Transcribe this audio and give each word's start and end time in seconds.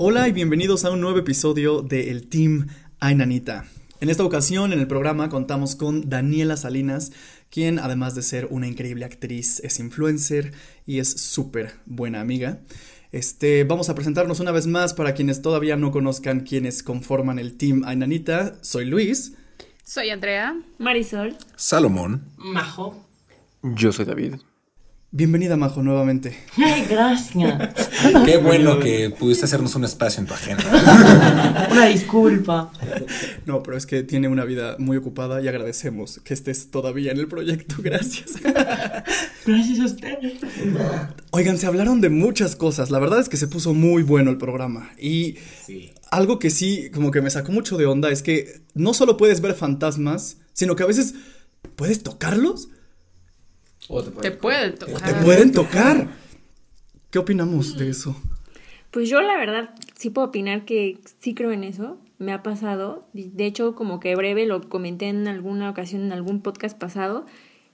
Hola 0.00 0.28
y 0.28 0.32
bienvenidos 0.32 0.84
a 0.84 0.92
un 0.92 1.00
nuevo 1.00 1.18
episodio 1.18 1.82
de 1.82 2.12
El 2.12 2.28
Team 2.28 2.68
Ainanita. 3.00 3.64
En 4.00 4.10
esta 4.10 4.22
ocasión 4.22 4.72
en 4.72 4.78
el 4.78 4.86
programa 4.86 5.28
contamos 5.28 5.74
con 5.74 6.08
Daniela 6.08 6.56
Salinas, 6.56 7.10
quien 7.50 7.80
además 7.80 8.14
de 8.14 8.22
ser 8.22 8.46
una 8.48 8.68
increíble 8.68 9.04
actriz 9.04 9.58
es 9.64 9.80
influencer 9.80 10.52
y 10.86 11.00
es 11.00 11.10
súper 11.10 11.72
buena 11.84 12.20
amiga. 12.20 12.60
Este, 13.10 13.64
vamos 13.64 13.88
a 13.88 13.96
presentarnos 13.96 14.38
una 14.38 14.52
vez 14.52 14.68
más 14.68 14.94
para 14.94 15.14
quienes 15.14 15.42
todavía 15.42 15.74
no 15.74 15.90
conozcan 15.90 16.42
quienes 16.42 16.84
conforman 16.84 17.40
el 17.40 17.56
Team 17.56 17.82
Ainanita. 17.84 18.54
Soy 18.60 18.84
Luis. 18.84 19.32
Soy 19.82 20.10
Andrea. 20.10 20.56
Marisol. 20.78 21.36
Salomón. 21.56 22.22
Majo. 22.36 23.04
Yo 23.64 23.90
soy 23.90 24.04
David. 24.04 24.34
Bienvenida, 25.10 25.56
Majo, 25.56 25.82
nuevamente. 25.82 26.36
Ay, 26.58 26.84
gracias. 26.86 27.74
Qué 28.26 28.36
bueno 28.36 28.78
que 28.78 29.08
pudiste 29.08 29.46
hacernos 29.46 29.74
un 29.74 29.84
espacio 29.84 30.20
en 30.20 30.26
tu 30.26 30.34
agenda. 30.34 31.68
Una 31.72 31.86
disculpa. 31.86 32.70
No, 33.46 33.62
pero 33.62 33.78
es 33.78 33.86
que 33.86 34.02
tiene 34.02 34.28
una 34.28 34.44
vida 34.44 34.76
muy 34.78 34.98
ocupada 34.98 35.40
y 35.40 35.48
agradecemos 35.48 36.20
que 36.22 36.34
estés 36.34 36.70
todavía 36.70 37.10
en 37.10 37.20
el 37.20 37.26
proyecto. 37.26 37.76
Gracias. 37.82 38.32
Gracias 39.46 39.80
a 39.80 39.84
ustedes. 39.86 40.34
Oigan, 41.30 41.56
se 41.56 41.66
hablaron 41.66 42.02
de 42.02 42.10
muchas 42.10 42.54
cosas. 42.54 42.90
La 42.90 42.98
verdad 42.98 43.20
es 43.20 43.30
que 43.30 43.38
se 43.38 43.48
puso 43.48 43.72
muy 43.72 44.02
bueno 44.02 44.30
el 44.30 44.36
programa. 44.36 44.90
Y 45.00 45.36
algo 46.10 46.38
que 46.38 46.50
sí, 46.50 46.90
como 46.92 47.12
que 47.12 47.22
me 47.22 47.30
sacó 47.30 47.50
mucho 47.50 47.78
de 47.78 47.86
onda, 47.86 48.10
es 48.10 48.20
que 48.20 48.60
no 48.74 48.92
solo 48.92 49.16
puedes 49.16 49.40
ver 49.40 49.54
fantasmas, 49.54 50.36
sino 50.52 50.76
que 50.76 50.82
a 50.82 50.86
veces 50.86 51.14
puedes 51.76 52.02
tocarlos. 52.02 52.68
Te 54.20 54.30
pueden 54.30 54.74
o 54.74 54.76
tocar. 54.76 55.02
te 55.02 55.24
pueden 55.24 55.52
tocar. 55.52 56.08
¿Qué 57.10 57.18
opinamos 57.18 57.78
de 57.78 57.88
eso? 57.88 58.14
Pues 58.90 59.08
yo 59.08 59.22
la 59.22 59.36
verdad 59.36 59.74
sí 59.94 60.10
puedo 60.10 60.28
opinar 60.28 60.64
que 60.64 60.98
sí 61.20 61.34
creo 61.34 61.52
en 61.52 61.64
eso. 61.64 61.98
Me 62.18 62.32
ha 62.32 62.42
pasado. 62.42 63.08
De 63.12 63.46
hecho, 63.46 63.74
como 63.74 63.98
que 63.98 64.14
breve 64.14 64.44
lo 64.44 64.68
comenté 64.68 65.08
en 65.08 65.26
alguna 65.26 65.70
ocasión, 65.70 66.02
en 66.02 66.12
algún 66.12 66.42
podcast 66.42 66.76
pasado, 66.78 67.24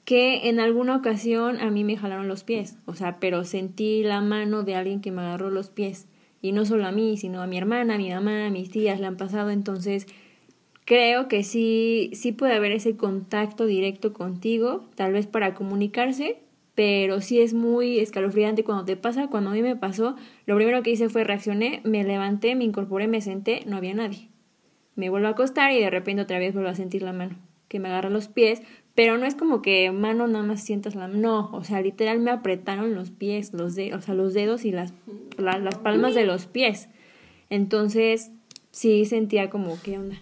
que 0.05 0.48
en 0.48 0.61
alguna 0.61 0.97
ocasión 0.97 1.61
a 1.61 1.71
mí 1.71 1.83
me 1.83 1.97
jalaron 1.97 2.28
los 2.28 2.45
pies. 2.45 2.77
O 2.84 2.95
sea, 2.95 3.19
pero 3.19 3.45
sentí 3.45 4.05
la 4.05 4.21
mano 4.21 4.62
de 4.62 4.77
alguien 4.77 5.01
que 5.01 5.11
me 5.11 5.23
agarró 5.23 5.51
los 5.51 5.71
pies. 5.71 6.06
Y 6.41 6.53
no 6.53 6.65
solo 6.65 6.87
a 6.87 6.93
mí, 6.93 7.17
sino 7.17 7.43
a 7.43 7.47
mi 7.47 7.59
hermana, 7.59 7.95
a 7.95 7.99
mi 7.99 8.11
mamá, 8.11 8.47
a 8.47 8.51
mis 8.51 8.71
tías 8.71 9.01
le 9.01 9.06
han 9.06 9.17
pasado. 9.17 9.51
Entonces, 9.51 10.06
creo 10.85 11.29
que 11.29 11.43
sí, 11.45 12.11
sí 12.15 12.33
puede 12.33 12.55
haber 12.55 12.73
ese 12.73 12.97
contacto 12.97 13.67
directo 13.67 14.13
contigo, 14.13 14.85
tal 14.95 15.13
vez 15.13 15.27
para 15.27 15.55
comunicarse, 15.55 16.39
pero 16.75 17.21
sí 17.21 17.41
es 17.41 17.55
muy 17.55 17.99
escalofriante 18.01 18.65
cuando 18.65 18.85
te 18.85 18.97
pasa. 18.97 19.29
Cuando 19.29 19.51
a 19.51 19.53
mí 19.55 19.62
me 19.62 19.77
pasó, 19.77 20.17
lo 20.47 20.57
primero 20.57 20.83
que 20.83 20.91
hice 20.91 21.09
fue 21.09 21.25
reaccioné, 21.25 21.81
me 21.85 22.03
levanté, 22.05 22.55
me 22.57 22.65
incorporé, 22.65 23.07
me 23.07 23.21
senté, 23.21 23.62
no 23.67 23.77
había 23.77 23.95
nadie. 23.95 24.29
Me 24.97 25.09
vuelvo 25.11 25.29
a 25.29 25.31
acostar 25.31 25.73
y 25.73 25.81
de 25.81 25.91
repente 25.91 26.23
otra 26.23 26.39
vez 26.39 26.53
vuelvo 26.55 26.69
a 26.71 26.75
sentir 26.75 27.03
la 27.03 27.12
mano, 27.12 27.37
que 27.69 27.79
me 27.81 27.89
agarra 27.89 28.11
los 28.11 28.29
pies, 28.29 28.62
pero 28.95 29.19
no 29.19 29.27
es 29.27 29.35
como 29.35 29.61
que 29.62 29.91
mano 29.91 30.27
nada 30.29 30.45
más 30.45 30.62
sientas 30.62 30.95
la 30.95 31.09
no, 31.09 31.51
o 31.53 31.65
sea, 31.65 31.81
literal 31.81 32.21
me 32.21 32.31
apretaron 32.31 32.95
los 32.95 33.11
pies, 33.11 33.53
los 33.53 33.75
dedos, 33.75 33.99
o 33.99 34.03
sea, 34.03 34.15
los 34.15 34.35
dedos 34.35 34.65
y 34.65 34.71
las, 34.71 34.95
la- 35.37 35.59
las 35.59 35.79
palmas 35.79 36.15
de 36.15 36.27
los 36.27 36.47
pies. 36.47 36.89
Entonces, 37.51 38.31
sí 38.71 39.05
sentía 39.05 39.51
como, 39.51 39.81
¿qué 39.83 39.99
onda? 39.99 40.17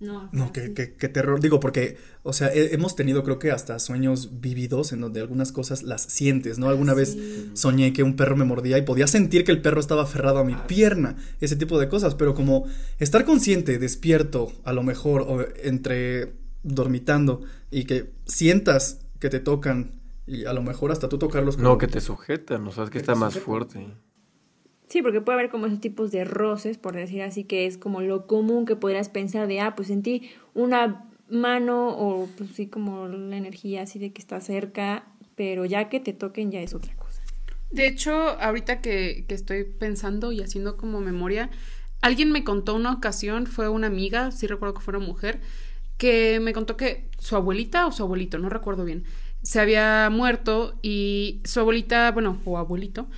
No, 0.00 0.30
No, 0.32 0.50
qué, 0.52 0.72
qué- 0.72 0.94
qué 0.94 1.08
terror. 1.10 1.40
Digo, 1.40 1.60
porque, 1.60 1.98
o 2.22 2.32
sea, 2.32 2.48
he- 2.54 2.74
hemos 2.74 2.96
tenido 2.96 3.22
creo 3.22 3.38
que 3.38 3.50
hasta 3.50 3.78
sueños 3.78 4.40
vividos 4.40 4.92
en 4.92 5.00
donde 5.02 5.20
algunas 5.20 5.52
cosas 5.52 5.82
las 5.82 6.02
sientes, 6.02 6.58
¿no? 6.58 6.68
Alguna 6.70 6.94
vez 6.94 7.18
soñé 7.52 7.92
que 7.92 8.02
un 8.02 8.16
perro 8.16 8.34
me 8.36 8.46
mordía 8.46 8.78
y 8.78 8.82
podía 8.82 9.06
sentir 9.06 9.44
que 9.44 9.52
el 9.52 9.60
perro 9.60 9.78
estaba 9.78 10.02
aferrado 10.04 10.38
a 10.38 10.44
mi 10.44 10.54
pierna, 10.66 11.16
ese 11.40 11.54
tipo 11.56 11.78
de 11.78 11.88
cosas, 11.88 12.14
pero 12.14 12.34
como 12.34 12.64
estar 12.98 13.24
consciente, 13.26 13.78
despierto, 13.78 14.52
a 14.64 14.72
lo 14.72 14.82
mejor, 14.82 15.20
o 15.28 15.44
entre 15.62 16.32
dormitando 16.62 17.42
y 17.70 17.84
que 17.84 18.10
sientas 18.26 19.00
que 19.18 19.28
te 19.28 19.40
tocan 19.40 19.92
y 20.26 20.44
a 20.46 20.52
lo 20.52 20.62
mejor 20.62 20.92
hasta 20.92 21.08
tú 21.08 21.18
tocarlos 21.18 21.58
No, 21.58 21.76
que 21.78 21.88
te 21.88 22.00
sujetan, 22.00 22.66
o 22.66 22.72
sea, 22.72 22.84
es 22.84 22.90
que 22.90 22.98
está 22.98 23.14
más 23.14 23.38
fuerte. 23.38 23.86
Sí, 24.90 25.02
porque 25.02 25.20
puede 25.20 25.38
haber 25.38 25.50
como 25.50 25.66
esos 25.66 25.80
tipos 25.80 26.10
de 26.10 26.24
roces, 26.24 26.76
por 26.76 26.96
decir 26.96 27.22
así, 27.22 27.44
que 27.44 27.64
es 27.64 27.78
como 27.78 28.00
lo 28.00 28.26
común 28.26 28.66
que 28.66 28.74
podrías 28.74 29.08
pensar 29.08 29.46
de, 29.46 29.60
ah, 29.60 29.76
pues 29.76 29.86
sentí 29.86 30.30
una 30.52 31.08
mano 31.28 31.90
o 31.90 32.28
pues 32.36 32.50
sí 32.50 32.66
como 32.66 33.06
la 33.06 33.36
energía 33.36 33.82
así 33.82 34.00
de 34.00 34.12
que 34.12 34.20
está 34.20 34.40
cerca, 34.40 35.04
pero 35.36 35.64
ya 35.64 35.88
que 35.88 36.00
te 36.00 36.12
toquen 36.12 36.50
ya 36.50 36.60
es 36.60 36.74
otra 36.74 36.92
cosa. 36.96 37.22
De 37.70 37.86
hecho, 37.86 38.12
ahorita 38.12 38.80
que, 38.80 39.26
que 39.28 39.34
estoy 39.36 39.62
pensando 39.62 40.32
y 40.32 40.40
haciendo 40.40 40.76
como 40.76 41.00
memoria, 41.00 41.50
alguien 42.00 42.32
me 42.32 42.42
contó 42.42 42.74
una 42.74 42.92
ocasión, 42.92 43.46
fue 43.46 43.68
una 43.68 43.86
amiga, 43.86 44.32
sí 44.32 44.48
recuerdo 44.48 44.74
que 44.74 44.80
fue 44.80 44.96
una 44.96 45.06
mujer, 45.06 45.40
que 45.98 46.40
me 46.40 46.52
contó 46.52 46.76
que 46.76 47.08
su 47.20 47.36
abuelita 47.36 47.86
o 47.86 47.92
su 47.92 48.02
abuelito, 48.02 48.38
no 48.38 48.48
recuerdo 48.48 48.84
bien, 48.84 49.04
se 49.42 49.60
había 49.60 50.10
muerto 50.10 50.78
y 50.82 51.40
su 51.44 51.60
abuelita, 51.60 52.10
bueno, 52.10 52.40
o 52.44 52.58
abuelito, 52.58 53.08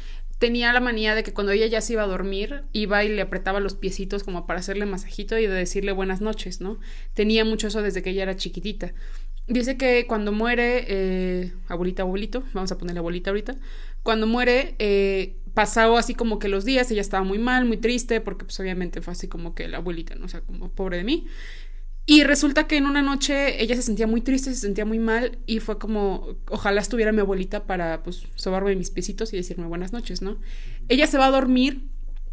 tenía 0.43 0.73
la 0.73 0.81
manía 0.81 1.15
de 1.15 1.23
que 1.23 1.33
cuando 1.33 1.53
ella 1.53 1.69
ya 1.69 1.81
se 1.81 1.93
iba 1.93 2.03
a 2.03 2.09
dormir, 2.09 2.65
iba 2.73 3.05
y 3.05 3.09
le 3.09 3.23
apretaba 3.23 3.61
los 3.61 3.77
piecitos 3.77 4.25
como 4.25 4.45
para 4.45 4.59
hacerle 4.59 4.87
masajito 4.87 5.39
y 5.39 5.47
de 5.47 5.55
decirle 5.55 5.93
buenas 5.93 6.21
noches, 6.21 6.61
¿no? 6.61 6.81
Tenía 7.15 7.45
mucho 7.45 7.69
eso 7.69 7.81
desde 7.81 8.03
que 8.03 8.11
ella 8.11 8.25
era 8.25 8.35
chiquitita. 8.35 8.93
Dice 9.47 9.77
que 9.77 10.05
cuando 10.09 10.33
muere, 10.33 10.85
eh, 10.89 11.53
abuelita, 11.69 12.03
abuelito, 12.03 12.43
vamos 12.55 12.73
a 12.73 12.77
ponerle 12.77 12.99
abuelita 12.99 13.31
ahorita, 13.31 13.55
cuando 14.03 14.27
muere, 14.27 14.75
eh, 14.81 15.37
pasado 15.55 15.97
así 15.97 16.17
como 16.17 16.41
que 16.41 16.49
los 16.49 16.65
días, 16.65 16.91
ella 16.91 17.03
estaba 17.03 17.23
muy 17.23 17.39
mal, 17.39 17.65
muy 17.65 17.77
triste, 17.77 18.21
porque 18.21 18.45
pues 18.45 18.59
obviamente 18.59 19.01
fue 19.01 19.13
así 19.13 19.29
como 19.29 19.55
que 19.55 19.69
la 19.69 19.77
abuelita, 19.77 20.17
¿no? 20.17 20.25
O 20.25 20.29
sea, 20.29 20.41
como 20.41 20.71
pobre 20.71 20.97
de 20.97 21.05
mí. 21.05 21.29
Y 22.05 22.25
resulta 22.25 22.67
que 22.67 22.77
en 22.77 22.87
una 22.87 23.01
noche 23.01 23.63
ella 23.63 23.77
se 23.77 23.83
sentía 23.83 24.09
muy 24.09 24.21
triste, 24.21 24.53
se 24.53 24.61
sentía 24.61 24.85
muy 24.85 24.99
mal 24.99 25.39
y 25.47 25.61
fue 25.61 25.79
como, 25.79 26.37
ojalá 26.49 26.81
estuviera 26.81 27.13
mi 27.13 27.21
abuelita 27.21 27.65
para 27.65 28.03
pues 28.03 28.25
sobarme 28.35 28.75
mis 28.75 28.91
piecitos 28.91 29.33
y 29.33 29.37
decirme 29.37 29.67
buenas 29.67 29.93
noches, 29.93 30.21
¿no? 30.21 30.39
Ella 30.89 31.07
se 31.07 31.17
va 31.17 31.27
a 31.27 31.31
dormir 31.31 31.85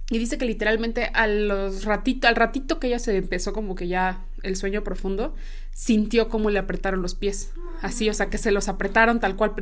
y 0.09 0.17
dice 0.17 0.39
que 0.39 0.45
literalmente 0.45 1.11
a 1.13 1.27
los 1.27 1.85
ratito, 1.85 2.27
al 2.27 2.35
ratito 2.35 2.79
que 2.79 2.87
ella 2.87 2.97
se 2.97 3.15
empezó 3.15 3.53
como 3.53 3.75
que 3.75 3.87
ya 3.87 4.25
el 4.43 4.55
sueño 4.55 4.83
profundo, 4.83 5.33
sintió 5.71 6.29
como 6.29 6.49
le 6.49 6.59
apretaron 6.59 7.01
los 7.01 7.15
pies. 7.15 7.51
Así, 7.81 8.09
o 8.09 8.13
sea, 8.13 8.29
que 8.29 8.37
se 8.37 8.51
los 8.51 8.67
apretaron 8.67 9.19
tal 9.19 9.35
cual, 9.35 9.53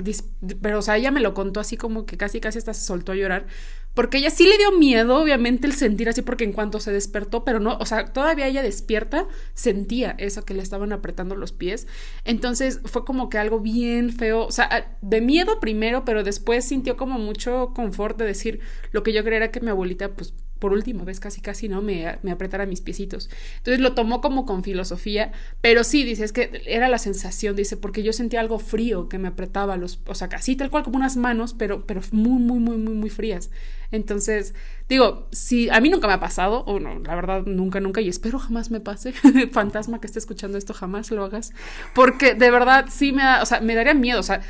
pero 0.61 0.79
o 0.79 0.81
sea, 0.81 0.97
ella 0.97 1.11
me 1.11 1.21
lo 1.21 1.33
contó 1.33 1.59
así 1.59 1.77
como 1.77 2.05
que 2.05 2.17
casi 2.17 2.39
casi 2.39 2.57
hasta 2.57 2.73
se 2.73 2.85
soltó 2.85 3.11
a 3.11 3.15
llorar, 3.15 3.45
porque 3.93 4.17
ella 4.17 4.29
sí 4.29 4.45
le 4.45 4.57
dio 4.57 4.71
miedo, 4.71 5.17
obviamente, 5.17 5.65
el 5.65 5.73
sentir 5.73 6.07
así, 6.07 6.21
porque 6.21 6.43
en 6.43 6.53
cuanto 6.53 6.79
se 6.79 6.91
despertó, 6.91 7.43
pero 7.43 7.59
no, 7.59 7.77
o 7.79 7.85
sea, 7.85 8.13
todavía 8.13 8.47
ella 8.47 8.61
despierta, 8.61 9.27
sentía 9.53 10.15
eso 10.19 10.45
que 10.45 10.53
le 10.53 10.61
estaban 10.61 10.91
apretando 10.91 11.35
los 11.35 11.51
pies. 11.51 11.87
Entonces 12.23 12.79
fue 12.85 13.05
como 13.05 13.29
que 13.29 13.37
algo 13.39 13.59
bien 13.59 14.11
feo, 14.11 14.45
o 14.45 14.51
sea, 14.51 14.97
de 15.01 15.21
miedo 15.21 15.59
primero, 15.59 16.05
pero 16.05 16.23
después 16.23 16.65
sintió 16.65 16.95
como 16.95 17.19
mucho 17.19 17.71
confort 17.75 18.17
de 18.17 18.25
decir 18.25 18.59
lo 18.91 19.03
que 19.03 19.13
yo 19.13 19.23
creía 19.23 19.37
era 19.37 19.51
que 19.51 19.61
mi 19.61 19.69
abuelita, 19.69 20.09
pues 20.09 20.33
por 20.59 20.73
última 20.73 21.03
vez 21.03 21.19
casi 21.19 21.41
casi 21.41 21.69
no 21.69 21.81
me, 21.81 22.17
me 22.23 22.31
apretara 22.31 22.65
mis 22.65 22.81
piecitos. 22.81 23.29
Entonces 23.57 23.79
lo 23.79 23.93
tomó 23.93 24.21
como 24.21 24.45
con 24.45 24.63
filosofía, 24.63 25.31
pero 25.61 25.83
sí, 25.83 26.03
dice, 26.03 26.23
es 26.23 26.33
que 26.33 26.63
era 26.65 26.89
la 26.89 26.97
sensación, 26.97 27.55
dice, 27.55 27.77
porque 27.77 28.03
yo 28.03 28.13
sentía 28.13 28.39
algo 28.39 28.59
frío 28.59 29.09
que 29.09 29.17
me 29.17 29.27
apretaba 29.27 29.77
los, 29.77 29.99
o 30.05 30.15
sea, 30.15 30.29
casi 30.29 30.55
tal 30.55 30.69
cual 30.69 30.83
como 30.83 30.97
unas 30.97 31.17
manos, 31.17 31.53
pero, 31.53 31.85
pero 31.85 32.01
muy, 32.11 32.39
muy, 32.39 32.59
muy, 32.59 32.77
muy, 32.77 32.93
muy 32.93 33.09
frías. 33.09 33.49
Entonces, 33.91 34.53
digo, 34.89 35.27
si 35.31 35.69
a 35.69 35.79
mí 35.79 35.89
nunca 35.89 36.07
me 36.07 36.13
ha 36.13 36.19
pasado, 36.19 36.59
o 36.65 36.79
no, 36.79 36.99
la 36.99 37.15
verdad, 37.15 37.43
nunca, 37.45 37.79
nunca, 37.79 38.01
y 38.01 38.09
espero 38.09 38.39
jamás 38.39 38.69
me 38.71 38.79
pase, 38.79 39.13
fantasma 39.51 40.01
que 40.01 40.07
esté 40.07 40.19
escuchando 40.19 40.57
esto, 40.57 40.73
jamás 40.73 41.11
lo 41.11 41.23
hagas, 41.23 41.53
porque 41.93 42.33
de 42.33 42.51
verdad 42.51 42.85
sí 42.89 43.11
me 43.11 43.23
da, 43.23 43.41
o 43.41 43.45
sea, 43.45 43.61
me 43.61 43.75
daría 43.75 43.93
miedo, 43.93 44.19
o 44.19 44.23
sea, 44.23 44.41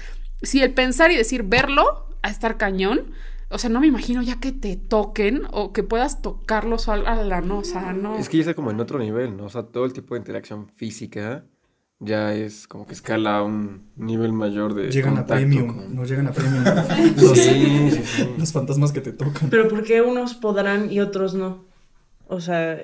si 0.41 0.62
el 0.62 0.74
pensar 0.74 1.12
y 1.12 1.18
decir 1.18 1.44
verlo, 1.44 2.07
a 2.22 2.29
estar 2.29 2.57
cañón, 2.57 3.13
o 3.50 3.58
sea, 3.58 3.70
no 3.70 3.80
me 3.80 3.88
imagino 3.88 4.22
ya 4.22 4.40
que 4.40 4.52
te 4.52 4.76
toquen 4.76 5.44
o 5.52 5.72
que 5.74 5.84
puedas 5.84 6.22
tocarlos 6.22 6.90
a 6.90 6.98
la 6.98 7.42
no, 7.42 7.60
o 7.60 7.64
sea, 7.64 7.94
no. 7.94 8.18
Es 8.18 8.30
que 8.30 8.38
ya 8.38 8.42
está 8.42 8.54
como 8.54 8.72
en 8.72 8.80
otro 8.80 9.00
nivel, 9.00 9.38
¿no? 9.38 9.46
O 9.46 9.50
sea, 9.50 9.64
todo 9.64 9.86
el 9.86 9.94
tipo 9.94 10.14
de 10.16 10.20
interacción 10.20 10.68
física 10.76 11.46
ya 12.00 12.34
es 12.34 12.68
como 12.68 12.86
que 12.86 12.94
escala 12.94 13.38
a 13.38 13.44
un 13.44 13.90
nivel 13.96 14.32
mayor 14.32 14.74
de 14.76 14.92
Llegan 14.92 15.18
a 15.18 15.26
premium, 15.26 15.68
con- 15.76 15.96
no 15.96 16.04
llegan 16.06 16.28
a 16.28 16.32
premium. 16.32 16.64
Los, 17.18 17.38
Sí, 17.40 17.90
sí, 17.92 18.02
sí. 18.06 18.30
los 18.38 18.52
fantasmas 18.52 18.92
que 18.92 19.02
te 19.02 19.14
tocan. 19.14 19.50
Pero 19.50 19.68
¿por 19.68 19.84
qué 19.84 20.02
unos 20.02 20.36
podrán 20.36 20.92
y 20.92 21.00
otros 21.00 21.34
no? 21.34 21.66
O 22.28 22.40
sea, 22.42 22.78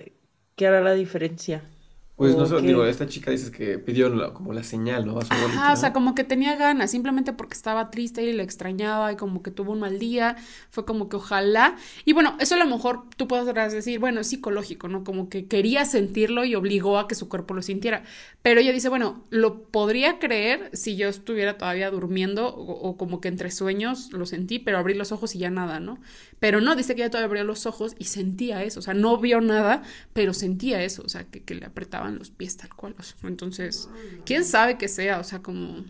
¿qué 0.56 0.66
hará 0.68 0.82
la 0.82 0.94
diferencia? 0.94 1.70
Pues 2.16 2.36
no 2.36 2.44
¿O 2.44 2.46
sé, 2.46 2.56
qué? 2.62 2.62
digo, 2.68 2.86
esta 2.86 3.08
chica 3.08 3.32
dices 3.32 3.50
que 3.50 3.80
pidió 3.80 4.08
la- 4.10 4.34
como 4.34 4.54
la 4.54 4.64
señal, 4.64 5.06
¿no? 5.06 5.18
A 5.18 5.26
su. 5.26 5.34
Ajá, 5.34 5.74
o 5.74 5.76
sea, 5.76 5.94
como 5.94 6.14
que 6.14 6.24
tenía 6.24 6.56
ganas, 6.56 6.92
simplemente 6.92 7.34
porque 7.34 7.56
estaba 7.56 7.90
triste 7.90 8.22
y 8.24 8.34
le 8.34 8.44
extrañaba 8.44 9.12
y 9.12 9.16
como 9.16 9.42
que 9.42 9.50
tuvo 9.50 9.72
un 9.72 9.80
mal 9.80 9.98
día, 9.98 10.36
fue 10.70 10.86
como 10.86 11.10
que 11.10 11.16
ojalá. 11.16 11.76
Y 12.06 12.14
bueno, 12.14 12.38
eso 12.40 12.54
a 12.54 12.60
lo 12.60 12.66
mejor 12.68 13.06
tú 13.18 13.28
podrás 13.28 13.74
decir, 13.74 14.00
bueno, 14.00 14.20
es 14.22 14.28
psicológico, 14.28 14.88
¿no? 14.88 15.04
Como 15.04 15.28
que 15.30 15.48
quería 15.48 15.86
sentirlo 15.86 16.46
y 16.46 16.54
obligó 16.54 17.00
a 17.00 17.08
que 17.08 17.16
su 17.16 17.30
cuerpo 17.30 17.56
lo 17.56 17.64
sintiera. 17.64 18.04
Pero 18.44 18.60
ella 18.62 18.74
dice, 18.74 18.90
bueno, 18.90 19.24
lo 19.32 19.64
podría 19.64 20.20
creer 20.20 20.70
si 20.74 20.96
yo 20.98 21.10
estuviera 21.10 21.58
todavía 21.58 21.90
durmiendo 21.90 22.48
o, 22.50 22.90
o 22.90 22.96
como 22.98 23.22
que 23.22 23.30
entre 23.30 23.50
sueños 23.50 24.12
lo 24.14 24.26
sentí, 24.28 24.60
pero 24.60 24.78
abrí 24.78 24.94
los 24.94 25.12
ojos 25.12 25.34
y 25.36 25.40
ya 25.40 25.50
nada, 25.50 25.80
¿no? 25.80 26.00
Pero 26.40 26.62
no, 26.62 26.76
dice 26.76 26.94
que 26.96 27.02
ella 27.02 27.10
todavía 27.10 27.28
abrió 27.28 27.44
los 27.44 27.66
ojos 27.66 27.96
y 27.98 28.06
sentía 28.06 28.64
eso, 28.64 28.80
o 28.80 28.84
sea, 28.84 28.94
no 28.94 29.18
vio 29.18 29.40
nada, 29.42 29.82
pero 30.14 30.34
sentía 30.34 30.84
eso, 30.84 31.04
o 31.06 31.10
sea, 31.10 31.24
que, 31.26 31.42
que 31.44 31.56
le 31.56 31.66
los 32.12 32.32
pies 32.32 32.58
tal 32.58 32.74
cual. 32.74 32.96
o 32.98 33.04
sea, 33.04 33.18
entonces, 33.30 33.90
quién 34.26 34.44
sabe 34.44 34.78
qué 34.78 34.88
sea, 34.88 35.20
o 35.20 35.24
sea, 35.24 35.42
como... 35.42 35.86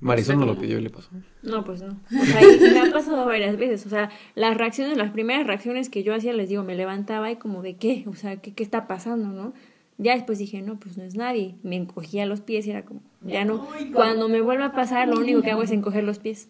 Marisol 0.00 0.38
no 0.38 0.44
lo 0.44 0.58
pidió 0.58 0.78
y 0.78 0.82
le 0.82 0.90
pasó. 0.90 1.08
No, 1.42 1.64
pues 1.64 1.80
no. 1.80 1.98
O 2.20 2.24
sea, 2.24 2.42
y 2.42 2.58
me 2.58 2.80
ha 2.80 2.92
pasado 2.92 3.24
varias 3.24 3.56
veces. 3.56 3.86
O 3.86 3.88
sea, 3.88 4.10
las 4.34 4.54
reacciones, 4.54 4.98
las 4.98 5.12
primeras 5.12 5.46
reacciones 5.46 5.88
que 5.88 6.02
yo 6.02 6.14
hacía, 6.14 6.34
les 6.34 6.50
digo, 6.50 6.62
me 6.62 6.74
levantaba 6.74 7.30
y 7.30 7.36
como 7.36 7.62
de 7.62 7.76
qué, 7.76 8.04
o 8.06 8.14
sea, 8.14 8.36
¿qué, 8.36 8.52
qué 8.52 8.62
está 8.62 8.86
pasando, 8.86 9.28
no? 9.28 9.54
Ya 9.96 10.14
después 10.14 10.38
dije, 10.38 10.60
no, 10.60 10.78
pues 10.78 10.98
no 10.98 11.04
es 11.04 11.14
nadie. 11.14 11.56
Me 11.62 11.76
encogía 11.76 12.26
los 12.26 12.40
pies 12.40 12.66
y 12.66 12.70
era 12.70 12.84
como, 12.84 13.02
ya 13.22 13.44
no. 13.44 13.66
Cuando 13.92 14.28
me 14.28 14.40
vuelve 14.40 14.64
a 14.64 14.72
pasar, 14.72 15.08
lo 15.08 15.18
único 15.18 15.42
que 15.42 15.52
hago 15.52 15.62
es 15.62 15.70
encoger 15.70 16.04
los 16.04 16.18
pies. 16.18 16.48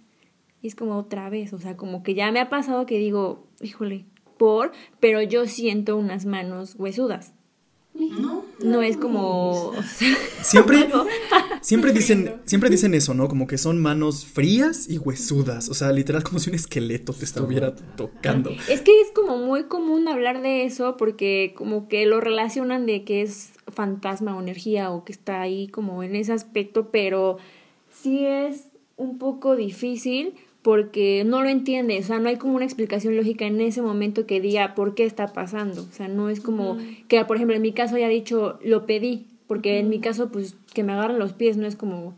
Y 0.63 0.69
es 0.69 0.75
como 0.75 0.97
otra 0.97 1.29
vez, 1.29 1.53
o 1.53 1.59
sea, 1.59 1.77
como 1.77 2.03
que 2.03 2.15
ya 2.15 2.33
me 2.33 2.41
ha 2.41 2.49
pasado 2.49 2.87
que 2.87 2.99
digo, 2.99 3.47
híjole, 3.61 4.07
por, 4.39 4.73
pero 4.99 5.21
yo 5.23 5.47
siento 5.47 5.97
unas 5.97 6.25
manos 6.25 6.75
huesudas. 6.79 7.35
No 8.65 8.83
es 8.83 8.97
como, 8.97 9.73
Siempre, 10.43 10.89
siempre 11.61 11.93
dicen, 11.93 12.41
siempre 12.45 12.71
dicen 12.71 12.95
eso, 12.95 13.15
¿no? 13.15 13.29
Como 13.29 13.47
que 13.47 13.59
son 13.59 13.81
manos 13.81 14.25
frías 14.25 14.89
y 14.89 14.99
huesudas. 14.99 15.69
O 15.69 15.75
sea, 15.75 15.93
literal 15.93 16.25
como 16.25 16.39
si 16.39 16.51
un 16.51 16.57
esqueleto 16.57 17.13
te 17.13 17.25
estuviera 17.25 17.75
tocando. 17.75 18.51
Es 18.69 18.81
que 18.81 19.01
es 19.01 19.11
como 19.15 19.37
muy 19.37 19.65
común 19.65 20.09
hablar 20.09 20.43
de 20.43 20.65
eso 20.65 20.97
porque 20.97 21.53
como 21.57 21.89
que 21.89 22.07
lo 22.07 22.21
relacionan 22.21 22.87
de 22.87 23.05
que 23.05 23.23
es 23.23 23.51
fantasma 23.69 24.37
o 24.37 24.41
energía 24.41 24.91
o 24.91 25.05
que 25.05 25.13
está 25.13 25.41
ahí 25.41 25.69
como 25.69 26.03
en 26.03 26.17
ese 26.17 26.33
aspecto, 26.33 26.91
pero 26.91 27.39
sí 27.93 28.25
es 28.25 28.69
un 28.97 29.19
poco 29.19 29.57
difícil 29.57 30.35
porque 30.65 31.25
no 31.27 31.43
lo 31.43 31.51
entiende, 31.51 31.99
o 31.99 32.03
sea, 32.03 32.19
no 32.21 32.31
hay 32.31 32.39
como 32.39 32.57
una 32.57 32.65
explicación 32.65 33.15
lógica 33.19 33.45
en 33.45 33.61
ese 33.61 33.83
momento 33.83 34.27
que 34.27 34.41
diga 34.41 34.75
por 34.75 34.95
qué 34.95 35.05
está 35.05 35.27
pasando, 35.27 35.83
o 35.83 35.93
sea, 35.93 36.09
no 36.09 36.31
es 36.31 36.41
como 36.41 36.79
que, 37.07 37.23
por 37.27 37.37
ejemplo, 37.37 37.55
en 37.55 37.61
mi 37.61 37.73
caso 37.73 37.97
haya 37.97 38.09
dicho, 38.09 38.59
lo 38.65 38.87
pedí, 38.87 39.27
porque 39.47 39.79
en 39.79 39.91
mi 39.91 40.01
caso, 40.01 40.33
pues, 40.33 40.57
que 40.73 40.83
me 40.83 40.95
agarran 40.95 41.19
los 41.19 41.35
pies 41.35 41.59
no 41.59 41.67
es 41.67 41.77
como, 41.77 42.15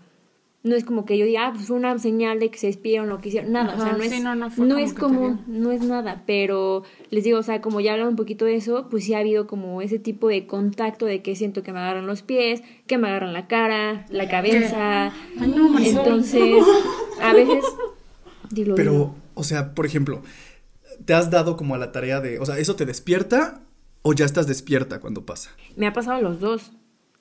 no 0.63 0.77
es 0.77 0.85
como 0.85 1.05
que 1.05 1.19
yo 1.19 1.27
diga, 1.27 1.49
ah, 1.49 1.53
pues 1.55 1.67
fue 1.67 1.77
una 1.77 1.99
señal 1.99 2.39
de 2.39 2.51
que 2.51 2.59
se 2.59 2.69
despidieron 2.69 3.09
lo 3.09 3.21
que 3.21 3.31
hicieron, 3.31 3.51
nada, 3.51 3.75
o 3.75 3.83
sea, 3.83 3.95
no 3.95 4.05
es, 4.05 4.23
no, 4.23 4.37
no 4.37 4.49
como 4.55 4.79
es 4.79 4.95
común, 4.95 5.41
no 5.49 5.73
es 5.73 5.83
nada, 5.83 6.23
pero 6.25 6.85
les 7.11 7.25
digo, 7.25 7.41
o 7.41 7.43
sea, 7.43 7.61
como 7.61 7.81
ya 7.81 7.95
hablan 7.95 8.07
un 8.07 8.17
poquito 8.17 8.45
de 8.45 8.55
eso, 8.55 8.87
pues 8.89 9.07
sí 9.07 9.15
ha 9.15 9.19
habido 9.19 9.49
como 9.49 9.83
ese 9.83 9.99
tipo 9.99 10.29
de 10.29 10.47
contacto 10.47 11.05
de 11.05 11.21
que 11.21 11.35
siento 11.35 11.65
que 11.65 11.73
me 11.73 11.81
agarran 11.81 12.07
los 12.07 12.23
pies, 12.23 12.63
que 12.87 12.97
me 12.97 13.09
agarran 13.09 13.33
la 13.33 13.49
cara, 13.49 14.07
la 14.09 14.29
cabeza. 14.29 15.13
Ay, 15.41 15.53
no. 15.57 15.77
Entonces, 15.81 16.65
a 17.21 17.33
veces 17.33 17.65
dilo, 18.57 18.75
dilo. 18.75 18.77
Pero, 18.77 19.15
o 19.35 19.45
sea, 19.45 19.75
por 19.75 19.87
ejemplo, 19.87 20.23
te 21.05 21.15
has 21.15 21.31
dado 21.31 21.57
como 21.57 21.75
a 21.75 21.79
la 21.79 21.93
tarea 21.93 22.21
de, 22.21 22.39
o 22.39 22.47
sea, 22.47 22.59
¿eso 22.59 22.75
te 22.77 22.87
despierta 22.87 23.61
o 24.03 24.13
ya 24.13 24.25
estás 24.25 24.47
despierta 24.47 25.01
cuando 25.01 25.25
pasa? 25.25 25.51
me 25.77 25.87
ha 25.87 25.93
pasado 25.93 26.21
los 26.21 26.41
dos. 26.41 26.73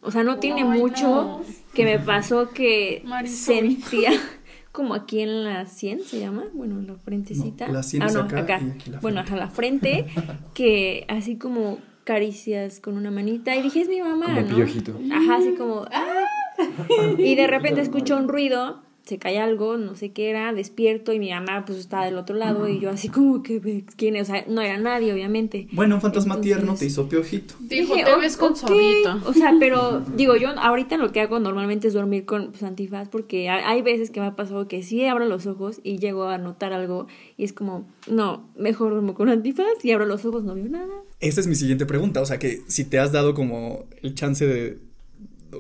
O 0.02 0.12
sea, 0.12 0.24
no 0.24 0.38
tiene 0.38 0.64
mucho 0.64 1.08
no. 1.08 1.42
que 1.74 1.84
me 1.84 1.98
pasó 1.98 2.50
que 2.52 3.02
Marisol. 3.06 3.56
sentía 3.56 4.12
como 4.72 4.94
aquí 4.94 5.22
en 5.22 5.44
la 5.44 5.66
sien 5.66 6.02
se 6.04 6.20
llama, 6.20 6.44
bueno, 6.54 6.80
en 6.80 6.88
la 6.88 6.96
frentecita. 6.96 7.68
No, 7.68 7.74
la 7.74 7.84
sien 7.84 8.04
ah, 8.04 8.06
es 8.06 8.14
no, 8.14 8.22
acá 8.22 8.40
acá. 8.42 8.62
y 8.64 8.70
aquí 8.70 8.92
la 8.92 9.00
bueno, 9.00 9.22
ajá, 9.22 9.36
la 9.36 9.50
frente, 9.50 10.06
que 10.54 11.06
así 11.08 11.38
como 11.38 11.80
caricias 12.04 12.80
con 12.80 12.98
una 12.98 13.10
manita 13.10 13.56
y 13.56 13.64
dije, 13.64 13.82
es 13.82 13.90
mi 13.90 14.00
mamá, 14.00 14.28
Como 14.28 14.42
¿no? 14.42 14.56
piojito. 14.56 15.00
Ajá, 15.12 15.38
así 15.38 15.56
como, 15.56 15.86
ah. 15.92 16.26
Y 17.18 17.36
de 17.36 17.48
repente 17.48 17.82
escucho 17.82 18.16
un 18.16 18.28
ruido, 18.28 18.84
se 19.06 19.20
cae 19.20 19.38
algo, 19.40 19.78
no 19.78 19.96
sé 19.96 20.12
qué 20.12 20.30
era, 20.32 20.52
despierto 20.52 21.14
y 21.14 21.20
mi 21.20 21.30
mamá 21.30 21.64
pues 21.66 21.78
estaba 21.78 22.06
del 22.06 22.18
otro 22.18 22.36
lado 22.36 22.68
y 22.68 22.80
yo 22.80 22.90
así 22.90 23.08
como 23.10 23.44
que, 23.44 23.86
¿quién 23.98 24.16
es? 24.16 24.30
O 24.30 24.34
sea, 24.34 24.46
no 24.48 24.62
era 24.62 24.78
nadie, 24.80 25.14
obviamente. 25.14 25.68
Bueno, 25.74 25.96
un 25.96 26.02
fantasma 26.02 26.34
Entonces- 26.36 26.56
tierno 26.56 26.76
te 26.76 26.86
hizo 26.86 27.08
piojito. 27.08 27.54
Dijo, 27.60 27.94
Dije, 27.94 28.06
te 28.06 28.14
"O- 28.14 28.20
ves 28.20 28.36
con 28.36 28.54
ok". 28.54 28.58
suavito. 28.58 29.20
O 29.30 29.34
sea, 29.34 29.54
pero 29.60 30.02
digo, 30.16 30.36
yo 30.36 30.50
ahorita 30.58 30.98
lo 30.98 31.12
que 31.12 31.22
hago 31.22 31.40
normalmente 31.40 31.88
es 31.88 31.94
dormir 31.94 32.26
con 32.26 32.50
pues, 32.50 32.64
antifaz 32.64 33.08
porque 33.10 33.48
ha- 33.48 33.70
hay 33.70 33.84
veces 33.84 34.10
que 34.10 34.20
me 34.20 34.26
ha 34.26 34.36
pasado 34.36 34.68
que 34.68 34.82
sí 34.82 35.06
abro 35.06 35.26
los 35.26 35.46
ojos 35.46 35.80
y 35.84 36.00
llego 36.00 36.24
a 36.30 36.38
notar 36.40 36.74
algo 36.74 37.06
y 37.38 37.44
es 37.44 37.54
como, 37.54 37.88
no, 38.10 38.50
mejor 38.58 38.92
duermo 38.92 39.14
con 39.14 39.30
antifaz 39.30 39.84
y 39.84 39.92
abro 39.92 40.08
los 40.08 40.26
ojos, 40.26 40.44
no 40.44 40.56
veo 40.56 40.68
nada. 40.68 40.94
Esa 41.20 41.42
es 41.42 41.48
mi 41.48 41.54
siguiente 41.56 41.86
pregunta, 41.86 42.22
o 42.22 42.26
sea, 42.26 42.40
que 42.40 42.62
si 42.68 42.86
te 42.86 42.98
has 42.98 43.12
dado 43.12 43.36
como 43.36 43.86
el 44.02 44.16
chance 44.16 44.48
de, 44.48 44.80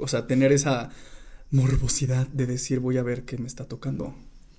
o 0.01 0.07
sea, 0.07 0.25
tener 0.25 0.51
esa 0.51 0.89
morbosidad 1.55 2.27
de 2.27 2.45
decir 2.45 2.79
voy 2.79 2.97
a 2.97 3.03
ver 3.03 3.23
qué 3.23 3.37
me 3.37 3.47
está 3.47 3.65
tocando. 3.67 4.13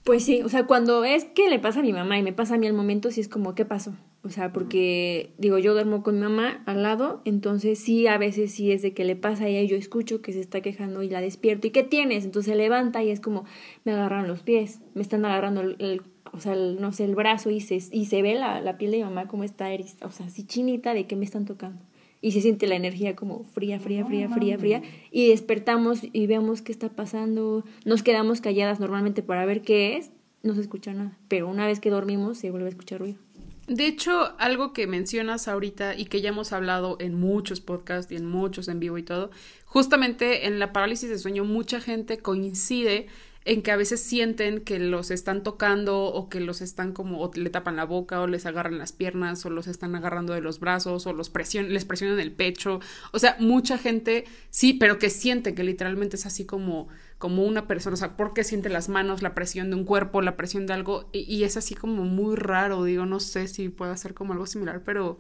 Pues 0.05 0.25
sí, 0.25 0.41
o 0.43 0.49
sea, 0.49 0.67
cuando 0.67 1.05
es 1.05 1.25
que 1.25 1.51
le 1.51 1.59
pasa 1.59 1.81
a 1.81 1.83
mi 1.83 1.93
mamá 1.93 2.17
y 2.19 2.23
me 2.23 2.33
pasa 2.33 2.55
a 2.55 2.59
mí 2.59 2.67
al 2.69 2.73
momento, 2.75 3.11
sí 3.11 3.21
es 3.21 3.29
como, 3.29 3.55
¿qué 3.57 3.65
pasó? 3.65 3.93
O 4.23 4.29
sea, 4.31 4.53
porque 4.53 5.33
digo, 5.39 5.59
yo 5.59 5.73
duermo 5.73 6.03
con 6.05 6.15
mi 6.17 6.21
mamá 6.23 6.63
al 6.67 6.83
lado, 6.85 7.23
entonces 7.25 7.79
sí, 7.81 8.07
a 8.07 8.17
veces 8.17 8.53
sí 8.53 8.71
es 8.71 8.83
de 8.83 8.95
que 8.95 9.05
le 9.05 9.17
pasa 9.17 9.45
a 9.45 9.49
ella 9.49 9.63
y 9.63 9.69
yo 9.69 9.77
escucho 9.77 10.23
que 10.23 10.33
se 10.33 10.41
está 10.41 10.61
quejando 10.61 11.03
y 11.03 11.09
la 11.09 11.21
despierto. 11.21 11.67
¿Y 11.67 11.71
qué 11.71 11.83
tienes? 11.83 12.25
Entonces 12.25 12.53
se 12.53 12.57
levanta 12.57 13.03
y 13.03 13.11
es 13.11 13.21
como, 13.21 13.45
me 13.85 13.93
agarran 13.93 14.29
los 14.29 14.43
pies, 14.43 14.81
me 14.95 15.03
están 15.03 15.25
agarrando 15.25 15.61
el, 15.61 15.77
el- 15.81 16.03
o 16.33 16.41
sea, 16.41 16.55
el, 16.55 16.81
no 16.81 16.93
sé, 16.93 17.05
el 17.05 17.15
brazo 17.15 17.51
y 17.51 17.61
se, 17.61 17.77
y 17.93 18.07
se 18.07 18.21
ve 18.23 18.35
la, 18.35 18.61
la 18.61 18.79
piel 18.79 18.91
de 18.93 18.97
mi 18.99 19.05
mamá 19.05 19.27
como 19.29 19.43
está 19.45 19.71
erizada, 19.71 20.07
o 20.07 20.11
sea, 20.13 20.27
así 20.27 20.45
chinita 20.45 20.93
de 20.95 21.07
que 21.07 21.15
me 21.17 21.25
están 21.25 21.45
tocando. 21.47 21.81
Y 22.21 22.33
se 22.33 22.41
siente 22.41 22.67
la 22.67 22.77
energía 22.77 23.15
como 23.15 23.45
fría, 23.45 23.79
fría, 23.79 24.05
fría, 24.05 24.29
fría, 24.29 24.59
fría. 24.59 24.83
Y 25.11 25.29
despertamos 25.29 26.01
y 26.03 26.27
vemos 26.27 26.63
qué 26.63 26.73
está 26.73 26.89
pasando. 26.89 27.65
Nos 27.85 28.03
quedamos 28.03 28.41
calladas 28.41 28.81
normalmente 28.81 29.23
para 29.23 29.45
ver 29.45 29.63
qué 29.63 29.97
es. 29.97 30.11
No 30.43 30.55
se 30.55 30.61
escucha 30.61 30.93
nada. 30.93 31.17
Pero 31.29 31.49
una 31.49 31.67
vez 31.67 31.81
que 31.81 31.91
dormimos 31.91 32.39
se 32.39 32.51
vuelve 32.51 32.67
a 32.67 32.71
escuchar 32.71 33.01
ruido. 33.01 33.19
De 33.67 33.87
hecho, 33.87 34.33
algo 34.39 34.73
que 34.73 34.87
mencionas 34.87 35.49
ahorita 35.49 35.97
y 35.97 36.05
que 36.05 36.21
ya 36.21 36.29
hemos 36.29 36.53
hablado 36.53 36.97
en 37.01 37.15
muchos 37.15 37.61
podcasts 37.61 38.13
y 38.13 38.17
en 38.17 38.25
muchos 38.25 38.69
en 38.69 38.79
vivo 38.79 38.97
y 38.97 39.03
todo, 39.03 39.31
justamente 39.65 40.47
en 40.47 40.61
la 40.61 40.73
parálisis 40.73 41.11
de 41.11 41.19
sueño 41.19 41.45
mucha 41.45 41.81
gente 41.81 42.19
coincide 42.19 43.09
en 43.47 43.63
que 43.63 43.71
a 43.71 43.77
veces 43.77 44.01
sienten 44.03 44.61
que 44.61 44.81
los 44.81 45.13
están 45.13 45.45
tocando 45.45 46.07
o 46.07 46.29
que 46.29 46.41
los 46.41 46.61
están 46.61 46.93
como 46.93 47.21
o 47.21 47.31
le 47.33 47.49
tapan 47.49 47.77
la 47.77 47.85
boca 47.85 48.21
o 48.21 48.27
les 48.27 48.45
agarran 48.45 48.77
las 48.77 48.91
piernas 48.91 49.47
o 49.47 49.51
los 49.51 49.69
están 49.69 49.95
agarrando 49.95 50.35
de 50.35 50.41
los 50.41 50.59
brazos 50.59 51.07
o 51.07 51.13
los 51.13 51.31
presion 51.31 51.73
les 51.73 51.85
presionan 51.85 52.19
el 52.19 52.33
pecho. 52.33 52.81
O 53.13 53.21
sea, 53.21 53.37
mucha 53.39 53.79
gente 53.79 54.25
sí, 54.51 54.73
pero 54.73 54.99
que 54.99 55.11
siente 55.11 55.55
que 55.55 55.63
literalmente 55.63 56.17
es 56.17 56.27
así 56.27 56.45
como 56.45 56.89
como 57.19 57.45
una 57.45 57.67
persona, 57.67 57.95
o 57.95 57.97
sea, 57.97 58.17
porque 58.17 58.45
siente 58.45 58.69
las 58.69 58.91
manos, 58.91 59.23
la 59.23 59.35
presión 59.35 59.71
de 59.71 59.77
un 59.77 59.85
cuerpo, 59.85 60.21
la 60.21 60.37
presión 60.37 60.67
de 60.67 60.75
algo 60.75 61.09
y, 61.13 61.45
es 61.45 61.57
así 61.57 61.75
como 61.75 62.05
muy 62.05 62.35
raro, 62.37 62.85
digo, 62.85 63.07
no 63.07 63.21
sé 63.21 63.49
si 63.49 63.69
puede 63.71 63.97
ser 63.97 64.13
como 64.13 64.33
algo 64.33 64.47
similar, 64.47 64.83
pero 64.85 65.19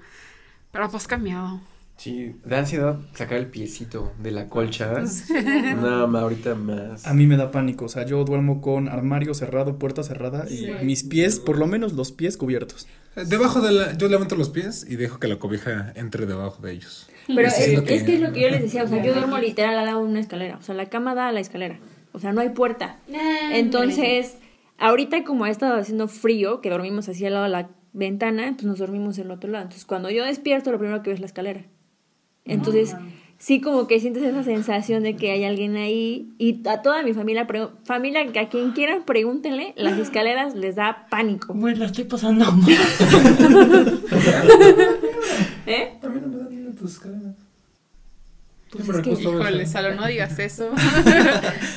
pero 0.72 0.90
pues 0.90 1.06
cambiado. 1.06 1.60
Sí, 1.96 2.36
da 2.44 2.58
ansiedad 2.58 2.98
sacar 3.14 3.38
el 3.38 3.46
piecito 3.46 4.12
de 4.22 4.30
la 4.30 4.48
colcha. 4.48 4.92
Nada 5.30 6.06
más 6.06 6.22
ahorita 6.22 6.54
más. 6.54 7.06
A 7.06 7.14
mí 7.14 7.26
me 7.26 7.36
da 7.36 7.50
pánico, 7.50 7.86
o 7.86 7.88
sea, 7.88 8.04
yo 8.04 8.22
duermo 8.24 8.60
con 8.60 8.88
armario 8.88 9.32
cerrado, 9.34 9.78
puerta 9.78 10.02
cerrada 10.02 10.44
y 10.50 10.70
mis 10.84 11.04
pies, 11.04 11.38
por 11.40 11.58
lo 11.58 11.66
menos 11.66 11.94
los 11.94 12.12
pies 12.12 12.36
cubiertos. 12.36 12.86
Debajo 13.14 13.60
de 13.62 13.72
la. 13.72 13.96
Yo 13.96 14.08
levanto 14.08 14.36
los 14.36 14.50
pies 14.50 14.86
y 14.88 14.96
dejo 14.96 15.18
que 15.18 15.26
la 15.26 15.38
cobija 15.38 15.92
entre 15.96 16.26
debajo 16.26 16.60
de 16.62 16.72
ellos. 16.72 17.08
Pero 17.28 17.48
es, 17.48 17.58
es 17.58 17.72
lo 17.74 17.80
es 17.80 18.02
que- 18.02 18.14
es 18.14 18.20
lo 18.20 18.32
que 18.32 18.42
yo 18.42 18.50
les 18.50 18.60
decía. 18.62 18.84
O 18.84 18.86
sea, 18.88 19.02
yo 19.02 19.14
duermo 19.14 19.38
literal 19.38 19.76
al 19.78 19.86
lado 19.86 20.04
de 20.04 20.10
una 20.10 20.20
escalera. 20.20 20.58
O 20.58 20.62
sea, 20.62 20.74
la 20.74 20.86
cama 20.90 21.14
da 21.14 21.28
a 21.28 21.32
la 21.32 21.40
escalera. 21.40 21.78
O 22.12 22.20
sea, 22.20 22.32
no 22.32 22.40
hay 22.42 22.50
puerta. 22.50 22.98
Entonces, 23.52 24.36
ahorita 24.78 25.24
como 25.24 25.44
ha 25.44 25.50
estado 25.50 25.76
haciendo 25.78 26.08
frío, 26.08 26.60
que 26.60 26.70
dormimos 26.70 27.08
así 27.08 27.24
al 27.26 27.32
lado 27.32 27.44
de 27.44 27.50
la 27.50 27.68
ventana, 27.92 28.52
pues 28.54 28.64
nos 28.66 28.78
dormimos 28.78 29.16
del 29.16 29.30
otro 29.30 29.50
lado. 29.50 29.64
Entonces, 29.64 29.86
cuando 29.86 30.10
yo 30.10 30.24
despierto, 30.24 30.70
lo 30.70 30.78
primero 30.78 31.02
que 31.02 31.10
veo 31.10 31.14
es 31.14 31.20
la 31.20 31.26
escalera. 31.26 31.62
Entonces, 32.46 32.96
sí 33.38 33.60
como 33.60 33.86
que 33.86 34.00
sientes 34.00 34.22
esa 34.22 34.42
sensación 34.42 35.02
de 35.02 35.16
que 35.16 35.30
hay 35.30 35.44
alguien 35.44 35.76
ahí. 35.76 36.30
Y 36.38 36.66
a 36.68 36.82
toda 36.82 37.02
mi 37.02 37.12
familia, 37.12 37.46
familia, 37.84 38.32
que 38.32 38.38
a 38.38 38.48
quien 38.48 38.72
quieran, 38.72 39.04
pregúntenle, 39.04 39.74
las 39.76 39.98
escaleras 39.98 40.54
les 40.54 40.76
da 40.76 41.06
pánico. 41.10 41.52
Güey, 41.54 41.76
la 41.76 41.86
estoy 41.86 42.04
pasando 42.04 42.50
mal. 42.52 42.70
¿Eh? 45.66 45.98
Mí 46.02 46.20
no 46.20 46.28
me 46.28 46.36
dan 46.36 46.48
miedo 46.50 46.72
tus 46.72 46.98
cadenas. 46.98 47.45
Pues 48.84 48.98
es 48.98 49.02
que- 49.02 49.22
Híjole, 49.22 49.62
eso. 49.62 49.72
Salo, 49.72 49.94
no 49.94 50.06
digas 50.06 50.38
eso. 50.38 50.70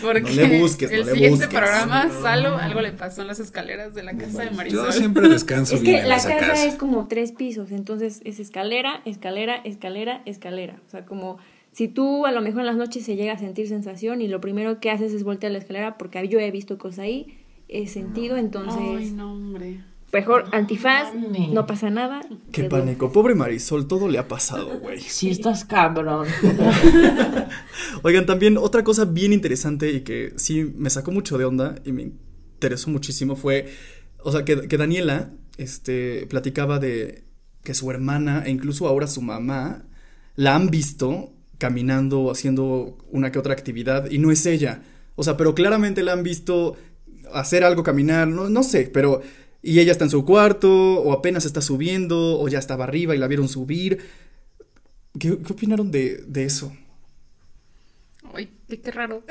Porque 0.02 0.22
No 0.30 0.30
le 0.30 0.60
busques, 0.62 0.92
no 0.92 0.98
el 0.98 1.06
le 1.06 1.12
siguiente 1.14 1.46
busques. 1.46 1.60
programa, 1.60 2.10
Salo, 2.22 2.58
algo 2.58 2.82
le 2.82 2.92
pasó 2.92 3.22
en 3.22 3.28
las 3.28 3.40
escaleras 3.40 3.94
de 3.96 4.04
la 4.04 4.18
casa 4.18 4.44
de 4.44 4.52
Marisol. 4.52 4.86
Yo 4.88 4.92
siempre 4.92 5.28
descanso 5.30 5.76
Es 5.76 5.82
bien 5.82 5.96
que 5.98 6.02
en 6.04 6.10
la 6.10 6.16
esa 6.18 6.30
casa 6.30 6.48
casa. 6.48 6.66
es 6.66 6.76
como 6.76 7.08
tres 7.08 7.32
pisos, 7.32 7.72
entonces 7.72 8.22
es 8.26 8.40
escalera, 8.40 9.02
escalera, 9.06 9.56
escalera, 9.64 10.22
escalera. 10.26 10.80
O 10.88 10.90
sea, 10.90 11.06
como 11.06 11.38
Si 11.72 11.88
tú 11.88 12.26
a 12.26 12.32
lo 12.32 12.42
mejor 12.42 12.62
en 12.62 12.66
las 12.66 12.78
noches 12.78 13.06
se 13.06 13.16
llega 13.16 13.34
a 13.34 13.38
sentir 13.38 13.68
sensación 13.68 14.22
y 14.22 14.28
lo 14.28 14.42
primero 14.42 14.80
que 14.80 14.90
haces 14.90 15.14
es 15.14 15.24
voltear 15.24 15.52
la 15.52 15.60
escalera 15.60 15.98
porque 16.00 16.28
yo 16.28 16.40
he 16.40 16.50
visto 16.50 16.78
cosas 16.80 17.00
ahí, 17.00 17.38
he 17.68 17.86
sentido, 17.88 18.38
entonces 18.38 18.82
Ay, 18.82 19.12
no, 19.12 19.34
hombre. 19.34 19.84
Mejor 20.12 20.46
antifaz, 20.52 21.14
Mami. 21.14 21.48
no 21.48 21.66
pasa 21.66 21.90
nada. 21.90 22.22
Qué 22.52 22.64
pánico. 22.66 23.12
Pobre 23.12 23.36
Marisol, 23.36 23.88
todo 23.88 24.08
le 24.08 24.18
ha 24.18 24.28
pasado, 24.28 24.80
güey. 24.80 25.00
Sí, 25.00 25.30
estás 25.30 25.66
cabrón. 25.66 26.28
Oigan, 28.04 28.26
también 28.26 28.58
otra 28.58 28.84
cosa 28.84 29.06
bien 29.06 29.34
interesante 29.34 29.92
y 29.92 30.02
que 30.02 30.34
sí 30.38 30.74
me 30.76 30.90
sacó 30.90 31.12
mucho 31.12 31.38
de 31.38 31.46
onda 31.46 31.76
y 31.86 31.92
me 31.92 32.12
interesó 32.54 32.90
muchísimo 32.90 33.36
fue, 33.36 33.72
o 34.24 34.32
sea, 34.32 34.44
que, 34.46 34.68
que 34.68 34.78
Daniela, 34.78 35.32
este, 35.58 36.26
platicaba 36.28 36.80
de 36.80 37.24
que 37.64 37.74
su 37.74 37.90
hermana 37.92 38.44
e 38.46 38.52
incluso 38.52 38.88
ahora 38.88 39.08
su 39.08 39.22
mamá 39.22 39.86
la 40.36 40.56
han 40.56 40.70
visto 40.70 41.34
caminando 41.58 42.22
o 42.22 42.32
haciendo 42.32 42.98
una 43.12 43.32
que 43.32 43.40
otra 43.40 43.54
actividad 43.54 44.10
y 44.10 44.18
no 44.18 44.32
es 44.32 44.46
ella. 44.46 44.82
O 45.16 45.24
sea, 45.24 45.36
pero 45.36 45.54
claramente 45.54 46.02
la 46.02 46.14
han 46.14 46.24
visto 46.24 46.78
hacer 47.34 47.64
algo, 47.64 47.84
caminar, 47.84 48.28
no, 48.28 48.50
no 48.50 48.64
sé, 48.64 48.90
pero... 48.92 49.22
Y 49.62 49.80
ella 49.80 49.92
está 49.92 50.06
en 50.06 50.10
su 50.10 50.24
cuarto, 50.26 50.70
o 51.02 51.12
apenas 51.12 51.46
está 51.46 51.62
subiendo, 51.62 52.40
o 52.40 52.48
ya 52.48 52.60
estaba 52.60 52.86
arriba 52.86 53.16
y 53.16 53.18
la 53.18 53.28
vieron 53.28 53.50
subir. 53.50 54.00
¿Qué, 55.20 55.38
qué 55.40 55.54
opinaron 55.54 55.92
de, 55.92 56.24
de 56.28 56.46
eso? 56.46 56.72
Ay, 58.34 58.50
qué, 58.68 58.80
qué 58.80 58.92
raro. 58.92 59.24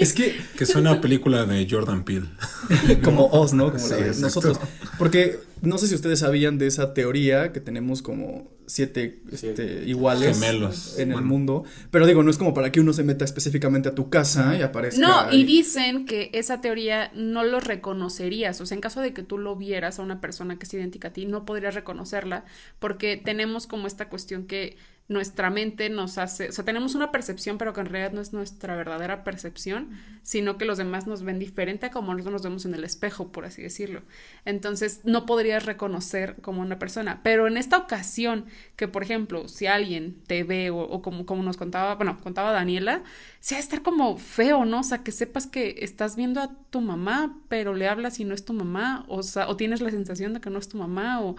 Es 0.00 0.12
que 0.14 0.34
Que 0.56 0.64
suena 0.66 0.92
a 0.92 1.00
película 1.00 1.44
de 1.44 1.66
Jordan 1.68 2.04
Peele. 2.04 2.28
como 3.04 3.26
Oz, 3.26 3.52
¿no? 3.52 3.66
Como 3.66 3.78
Sí, 3.78 3.90
la 3.90 3.96
de 3.96 4.06
exacto. 4.06 4.22
nosotros. 4.22 4.58
Porque 4.98 5.38
no 5.60 5.78
sé 5.78 5.86
si 5.86 5.94
ustedes 5.94 6.20
sabían 6.20 6.58
de 6.58 6.66
esa 6.66 6.94
teoría 6.94 7.52
que 7.52 7.60
tenemos 7.60 8.02
como 8.02 8.50
siete 8.72 9.20
este, 9.30 9.84
iguales 9.86 10.40
Gemelos. 10.40 10.98
en 10.98 11.12
el 11.12 11.20
mundo. 11.20 11.64
Pero 11.90 12.06
digo, 12.06 12.22
no 12.22 12.30
es 12.30 12.38
como 12.38 12.54
para 12.54 12.72
que 12.72 12.80
uno 12.80 12.94
se 12.94 13.04
meta 13.04 13.24
específicamente 13.24 13.90
a 13.90 13.94
tu 13.94 14.08
casa 14.08 14.56
y 14.56 14.62
aparezca. 14.62 15.00
No, 15.00 15.30
y 15.30 15.44
dicen 15.44 16.06
que 16.06 16.30
esa 16.32 16.62
teoría 16.62 17.10
no 17.14 17.44
lo 17.44 17.60
reconocerías. 17.60 18.60
O 18.62 18.66
sea, 18.66 18.74
en 18.74 18.80
caso 18.80 19.02
de 19.02 19.12
que 19.12 19.22
tú 19.22 19.36
lo 19.36 19.56
vieras 19.56 19.98
a 19.98 20.02
una 20.02 20.22
persona 20.22 20.58
que 20.58 20.64
es 20.64 20.72
idéntica 20.72 21.08
a 21.08 21.12
ti, 21.12 21.26
no 21.26 21.44
podrías 21.44 21.74
reconocerla 21.74 22.44
porque 22.78 23.20
tenemos 23.22 23.66
como 23.66 23.86
esta 23.86 24.08
cuestión 24.08 24.46
que 24.46 24.76
nuestra 25.08 25.50
mente 25.50 25.90
nos 25.90 26.16
hace, 26.16 26.48
o 26.48 26.52
sea, 26.52 26.64
tenemos 26.64 26.94
una 26.94 27.10
percepción, 27.12 27.58
pero 27.58 27.72
que 27.72 27.80
en 27.80 27.86
realidad 27.86 28.12
no 28.12 28.20
es 28.20 28.32
nuestra 28.32 28.76
verdadera 28.76 29.24
percepción, 29.24 29.90
sino 30.22 30.56
que 30.56 30.64
los 30.64 30.78
demás 30.78 31.06
nos 31.06 31.22
ven 31.22 31.38
diferente 31.38 31.86
a 31.86 31.90
como 31.90 32.12
nosotros 32.12 32.32
nos 32.32 32.42
vemos 32.42 32.64
en 32.64 32.74
el 32.74 32.84
espejo, 32.84 33.30
por 33.32 33.44
así 33.44 33.62
decirlo. 33.62 34.02
Entonces, 34.44 35.00
no 35.04 35.26
podrías 35.26 35.66
reconocer 35.66 36.36
como 36.40 36.62
una 36.62 36.78
persona. 36.78 37.20
Pero 37.22 37.46
en 37.46 37.56
esta 37.56 37.78
ocasión, 37.78 38.46
que 38.76 38.88
por 38.88 39.02
ejemplo, 39.02 39.48
si 39.48 39.66
alguien 39.66 40.22
te 40.26 40.44
ve 40.44 40.70
o, 40.70 40.78
o 40.78 41.02
como, 41.02 41.26
como 41.26 41.42
nos 41.42 41.56
contaba, 41.56 41.94
bueno, 41.96 42.18
contaba 42.22 42.52
Daniela, 42.52 43.02
sí 43.40 43.54
va 43.54 43.58
a 43.58 43.62
estar 43.62 43.82
como 43.82 44.16
feo, 44.18 44.64
¿no? 44.64 44.80
O 44.80 44.84
sea, 44.84 45.02
que 45.02 45.12
sepas 45.12 45.46
que 45.46 45.76
estás 45.80 46.16
viendo 46.16 46.40
a 46.40 46.54
tu 46.70 46.80
mamá, 46.80 47.38
pero 47.48 47.74
le 47.74 47.88
hablas 47.88 48.20
y 48.20 48.24
no 48.24 48.34
es 48.34 48.44
tu 48.44 48.52
mamá, 48.52 49.04
o 49.08 49.22
sea, 49.22 49.48
o 49.48 49.56
tienes 49.56 49.80
la 49.80 49.90
sensación 49.90 50.32
de 50.34 50.40
que 50.40 50.50
no 50.50 50.58
es 50.58 50.68
tu 50.68 50.78
mamá, 50.78 51.20
o 51.20 51.36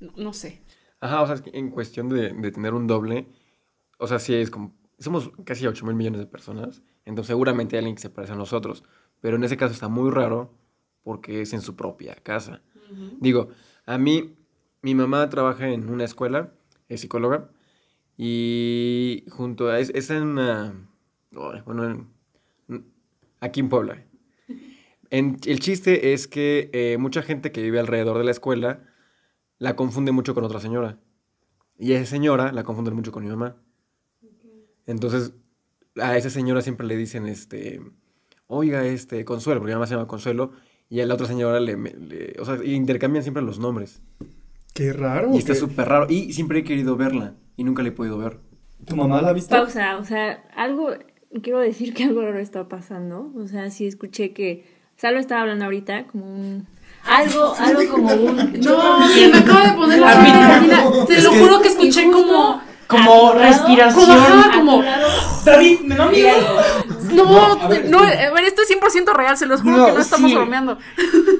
no, 0.00 0.12
no 0.16 0.32
sé. 0.32 0.62
Ajá, 1.02 1.22
o 1.22 1.26
sea, 1.26 1.36
en 1.52 1.70
cuestión 1.70 2.08
de, 2.08 2.32
de 2.32 2.52
tener 2.52 2.74
un 2.74 2.86
doble, 2.86 3.26
o 3.98 4.06
sea, 4.06 4.18
sí 4.20 4.34
es 4.34 4.50
como, 4.50 4.74
somos 4.98 5.32
casi 5.44 5.66
8 5.66 5.86
mil 5.86 5.96
millones 5.96 6.20
de 6.20 6.26
personas, 6.26 6.82
entonces 7.04 7.28
seguramente 7.28 7.76
hay 7.76 7.80
alguien 7.80 7.96
que 7.96 8.02
se 8.02 8.10
parece 8.10 8.34
a 8.34 8.36
nosotros, 8.36 8.84
pero 9.20 9.36
en 9.36 9.44
ese 9.44 9.56
caso 9.56 9.74
está 9.74 9.88
muy 9.88 10.10
raro 10.12 10.54
porque 11.02 11.42
es 11.42 11.54
en 11.54 11.62
su 11.62 11.76
propia 11.76 12.14
casa. 12.16 12.62
Digo, 13.20 13.48
a 13.86 13.98
mí, 13.98 14.36
mi 14.82 14.94
mamá 14.94 15.28
trabaja 15.30 15.68
en 15.70 15.90
una 15.90 16.04
escuela, 16.04 16.52
es 16.88 17.00
psicóloga, 17.02 17.50
y 18.16 19.24
junto 19.30 19.68
a, 19.70 19.80
es, 19.80 19.90
es 19.94 20.10
en 20.10 20.22
una, 20.24 20.88
bueno, 21.66 21.84
en- 21.88 22.08
aquí 23.40 23.60
en 23.60 23.68
Puebla. 23.68 24.04
En- 25.10 25.36
el 25.44 25.60
chiste 25.60 26.14
es 26.14 26.26
que 26.26 26.70
eh, 26.72 26.96
mucha 26.98 27.22
gente 27.22 27.52
que 27.52 27.62
vive 27.62 27.78
alrededor 27.80 28.16
de 28.18 28.24
la 28.24 28.30
escuela 28.30 28.82
la 29.62 29.76
confunde 29.76 30.10
mucho 30.10 30.34
con 30.34 30.42
otra 30.42 30.58
señora. 30.58 30.98
Y 31.78 31.92
esa 31.92 32.06
señora 32.06 32.50
la 32.50 32.64
confunde 32.64 32.90
mucho 32.90 33.12
con 33.12 33.22
mi 33.22 33.30
mamá. 33.30 33.54
Entonces, 34.86 35.34
a 36.00 36.16
esa 36.16 36.30
señora 36.30 36.62
siempre 36.62 36.84
le 36.86 36.96
dicen, 36.96 37.26
este, 37.26 37.80
oiga, 38.48 38.84
este, 38.84 39.24
Consuelo, 39.24 39.60
porque 39.60 39.70
mi 39.70 39.74
mamá 39.76 39.86
se 39.86 39.94
llama 39.94 40.08
Consuelo, 40.08 40.50
y 40.88 41.00
a 41.00 41.06
la 41.06 41.14
otra 41.14 41.28
señora 41.28 41.60
le, 41.60 41.76
le- 41.76 42.34
o 42.40 42.44
sea, 42.44 42.58
intercambian 42.64 43.22
siempre 43.22 43.42
los 43.42 43.60
nombres. 43.60 44.02
Qué 44.74 44.92
raro. 44.92 45.32
Y 45.32 45.38
está 45.38 45.54
súper 45.54 45.88
raro. 45.88 46.06
Y 46.10 46.32
siempre 46.32 46.58
he 46.60 46.64
querido 46.64 46.96
verla, 46.96 47.36
y 47.56 47.62
nunca 47.62 47.82
la 47.82 47.90
he 47.90 47.92
podido 47.92 48.18
ver. 48.18 48.38
¿Tu 48.84 48.96
mamá 48.96 49.22
la 49.22 49.28
ha 49.28 49.32
visto? 49.32 49.54
Pausa, 49.54 49.96
o 49.98 50.04
sea, 50.04 50.42
algo, 50.56 50.90
quiero 51.40 51.60
decir 51.60 51.94
que 51.94 52.02
algo 52.02 52.22
raro 52.22 52.40
está 52.40 52.68
pasando. 52.68 53.30
O 53.36 53.46
sea, 53.46 53.70
sí 53.70 53.86
escuché 53.86 54.32
que 54.32 54.64
Salo 54.96 55.20
estaba 55.20 55.42
hablando 55.42 55.66
ahorita 55.66 56.08
como 56.08 56.26
un... 56.26 56.66
Algo, 57.04 57.54
algo 57.58 57.90
como 57.92 58.12
un... 58.14 58.36
No, 58.60 59.08
se 59.08 59.28
me 59.28 59.38
acaba 59.38 59.66
de 59.66 59.72
poner 59.72 59.98
la 60.00 60.14
gallina. 60.14 60.84
Te 61.06 61.20
lo 61.20 61.32
juro 61.32 61.60
que 61.60 61.68
escuché 61.68 62.10
como. 62.10 62.60
Como 62.86 63.32
respiración. 63.32 64.04
Como, 64.06 64.12
ajá, 64.20 64.50
como- 64.58 64.82
David, 65.44 65.80
me 65.80 65.96
da 65.96 66.06
miedo. 66.08 66.36
No, 67.12 67.36
a 67.54 67.68
ver, 67.68 67.88
no, 67.90 67.98
a 68.00 68.02
ver, 68.06 68.44
esto 68.44 68.62
es 68.62 68.70
100% 68.70 69.14
real, 69.14 69.36
se 69.36 69.46
los 69.46 69.62
juro 69.62 69.76
No, 69.78 69.86
que 69.86 69.92
no 69.92 69.98
estamos 70.00 70.30
sí. 70.30 70.36
bromeando. 70.36 70.78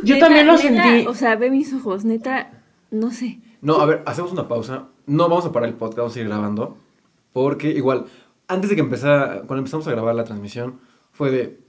Yo 0.02 0.14
neta, 0.14 0.26
también 0.26 0.46
lo 0.46 0.56
neta, 0.56 0.82
sentí. 0.82 1.06
O 1.06 1.14
sea, 1.14 1.36
ve 1.36 1.50
mis 1.50 1.72
ojos, 1.74 2.04
neta, 2.04 2.50
no 2.90 3.10
sé. 3.10 3.38
No, 3.60 3.76
a 3.80 3.86
ver, 3.86 4.02
hacemos 4.06 4.32
una 4.32 4.48
pausa. 4.48 4.84
No 5.06 5.28
vamos 5.28 5.44
a 5.46 5.52
parar 5.52 5.68
el 5.68 5.74
podcast, 5.74 5.98
vamos 5.98 6.12
a 6.12 6.14
seguir 6.14 6.28
grabando. 6.28 6.76
Porque 7.32 7.68
igual, 7.70 8.06
antes 8.48 8.68
de 8.70 8.76
que 8.76 8.82
empezara, 8.82 9.42
cuando 9.46 9.58
empezamos 9.58 9.86
a 9.86 9.90
grabar 9.92 10.14
la 10.14 10.24
transmisión, 10.24 10.80
fue 11.12 11.30
de, 11.30 11.60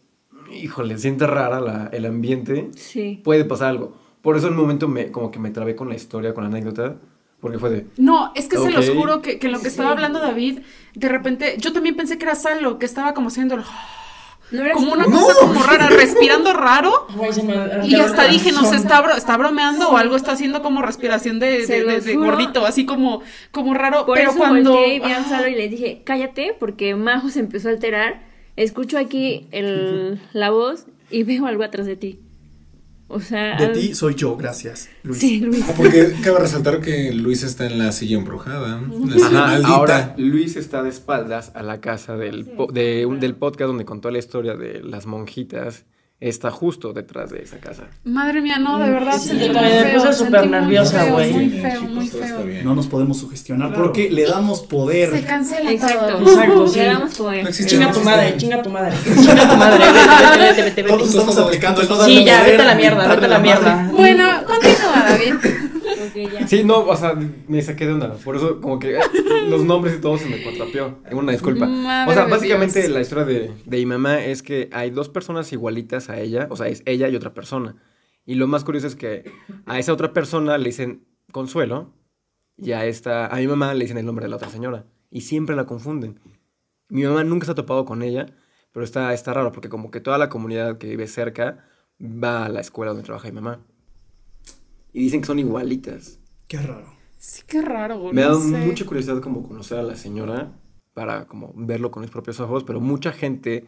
híjole, 0.51 0.97
siente 0.97 1.27
rara 1.27 1.59
la- 1.59 1.89
el 1.93 2.05
ambiente. 2.05 2.69
Sí. 2.75 3.21
Puede 3.23 3.45
pasar 3.45 3.69
algo. 3.69 3.95
Por 4.21 4.37
eso 4.37 4.47
en 4.47 4.53
un 4.53 4.59
momento 4.61 4.87
me, 4.87 5.11
como 5.11 5.31
que 5.31 5.39
me 5.39 5.51
trabé 5.51 5.75
con 5.75 5.89
la 5.89 5.95
historia, 5.95 6.33
con 6.33 6.43
la 6.43 6.49
anécdota. 6.49 6.95
Porque 7.39 7.59
fue 7.59 7.69
de, 7.69 7.85
No, 7.97 8.31
es 8.35 8.47
que 8.47 8.57
se 8.57 8.71
los 8.71 8.89
juro 8.89 9.21
que, 9.21 9.37
que 9.37 9.49
lo 9.49 9.59
que 9.59 9.67
estaba 9.67 9.91
hablando 9.91 10.19
David, 10.19 10.59
de 10.95 11.09
repente, 11.09 11.55
yo 11.59 11.73
también 11.73 11.95
pensé 11.97 12.17
que 12.17 12.23
era 12.23 12.35
Salo, 12.35 12.79
que 12.79 12.85
estaba 12.85 13.13
como 13.13 13.27
haciendo 13.27 13.55
el- 13.55 13.63
No 14.51 14.63
como 14.73 14.93
una 14.93 15.05
cosa 15.05 15.33
como 15.39 15.61
rara, 15.63 15.87
respirando 15.89 16.53
raro. 16.53 17.07
Y 17.83 17.95
hasta 17.95 18.27
dije, 18.27 18.51
no 18.51 18.63
sé, 18.65 18.75
está, 18.75 19.01
bro- 19.01 19.15
está 19.17 19.35
bromeando 19.35 19.89
o 19.89 19.97
algo 19.97 20.15
está 20.15 20.33
haciendo 20.33 20.61
como 20.61 20.81
respiración 20.83 21.39
de, 21.39 21.65
de- 21.65 21.83
de- 21.83 21.99
de 22.01 22.15
gordito, 22.15 22.65
así 22.65 22.85
como, 22.85 23.23
como 23.51 23.73
raro. 23.73 24.05
Por 24.05 24.15
pero 24.17 24.29
eso 24.29 24.37
cuando. 24.39 24.71
volteé 24.73 24.95
y 24.95 24.99
vi 24.99 25.11
a 25.11 25.23
Salo 25.23 25.47
y 25.47 25.55
le 25.55 25.67
dije, 25.69 26.01
cállate, 26.05 26.55
porque 26.59 26.95
Majo 26.95 27.29
se 27.29 27.39
empezó 27.39 27.67
a 27.69 27.71
alterar. 27.71 28.21
Escucho 28.55 28.97
aquí 28.97 29.47
el, 29.51 30.19
la 30.33 30.49
voz 30.51 30.85
y 31.09 31.23
veo 31.23 31.45
algo 31.47 31.63
atrás 31.63 31.85
de 31.87 31.95
ti. 31.95 32.19
O 33.07 33.19
sea... 33.19 33.57
De 33.57 33.65
al- 33.65 33.73
ti 33.73 33.93
soy 33.93 34.15
yo, 34.15 34.35
gracias, 34.37 34.89
Luis. 35.03 35.19
Sí, 35.19 35.39
Luis. 35.39 35.63
Ah, 35.67 35.73
porque 35.75 36.13
cabe 36.23 36.39
resaltar 36.39 36.79
que 36.81 37.11
Luis 37.13 37.43
está 37.43 37.65
en 37.67 37.77
la 37.77 37.91
silla 37.91 38.17
embrujada. 38.17 38.81
La 38.81 39.13
silla 39.13 39.25
Ajá, 39.27 39.47
maldita. 39.47 39.67
ahora 39.75 40.15
Luis 40.17 40.55
está 40.55 40.81
de 40.83 40.89
espaldas 40.89 41.51
a 41.55 41.61
la 41.63 41.79
casa 41.81 42.15
del, 42.17 42.45
po- 42.45 42.71
de 42.71 43.05
un- 43.05 43.19
del 43.19 43.35
podcast 43.35 43.67
donde 43.67 43.85
contó 43.85 44.09
la 44.09 44.19
historia 44.19 44.55
de 44.55 44.81
las 44.83 45.05
monjitas. 45.05 45.85
Está 46.25 46.51
justo 46.51 46.93
detrás 46.93 47.31
de 47.31 47.41
esa 47.41 47.57
casa. 47.57 47.83
Madre 48.05 48.39
mía, 48.39 48.57
no, 48.57 48.79
de 48.79 48.89
verdad 48.89 49.17
Sí, 49.19 49.27
sentí 49.27 49.49
muy 49.49 49.59
me 49.61 49.69
feo. 49.83 50.01
puse 50.01 50.13
súper 50.13 50.39
muy 50.43 50.49
nerviosa, 50.51 51.03
feo, 51.03 51.13
güey. 51.15 51.33
Muy 51.33 51.49
feo, 51.49 51.81
muy 51.81 52.07
feo. 52.07 52.45
No 52.63 52.75
nos 52.75 52.87
podemos 52.87 53.17
sugestionar 53.19 53.73
porque 53.73 54.09
le 54.09 54.23
damos 54.25 54.61
poder. 54.61 55.11
Se 55.11 55.23
cancela 55.25 55.69
Exacto. 55.69 56.19
todo. 56.19 56.29
Exacto, 56.31 56.67
sí. 56.69 56.79
Le 56.79 56.85
damos 56.85 57.13
poder. 57.15 57.43
No 57.43 57.49
existe 57.49 57.71
Chinga 57.71 57.87
no 57.87 57.93
tu 57.93 57.99
madre, 57.99 58.37
chinga 58.37 58.61
tu 58.61 58.69
madre. 58.69 58.95
Chinga 59.03 59.49
tu 59.49 59.57
madre. 59.57 59.83
Vete, 59.83 59.99
vete, 59.99 60.37
vete, 60.39 60.61
vete, 60.61 60.81
vete. 60.83 60.83
Todos 60.83 61.09
estamos 61.09 61.37
aplicando 61.37 61.81
el 61.81 61.89
no 61.89 62.05
Sí, 62.05 62.23
ya, 62.23 62.37
poder, 62.39 62.51
vete 62.51 62.61
a 62.63 62.65
la 62.67 62.75
mierda, 62.75 63.07
vete 63.07 63.25
a 63.25 63.27
la 63.27 63.39
mierda. 63.39 63.89
Bueno, 63.91 64.25
continúa, 64.47 65.05
David. 65.09 65.33
Ya. 66.31 66.47
Sí, 66.47 66.63
no, 66.63 66.79
o 66.81 66.95
sea, 66.95 67.17
me 67.47 67.61
saqué 67.61 67.85
de 67.85 67.93
onda. 67.93 68.13
Por 68.15 68.35
eso, 68.35 68.61
como 68.61 68.79
que 68.79 68.97
eh, 68.97 69.01
los 69.47 69.63
nombres 69.65 69.95
y 69.95 70.01
todo 70.01 70.17
se 70.17 70.27
me 70.27 70.43
contrapió. 70.43 70.99
Una 71.11 71.31
disculpa. 71.31 71.65
Madre 71.65 72.11
o 72.11 72.13
sea, 72.13 72.25
básicamente 72.25 72.79
Dios. 72.81 72.91
la 72.91 73.01
historia 73.01 73.25
de, 73.25 73.51
de 73.65 73.77
mi 73.77 73.85
mamá 73.85 74.23
es 74.23 74.43
que 74.43 74.69
hay 74.71 74.89
dos 74.89 75.09
personas 75.09 75.51
igualitas 75.51 76.09
a 76.09 76.19
ella. 76.19 76.47
O 76.49 76.55
sea, 76.55 76.67
es 76.67 76.83
ella 76.85 77.09
y 77.09 77.15
otra 77.15 77.33
persona. 77.33 77.75
Y 78.25 78.35
lo 78.35 78.47
más 78.47 78.63
curioso 78.63 78.87
es 78.87 78.95
que 78.95 79.31
a 79.65 79.79
esa 79.79 79.93
otra 79.93 80.13
persona 80.13 80.57
le 80.57 80.65
dicen 80.65 81.05
Consuelo. 81.31 81.93
Y 82.57 82.71
a 82.73 82.85
esta, 82.85 83.27
a 83.27 83.37
mi 83.37 83.47
mamá 83.47 83.73
le 83.73 83.85
dicen 83.85 83.97
el 83.97 84.05
nombre 84.05 84.25
de 84.25 84.29
la 84.29 84.35
otra 84.35 84.49
señora. 84.49 84.85
Y 85.09 85.21
siempre 85.21 85.55
la 85.55 85.65
confunden. 85.65 86.19
Mi 86.89 87.03
mamá 87.03 87.23
nunca 87.23 87.45
se 87.45 87.51
ha 87.51 87.55
topado 87.55 87.85
con 87.85 88.03
ella. 88.03 88.27
Pero 88.71 88.83
está, 88.83 89.13
está 89.13 89.33
raro 89.33 89.51
porque 89.51 89.69
como 89.69 89.91
que 89.91 89.99
toda 89.99 90.17
la 90.17 90.29
comunidad 90.29 90.77
que 90.77 90.87
vive 90.87 91.07
cerca 91.07 91.65
va 92.01 92.45
a 92.45 92.49
la 92.49 92.59
escuela 92.59 92.91
donde 92.91 93.05
trabaja 93.05 93.27
mi 93.27 93.35
mamá. 93.35 93.65
Y 94.93 95.01
dicen 95.01 95.21
que 95.21 95.27
son 95.27 95.39
igualitas. 95.39 96.19
Qué 96.47 96.57
raro. 96.57 96.93
Sí, 97.17 97.41
qué 97.47 97.61
raro. 97.61 98.11
Me 98.13 98.21
ha 98.21 98.27
dado 98.27 98.41
sé. 98.41 98.57
mucha 98.57 98.85
curiosidad 98.85 99.21
como 99.21 99.47
conocer 99.47 99.79
a 99.79 99.83
la 99.83 99.95
señora 99.95 100.53
para 100.93 101.27
como 101.27 101.51
verlo 101.55 101.89
con 101.89 102.01
mis 102.01 102.11
propios 102.11 102.39
ojos, 102.39 102.63
pero 102.63 102.79
mucha 102.79 103.11
gente 103.11 103.67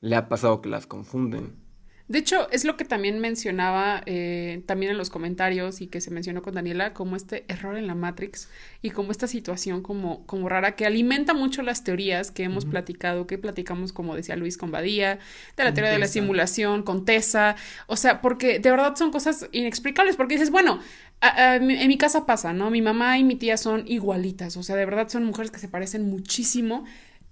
le 0.00 0.16
ha 0.16 0.28
pasado 0.28 0.60
que 0.60 0.68
las 0.68 0.86
confunden. 0.86 1.65
De 2.08 2.18
hecho, 2.20 2.48
es 2.52 2.64
lo 2.64 2.76
que 2.76 2.84
también 2.84 3.18
mencionaba 3.18 4.00
eh, 4.06 4.62
también 4.66 4.92
en 4.92 4.98
los 4.98 5.10
comentarios 5.10 5.80
y 5.80 5.88
que 5.88 6.00
se 6.00 6.12
mencionó 6.12 6.40
con 6.40 6.54
Daniela, 6.54 6.94
como 6.94 7.16
este 7.16 7.44
error 7.48 7.76
en 7.76 7.88
la 7.88 7.96
Matrix 7.96 8.48
y 8.80 8.90
como 8.90 9.10
esta 9.10 9.26
situación 9.26 9.82
como, 9.82 10.24
como 10.26 10.48
rara 10.48 10.76
que 10.76 10.86
alimenta 10.86 11.34
mucho 11.34 11.62
las 11.62 11.82
teorías 11.82 12.30
que 12.30 12.44
hemos 12.44 12.64
platicado, 12.64 13.26
que 13.26 13.38
platicamos, 13.38 13.92
como 13.92 14.14
decía 14.14 14.36
Luis, 14.36 14.56
con 14.56 14.70
Badía, 14.70 15.18
de 15.56 15.64
la 15.64 15.70
Con 15.70 15.74
teoría 15.74 15.90
de 15.90 15.98
la 15.98 16.06
simulación, 16.06 16.84
con 16.84 17.04
Tessa, 17.04 17.56
o 17.88 17.96
sea, 17.96 18.20
porque 18.20 18.60
de 18.60 18.70
verdad 18.70 18.94
son 18.94 19.10
cosas 19.10 19.48
inexplicables, 19.50 20.14
porque 20.14 20.34
dices, 20.34 20.50
bueno, 20.50 20.80
a- 21.20 21.28
a- 21.52 21.56
en 21.56 21.88
mi 21.88 21.98
casa 21.98 22.24
pasa, 22.24 22.52
¿no? 22.52 22.70
Mi 22.70 22.82
mamá 22.82 23.18
y 23.18 23.24
mi 23.24 23.34
tía 23.34 23.56
son 23.56 23.82
igualitas, 23.88 24.56
o 24.56 24.62
sea, 24.62 24.76
de 24.76 24.84
verdad 24.84 25.08
son 25.08 25.24
mujeres 25.24 25.50
que 25.50 25.58
se 25.58 25.68
parecen 25.68 26.08
muchísimo. 26.08 26.84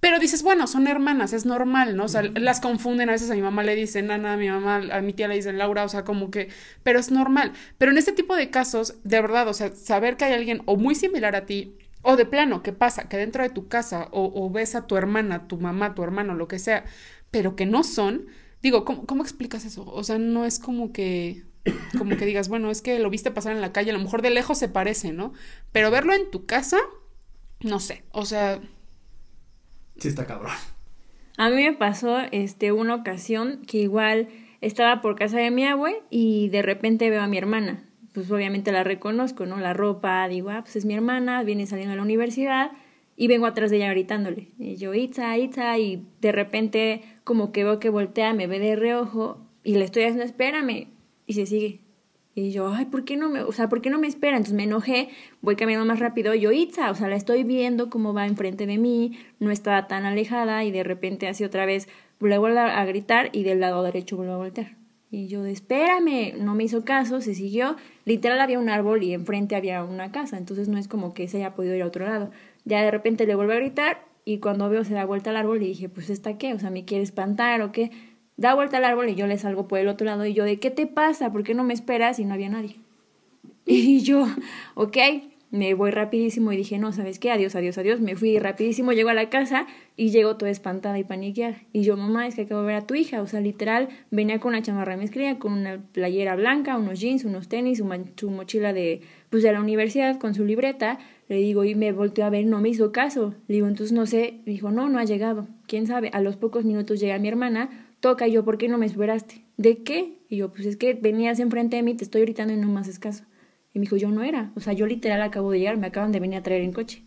Pero 0.04 0.18
dices, 0.18 0.42
bueno, 0.42 0.66
son 0.66 0.86
hermanas, 0.86 1.32
es 1.32 1.46
normal, 1.46 1.96
¿no? 1.96 2.04
O 2.04 2.08
sea, 2.08 2.20
las 2.20 2.60
confunden, 2.60 3.08
a 3.08 3.12
veces 3.12 3.30
a 3.30 3.34
mi 3.34 3.40
mamá 3.40 3.62
le 3.62 3.74
dicen 3.74 4.10
Ana, 4.10 4.34
a 4.34 4.36
mi 4.36 4.50
mamá, 4.50 4.82
a 4.92 5.00
mi 5.00 5.14
tía 5.14 5.28
le 5.28 5.36
dicen 5.36 5.56
Laura, 5.56 5.82
o 5.82 5.88
sea, 5.88 6.04
como 6.04 6.30
que, 6.30 6.50
pero 6.82 6.98
es 6.98 7.10
normal. 7.10 7.54
Pero 7.78 7.90
en 7.90 7.96
este 7.96 8.12
tipo 8.12 8.36
de 8.36 8.50
casos, 8.50 8.96
de 9.02 9.22
verdad, 9.22 9.48
o 9.48 9.54
sea, 9.54 9.74
saber 9.74 10.18
que 10.18 10.26
hay 10.26 10.34
alguien 10.34 10.60
o 10.66 10.76
muy 10.76 10.94
similar 10.94 11.34
a 11.34 11.46
ti, 11.46 11.78
o 12.02 12.16
de 12.16 12.26
plano, 12.26 12.62
que 12.62 12.74
pasa, 12.74 13.08
que 13.08 13.16
dentro 13.16 13.42
de 13.44 13.48
tu 13.48 13.68
casa, 13.68 14.08
o, 14.10 14.30
o 14.34 14.50
ves 14.50 14.74
a 14.74 14.86
tu 14.86 14.98
hermana, 14.98 15.48
tu 15.48 15.56
mamá, 15.56 15.94
tu 15.94 16.02
hermano, 16.02 16.34
lo 16.34 16.48
que 16.48 16.58
sea, 16.58 16.84
pero 17.30 17.56
que 17.56 17.64
no 17.64 17.82
son, 17.82 18.26
digo, 18.60 18.84
¿cómo, 18.84 19.06
cómo 19.06 19.22
explicas 19.22 19.64
eso? 19.64 19.86
O 19.86 20.04
sea, 20.04 20.18
no 20.18 20.44
es 20.44 20.58
como 20.58 20.92
que, 20.92 21.44
como 21.96 22.18
que 22.18 22.26
digas, 22.26 22.50
bueno, 22.50 22.70
es 22.70 22.82
que 22.82 22.98
lo 22.98 23.08
viste 23.08 23.30
pasar 23.30 23.52
en 23.52 23.62
la 23.62 23.72
calle, 23.72 23.88
a 23.90 23.94
lo 23.94 24.04
mejor 24.04 24.20
de 24.20 24.28
lejos 24.28 24.58
se 24.58 24.68
parece, 24.68 25.14
¿no? 25.14 25.32
Pero 25.72 25.90
verlo 25.90 26.12
en 26.12 26.30
tu 26.30 26.44
casa, 26.44 26.76
no 27.60 27.80
sé, 27.80 28.04
o 28.10 28.26
sea, 28.26 28.60
Sí, 29.98 30.08
está 30.08 30.26
cabrón. 30.26 30.52
A 31.36 31.50
mí 31.50 31.56
me 31.56 31.72
pasó 31.72 32.18
este 32.30 32.72
una 32.72 32.94
ocasión 32.94 33.62
que 33.66 33.78
igual 33.78 34.28
estaba 34.60 35.00
por 35.00 35.16
casa 35.16 35.38
de 35.38 35.50
mi 35.50 35.64
abue 35.64 36.02
y 36.10 36.48
de 36.48 36.62
repente 36.62 37.10
veo 37.10 37.22
a 37.22 37.26
mi 37.26 37.38
hermana. 37.38 37.84
Pues 38.12 38.30
obviamente 38.30 38.70
la 38.70 38.84
reconozco, 38.84 39.44
¿no? 39.44 39.58
La 39.58 39.72
ropa, 39.72 40.28
digo, 40.28 40.50
ah, 40.50 40.62
pues 40.62 40.76
es 40.76 40.84
mi 40.84 40.94
hermana, 40.94 41.42
viene 41.42 41.66
saliendo 41.66 41.90
de 41.90 41.96
la 41.96 42.02
universidad 42.02 42.70
y 43.16 43.26
vengo 43.28 43.46
atrás 43.46 43.70
de 43.70 43.78
ella 43.78 43.90
gritándole. 43.90 44.48
Y 44.58 44.76
yo, 44.76 44.94
Itza, 44.94 45.36
Itza, 45.36 45.76
y 45.78 46.06
de 46.20 46.32
repente 46.32 47.02
como 47.24 47.52
que 47.52 47.64
veo 47.64 47.80
que 47.80 47.90
voltea, 47.90 48.32
me 48.32 48.46
ve 48.46 48.58
de 48.60 48.76
reojo 48.76 49.44
y 49.64 49.74
le 49.74 49.84
estoy 49.84 50.04
haciendo, 50.04 50.24
espérame, 50.24 50.88
y 51.26 51.32
se 51.32 51.46
sigue. 51.46 51.80
Y 52.34 52.50
yo, 52.50 52.68
ay, 52.68 52.86
¿por 52.86 53.04
qué 53.04 53.16
no 53.16 53.28
me, 53.28 53.42
o 53.42 53.52
sea, 53.52 53.68
¿por 53.68 53.80
qué 53.80 53.90
no 53.90 53.98
me 53.98 54.08
espera? 54.08 54.36
Entonces 54.36 54.56
me 54.56 54.64
enojé, 54.64 55.08
voy 55.40 55.54
caminando 55.54 55.86
más 55.86 56.00
rápido, 56.00 56.34
yo, 56.34 56.50
Itza, 56.50 56.90
o 56.90 56.94
sea, 56.94 57.08
la 57.08 57.14
estoy 57.14 57.44
viendo 57.44 57.90
cómo 57.90 58.12
va 58.12 58.26
enfrente 58.26 58.66
de 58.66 58.76
mí, 58.76 59.18
no 59.38 59.52
estaba 59.52 59.86
tan 59.86 60.04
alejada 60.04 60.64
y 60.64 60.72
de 60.72 60.82
repente 60.82 61.28
así 61.28 61.44
otra 61.44 61.64
vez 61.64 61.88
le 62.20 62.38
vuelvo 62.38 62.58
a 62.58 62.80
a 62.80 62.84
gritar 62.86 63.30
y 63.32 63.44
del 63.44 63.60
lado 63.60 63.82
derecho 63.82 64.16
vuelvo 64.16 64.32
a 64.32 64.38
voltear. 64.38 64.76
Y 65.10 65.28
yo, 65.28 65.46
espérame, 65.46 66.34
no 66.40 66.56
me 66.56 66.64
hizo 66.64 66.84
caso, 66.84 67.20
se 67.20 67.36
siguió. 67.36 67.76
Literal 68.04 68.40
había 68.40 68.58
un 68.58 68.68
árbol 68.68 69.04
y 69.04 69.14
enfrente 69.14 69.54
había 69.54 69.84
una 69.84 70.10
casa, 70.10 70.36
entonces 70.36 70.66
no 70.66 70.76
es 70.76 70.88
como 70.88 71.14
que 71.14 71.28
se 71.28 71.36
haya 71.36 71.54
podido 71.54 71.76
ir 71.76 71.82
a 71.82 71.86
otro 71.86 72.04
lado. 72.04 72.32
Ya 72.64 72.82
de 72.82 72.90
repente 72.90 73.24
le 73.24 73.36
vuelvo 73.36 73.52
a 73.52 73.56
gritar 73.56 74.04
y 74.24 74.38
cuando 74.38 74.68
veo 74.68 74.82
se 74.82 74.94
da 74.94 75.04
vuelta 75.04 75.30
al 75.30 75.36
árbol 75.36 75.62
y 75.62 75.68
dije, 75.68 75.88
pues 75.88 76.10
¿esta 76.10 76.36
qué? 76.36 76.52
O 76.52 76.58
sea, 76.58 76.70
¿me 76.70 76.84
quiere 76.84 77.04
espantar 77.04 77.62
o 77.62 77.70
qué? 77.70 77.92
Da 78.36 78.54
vuelta 78.54 78.78
al 78.78 78.84
árbol 78.84 79.08
y 79.08 79.14
yo 79.14 79.26
le 79.26 79.38
salgo 79.38 79.68
por 79.68 79.78
el 79.78 79.88
otro 79.88 80.06
lado 80.06 80.26
y 80.26 80.34
yo, 80.34 80.44
¿de 80.44 80.58
qué 80.58 80.70
te 80.70 80.86
pasa? 80.86 81.32
¿Por 81.32 81.44
qué 81.44 81.54
no 81.54 81.64
me 81.64 81.74
esperas? 81.74 82.18
Y 82.18 82.24
no 82.24 82.34
había 82.34 82.48
nadie. 82.48 82.76
Y 83.66 84.00
yo, 84.00 84.26
ok, 84.74 84.98
me 85.54 85.74
voy 85.74 85.92
rapidísimo 85.92 86.50
y 86.50 86.56
dije, 86.56 86.78
no, 86.78 86.90
¿sabes 86.90 87.20
qué? 87.20 87.30
Adiós, 87.30 87.54
adiós, 87.54 87.78
adiós. 87.78 88.00
Me 88.00 88.16
fui 88.16 88.40
rapidísimo, 88.40 88.92
llego 88.92 89.10
a 89.10 89.14
la 89.14 89.30
casa 89.30 89.68
y 89.96 90.10
llego 90.10 90.36
toda 90.36 90.50
espantada 90.50 90.98
y 90.98 91.04
paniqueada. 91.04 91.62
Y 91.72 91.82
yo, 91.82 91.96
mamá, 91.96 92.26
es 92.26 92.34
que 92.34 92.42
acabo 92.42 92.62
de 92.62 92.66
ver 92.66 92.76
a 92.76 92.86
tu 92.88 92.96
hija. 92.96 93.22
O 93.22 93.28
sea, 93.28 93.40
literal, 93.40 93.88
venía 94.10 94.40
con 94.40 94.48
una 94.48 94.62
chamarra 94.62 94.96
mezclilla, 94.96 95.38
con 95.38 95.52
una 95.52 95.80
playera 95.92 96.34
blanca, 96.34 96.76
unos 96.76 96.98
jeans, 96.98 97.24
unos 97.24 97.46
tenis, 97.46 97.78
su, 97.78 97.88
su 98.16 98.30
mochila 98.30 98.72
de, 98.72 99.02
pues, 99.30 99.44
de 99.44 99.52
la 99.52 99.60
universidad 99.60 100.18
con 100.18 100.34
su 100.34 100.44
libreta. 100.44 100.98
Le 101.28 101.36
digo, 101.36 101.62
y 101.62 101.76
me 101.76 101.92
volteó 101.92 102.24
a 102.24 102.30
ver, 102.30 102.46
no 102.46 102.60
me 102.60 102.70
hizo 102.70 102.90
caso. 102.90 103.36
Le 103.46 103.54
digo, 103.54 103.68
entonces 103.68 103.92
no 103.92 104.06
sé. 104.06 104.40
Dijo, 104.46 104.72
no, 104.72 104.88
no 104.88 104.98
ha 104.98 105.04
llegado. 105.04 105.46
¿Quién 105.68 105.86
sabe? 105.86 106.10
A 106.12 106.20
los 106.20 106.34
pocos 106.34 106.64
minutos 106.64 106.98
llega 106.98 107.16
mi 107.20 107.28
hermana, 107.28 107.83
toca 108.04 108.28
y 108.28 108.32
yo, 108.32 108.44
¿por 108.44 108.58
qué 108.58 108.68
no 108.68 108.76
me 108.76 108.84
esperaste? 108.84 109.46
¿De 109.56 109.82
qué? 109.82 110.18
Y 110.28 110.36
yo, 110.36 110.52
pues 110.52 110.66
es 110.66 110.76
que 110.76 110.92
venías 110.92 111.40
enfrente 111.40 111.76
de 111.76 111.82
mí, 111.82 111.94
te 111.94 112.04
estoy 112.04 112.20
gritando 112.20 112.52
y 112.52 112.58
no 112.58 112.68
me 112.68 112.78
haces 112.80 112.98
caso. 112.98 113.24
Y 113.72 113.78
me 113.78 113.84
dijo, 113.84 113.96
yo 113.96 114.10
no 114.10 114.22
era. 114.22 114.52
O 114.56 114.60
sea, 114.60 114.74
yo 114.74 114.84
literal 114.86 115.22
acabo 115.22 115.50
de 115.50 115.60
llegar, 115.60 115.78
me 115.78 115.86
acaban 115.86 116.12
de 116.12 116.20
venir 116.20 116.38
a 116.38 116.42
traer 116.42 116.60
en 116.60 116.72
coche. 116.72 117.02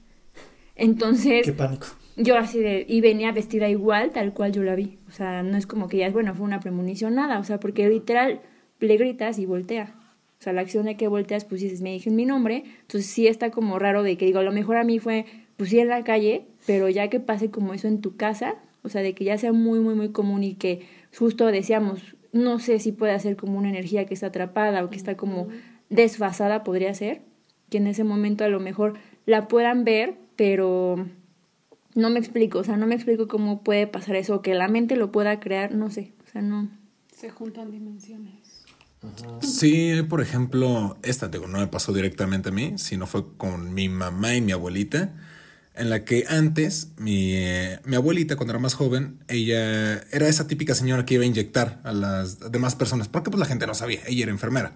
Entonces, 0.75 1.45
Qué 1.45 1.53
pánico. 1.53 1.85
yo 2.15 2.35
así 2.35 2.57
de, 2.59 2.83
y 2.89 2.99
venía 3.01 3.31
vestida 3.31 3.69
igual, 3.69 4.09
tal 4.09 4.33
cual 4.33 4.51
yo 4.53 4.63
la 4.63 4.73
vi. 4.73 4.97
O 5.07 5.11
sea, 5.11 5.43
no 5.43 5.55
es 5.55 5.67
como 5.67 5.87
que 5.87 5.97
ya, 5.97 6.09
bueno, 6.09 6.33
fue 6.33 6.45
una 6.45 6.59
premonición, 6.61 7.13
nada. 7.13 7.37
O 7.37 7.43
sea, 7.43 7.59
porque 7.59 7.87
literal 7.87 8.41
le 8.79 8.97
gritas 8.97 9.37
y 9.37 9.45
voltea. 9.45 9.93
O 10.39 10.43
sea, 10.43 10.51
la 10.51 10.61
acción 10.61 10.85
de 10.85 10.97
que 10.97 11.07
volteas, 11.07 11.45
pues 11.45 11.61
dices, 11.61 11.81
me 11.81 11.91
dije 11.93 12.09
mi 12.09 12.25
nombre. 12.25 12.63
Entonces 12.81 13.05
sí 13.05 13.27
está 13.27 13.51
como 13.51 13.77
raro 13.77 14.01
de 14.01 14.17
que 14.17 14.25
digo, 14.25 14.39
a 14.39 14.43
lo 14.43 14.51
mejor 14.51 14.77
a 14.77 14.83
mí 14.83 14.97
fue, 14.97 15.25
pues 15.57 15.69
sí 15.69 15.77
en 15.79 15.89
la 15.89 16.03
calle, 16.03 16.47
pero 16.65 16.89
ya 16.89 17.07
que 17.07 17.19
pase 17.19 17.51
como 17.51 17.75
eso 17.75 17.87
en 17.87 18.01
tu 18.01 18.15
casa, 18.15 18.55
o 18.87 18.89
sea, 18.89 19.01
de 19.01 19.13
que 19.13 19.23
ya 19.23 19.37
sea 19.37 19.53
muy, 19.53 19.79
muy, 19.79 19.95
muy 19.95 20.09
común 20.09 20.43
y 20.43 20.55
que 20.55 20.87
justo 21.17 21.45
decíamos, 21.45 22.01
no 22.31 22.59
sé 22.59 22.79
si 22.79 22.91
puede 22.91 23.17
ser 23.19 23.35
como 23.35 23.57
una 23.57 23.69
energía 23.69 24.05
que 24.05 24.13
está 24.13 24.27
atrapada 24.27 24.83
o 24.83 24.89
que 24.89 24.97
está 24.97 25.15
como 25.15 25.47
desfasada, 25.89 26.63
podría 26.63 26.93
ser, 26.93 27.21
que 27.69 27.77
en 27.77 27.87
ese 27.87 28.03
momento 28.03 28.43
a 28.43 28.49
lo 28.49 28.59
mejor 28.59 28.95
la 29.25 29.47
puedan 29.47 29.83
ver, 29.83 30.17
pero 30.35 31.05
no 31.95 32.09
me 32.09 32.19
explico, 32.19 32.59
o 32.59 32.63
sea, 32.63 32.77
no 32.77 32.87
me 32.87 32.95
explico 32.95 33.27
cómo 33.27 33.63
puede 33.63 33.87
pasar 33.87 34.15
eso, 34.15 34.35
o 34.35 34.41
que 34.41 34.53
la 34.53 34.67
mente 34.67 34.95
lo 34.95 35.11
pueda 35.11 35.39
crear, 35.39 35.73
no 35.73 35.89
sé, 35.91 36.13
o 36.25 36.31
sea, 36.31 36.41
no. 36.41 36.69
se 37.11 37.29
juntan 37.29 37.71
dimensiones. 37.71 38.65
Sí, 39.41 40.01
por 40.09 40.21
ejemplo, 40.21 40.97
esta 41.03 41.27
digo, 41.27 41.47
no 41.47 41.59
me 41.59 41.67
pasó 41.67 41.93
directamente 41.93 42.49
a 42.49 42.51
mí, 42.51 42.73
sino 42.77 43.05
fue 43.05 43.25
con 43.37 43.73
mi 43.73 43.89
mamá 43.89 44.35
y 44.35 44.41
mi 44.41 44.51
abuelita, 44.51 45.13
en 45.77 45.89
la 45.89 46.03
que 46.03 46.25
antes 46.27 46.89
mi, 46.97 47.35
mi 47.85 47.95
abuelita, 47.95 48.35
cuando 48.35 48.53
era 48.53 48.59
más 48.59 48.73
joven, 48.73 49.19
ella 49.27 49.99
era 50.11 50.27
esa 50.27 50.47
típica 50.47 50.75
señora 50.75 51.05
que 51.05 51.13
iba 51.15 51.23
a 51.23 51.27
inyectar 51.27 51.79
a 51.83 51.93
las 51.93 52.51
demás 52.51 52.75
personas, 52.75 53.07
porque 53.07 53.29
pues 53.29 53.39
la 53.39 53.45
gente 53.45 53.67
no 53.67 53.75
sabía, 53.75 54.01
ella 54.07 54.23
era 54.23 54.31
enfermera. 54.31 54.75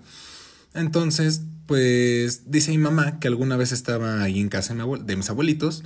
Entonces, 0.73 1.41
pues 1.65 2.51
dice 2.51 2.71
mi 2.71 2.77
mamá 2.77 3.19
que 3.19 3.27
alguna 3.27 3.57
vez 3.57 3.71
estaba 3.71 4.21
ahí 4.21 4.39
en 4.39 4.49
casa 4.49 4.73
de 4.73 5.15
mis 5.15 5.29
abuelitos 5.29 5.83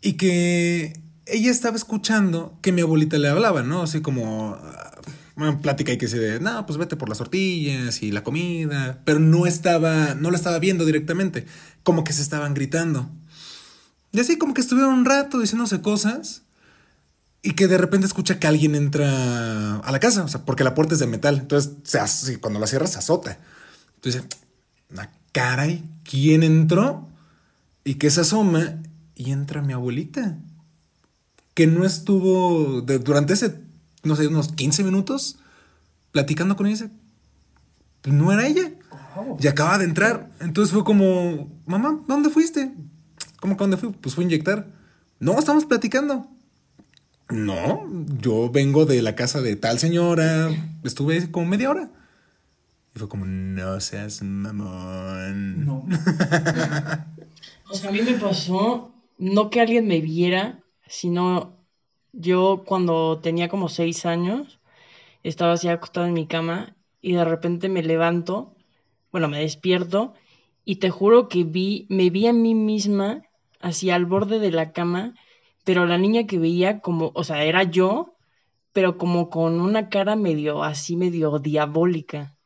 y 0.00 0.14
que 0.14 1.00
ella 1.26 1.50
estaba 1.50 1.76
escuchando 1.76 2.58
que 2.62 2.72
mi 2.72 2.80
abuelita 2.80 3.18
le 3.18 3.28
hablaba, 3.28 3.62
¿no? 3.62 3.82
Así 3.82 4.00
como 4.00 4.56
ah, 4.60 5.00
una 5.36 5.60
plática 5.60 5.92
y 5.92 5.98
que 5.98 6.08
se 6.08 6.18
de, 6.18 6.40
no, 6.40 6.64
pues 6.66 6.78
vete 6.78 6.96
por 6.96 7.08
las 7.08 7.18
tortillas 7.18 8.02
y 8.02 8.10
la 8.10 8.22
comida, 8.22 9.00
pero 9.04 9.18
no 9.18 9.46
estaba, 9.46 10.14
no 10.14 10.30
la 10.30 10.36
estaba 10.36 10.58
viendo 10.58 10.84
directamente, 10.84 11.46
como 11.82 12.04
que 12.04 12.12
se 12.12 12.22
estaban 12.22 12.54
gritando. 12.54 13.10
Y 14.16 14.20
así 14.20 14.38
como 14.38 14.54
que 14.54 14.60
estuvieron 14.60 14.94
un 14.94 15.04
rato 15.04 15.38
diciéndose 15.38 15.82
cosas 15.82 16.42
y 17.42 17.52
que 17.52 17.68
de 17.68 17.78
repente 17.78 18.06
escucha 18.06 18.38
que 18.38 18.46
alguien 18.46 18.74
entra 18.74 19.76
a 19.76 19.92
la 19.92 20.00
casa, 20.00 20.24
o 20.24 20.28
sea, 20.28 20.44
porque 20.44 20.64
la 20.64 20.74
puerta 20.74 20.94
es 20.94 21.00
de 21.00 21.06
metal, 21.06 21.38
entonces 21.38 21.72
se 21.84 21.98
as- 22.00 22.32
cuando 22.40 22.58
la 22.58 22.66
cierras 22.66 22.92
se 22.92 22.98
azota. 22.98 23.38
Entonces, 23.96 24.24
una 24.90 25.10
caray, 25.32 25.84
¿quién 26.02 26.42
entró? 26.42 27.08
Y 27.84 27.94
que 27.96 28.10
se 28.10 28.22
asoma 28.22 28.76
y 29.14 29.30
entra 29.32 29.62
mi 29.62 29.72
abuelita, 29.74 30.38
que 31.54 31.66
no 31.66 31.84
estuvo 31.84 32.80
de- 32.82 32.98
durante 32.98 33.34
ese, 33.34 33.60
no 34.02 34.16
sé, 34.16 34.26
unos 34.26 34.52
15 34.52 34.82
minutos 34.82 35.38
platicando 36.10 36.56
con 36.56 36.66
ella. 36.66 36.74
dice, 36.86 36.90
"Pues 38.02 38.14
No 38.14 38.32
era 38.32 38.46
ella. 38.46 38.72
Y 39.40 39.46
acaba 39.46 39.78
de 39.78 39.84
entrar. 39.84 40.30
Entonces 40.40 40.72
fue 40.72 40.84
como, 40.84 41.50
mamá, 41.66 42.00
¿dónde 42.08 42.28
fuiste? 42.30 42.72
¿Cómo 43.40 43.56
que 43.56 43.64
dónde 43.64 43.76
fui? 43.76 43.90
Pues 43.90 44.14
fui 44.14 44.24
a 44.24 44.26
inyectar. 44.26 44.66
No, 45.18 45.38
estamos 45.38 45.64
platicando. 45.64 46.28
No, 47.28 47.84
yo 48.20 48.50
vengo 48.50 48.86
de 48.86 49.02
la 49.02 49.14
casa 49.14 49.40
de 49.40 49.56
tal 49.56 49.78
señora. 49.78 50.50
Estuve 50.84 51.14
ahí 51.14 51.26
como 51.28 51.46
media 51.46 51.70
hora. 51.70 51.90
Y 52.94 52.98
fue 52.98 53.08
como, 53.08 53.26
no 53.26 53.80
seas 53.80 54.22
mamón. 54.22 55.64
No. 55.64 55.86
O 57.68 57.74
sea, 57.74 57.90
a 57.90 57.92
mí 57.92 58.00
me 58.00 58.12
pasó 58.12 58.94
no 59.18 59.50
que 59.50 59.60
alguien 59.60 59.86
me 59.86 60.00
viera, 60.00 60.62
sino 60.86 61.56
yo 62.12 62.64
cuando 62.66 63.20
tenía 63.20 63.48
como 63.48 63.68
seis 63.68 64.06
años, 64.06 64.60
estaba 65.22 65.52
así 65.54 65.68
acostada 65.68 66.08
en 66.08 66.14
mi 66.14 66.26
cama 66.26 66.76
y 67.02 67.12
de 67.14 67.24
repente 67.24 67.68
me 67.68 67.82
levanto, 67.82 68.54
bueno, 69.12 69.28
me 69.28 69.40
despierto 69.40 70.14
y 70.64 70.76
te 70.76 70.90
juro 70.90 71.28
que 71.28 71.44
vi, 71.44 71.86
me 71.88 72.10
vi 72.10 72.26
a 72.26 72.32
mí 72.32 72.54
misma 72.54 73.22
así 73.66 73.90
al 73.90 74.06
borde 74.06 74.38
de 74.38 74.52
la 74.52 74.72
cama, 74.72 75.14
pero 75.64 75.86
la 75.86 75.98
niña 75.98 76.26
que 76.26 76.38
veía 76.38 76.80
como, 76.80 77.10
o 77.14 77.24
sea, 77.24 77.44
era 77.44 77.64
yo, 77.64 78.14
pero 78.72 78.96
como 78.96 79.28
con 79.30 79.60
una 79.60 79.88
cara 79.88 80.14
medio 80.16 80.62
así, 80.62 80.96
medio 80.96 81.38
diabólica. 81.40 82.36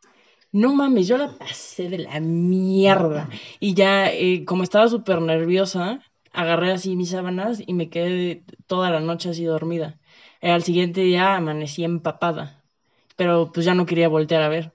No 0.53 0.75
mames, 0.75 1.07
yo 1.09 1.19
la 1.19 1.37
pasé 1.39 1.89
de 1.89 1.99
la 1.99 2.21
mierda. 2.21 3.29
Y 3.61 3.75
ya, 3.75 4.11
eh, 4.11 4.45
como 4.47 4.63
estaba 4.63 4.89
súper 4.89 5.21
nerviosa, 5.21 6.01
agarré 6.33 6.73
así 6.73 6.97
mis 6.97 7.11
sábanas 7.11 7.63
y 7.65 7.75
me 7.75 7.91
quedé 7.91 8.45
toda 8.67 8.91
la 8.91 9.01
noche 9.01 9.31
así 9.31 9.45
dormida. 9.45 9.99
Eh, 10.41 10.51
al 10.51 10.63
siguiente 10.63 11.03
día 11.03 11.37
amanecí 11.37 11.85
empapada. 11.85 12.65
pero 13.17 13.53
pues 13.53 13.67
ya 13.67 13.75
no 13.75 13.85
quería 13.87 14.09
voltear 14.09 14.43
a 14.43 14.49
ver. 14.49 14.73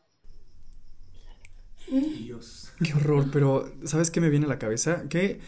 Dios. 1.88 2.72
Qué 2.84 2.94
horror, 2.94 3.30
pero 3.32 3.72
¿sabes 3.86 4.12
qué 4.12 4.22
me 4.22 4.30
viene 4.30 4.46
a 4.46 4.50
la 4.50 4.60
cabeza? 4.60 5.06
¿Qué, 5.10 5.40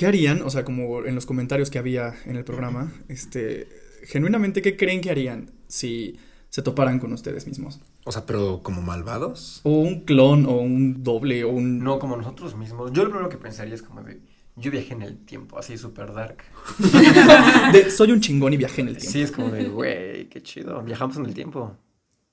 ¿Qué 0.00 0.06
harían? 0.06 0.40
O 0.40 0.48
sea, 0.48 0.64
como 0.64 1.04
en 1.04 1.14
los 1.14 1.26
comentarios 1.26 1.68
que 1.68 1.78
había 1.78 2.14
en 2.24 2.36
el 2.36 2.42
programa, 2.42 2.90
este, 3.08 3.68
genuinamente, 4.04 4.62
¿qué 4.62 4.74
creen 4.74 5.02
que 5.02 5.10
harían 5.10 5.50
si 5.68 6.18
se 6.48 6.62
toparan 6.62 6.98
con 6.98 7.12
ustedes 7.12 7.46
mismos? 7.46 7.82
O 8.06 8.10
sea, 8.10 8.24
pero 8.24 8.62
como 8.62 8.80
malvados. 8.80 9.60
O 9.62 9.80
un 9.80 10.06
clon, 10.06 10.46
o 10.46 10.52
un 10.52 11.04
doble, 11.04 11.44
o 11.44 11.50
un... 11.50 11.80
No, 11.80 11.98
como 11.98 12.16
nosotros 12.16 12.56
mismos. 12.56 12.92
Yo 12.94 13.04
lo 13.04 13.10
primero 13.10 13.28
que 13.28 13.36
pensaría 13.36 13.74
es 13.74 13.82
como 13.82 14.02
de, 14.02 14.22
yo 14.56 14.70
viajé 14.70 14.94
en 14.94 15.02
el 15.02 15.18
tiempo, 15.18 15.58
así 15.58 15.76
súper 15.76 16.14
dark. 16.14 16.44
De, 17.74 17.90
soy 17.90 18.10
un 18.12 18.22
chingón 18.22 18.54
y 18.54 18.56
viajé 18.56 18.80
en 18.80 18.88
el 18.88 18.96
tiempo. 18.96 19.12
Sí, 19.12 19.20
es 19.20 19.30
como 19.30 19.50
de, 19.50 19.68
güey, 19.68 20.30
qué 20.30 20.42
chido, 20.42 20.82
viajamos 20.82 21.18
en 21.18 21.26
el 21.26 21.34
tiempo. 21.34 21.76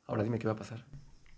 Ahora 0.05 0.23
dime 0.23 0.39
qué 0.39 0.47
va 0.47 0.53
a 0.53 0.55
pasar. 0.55 0.85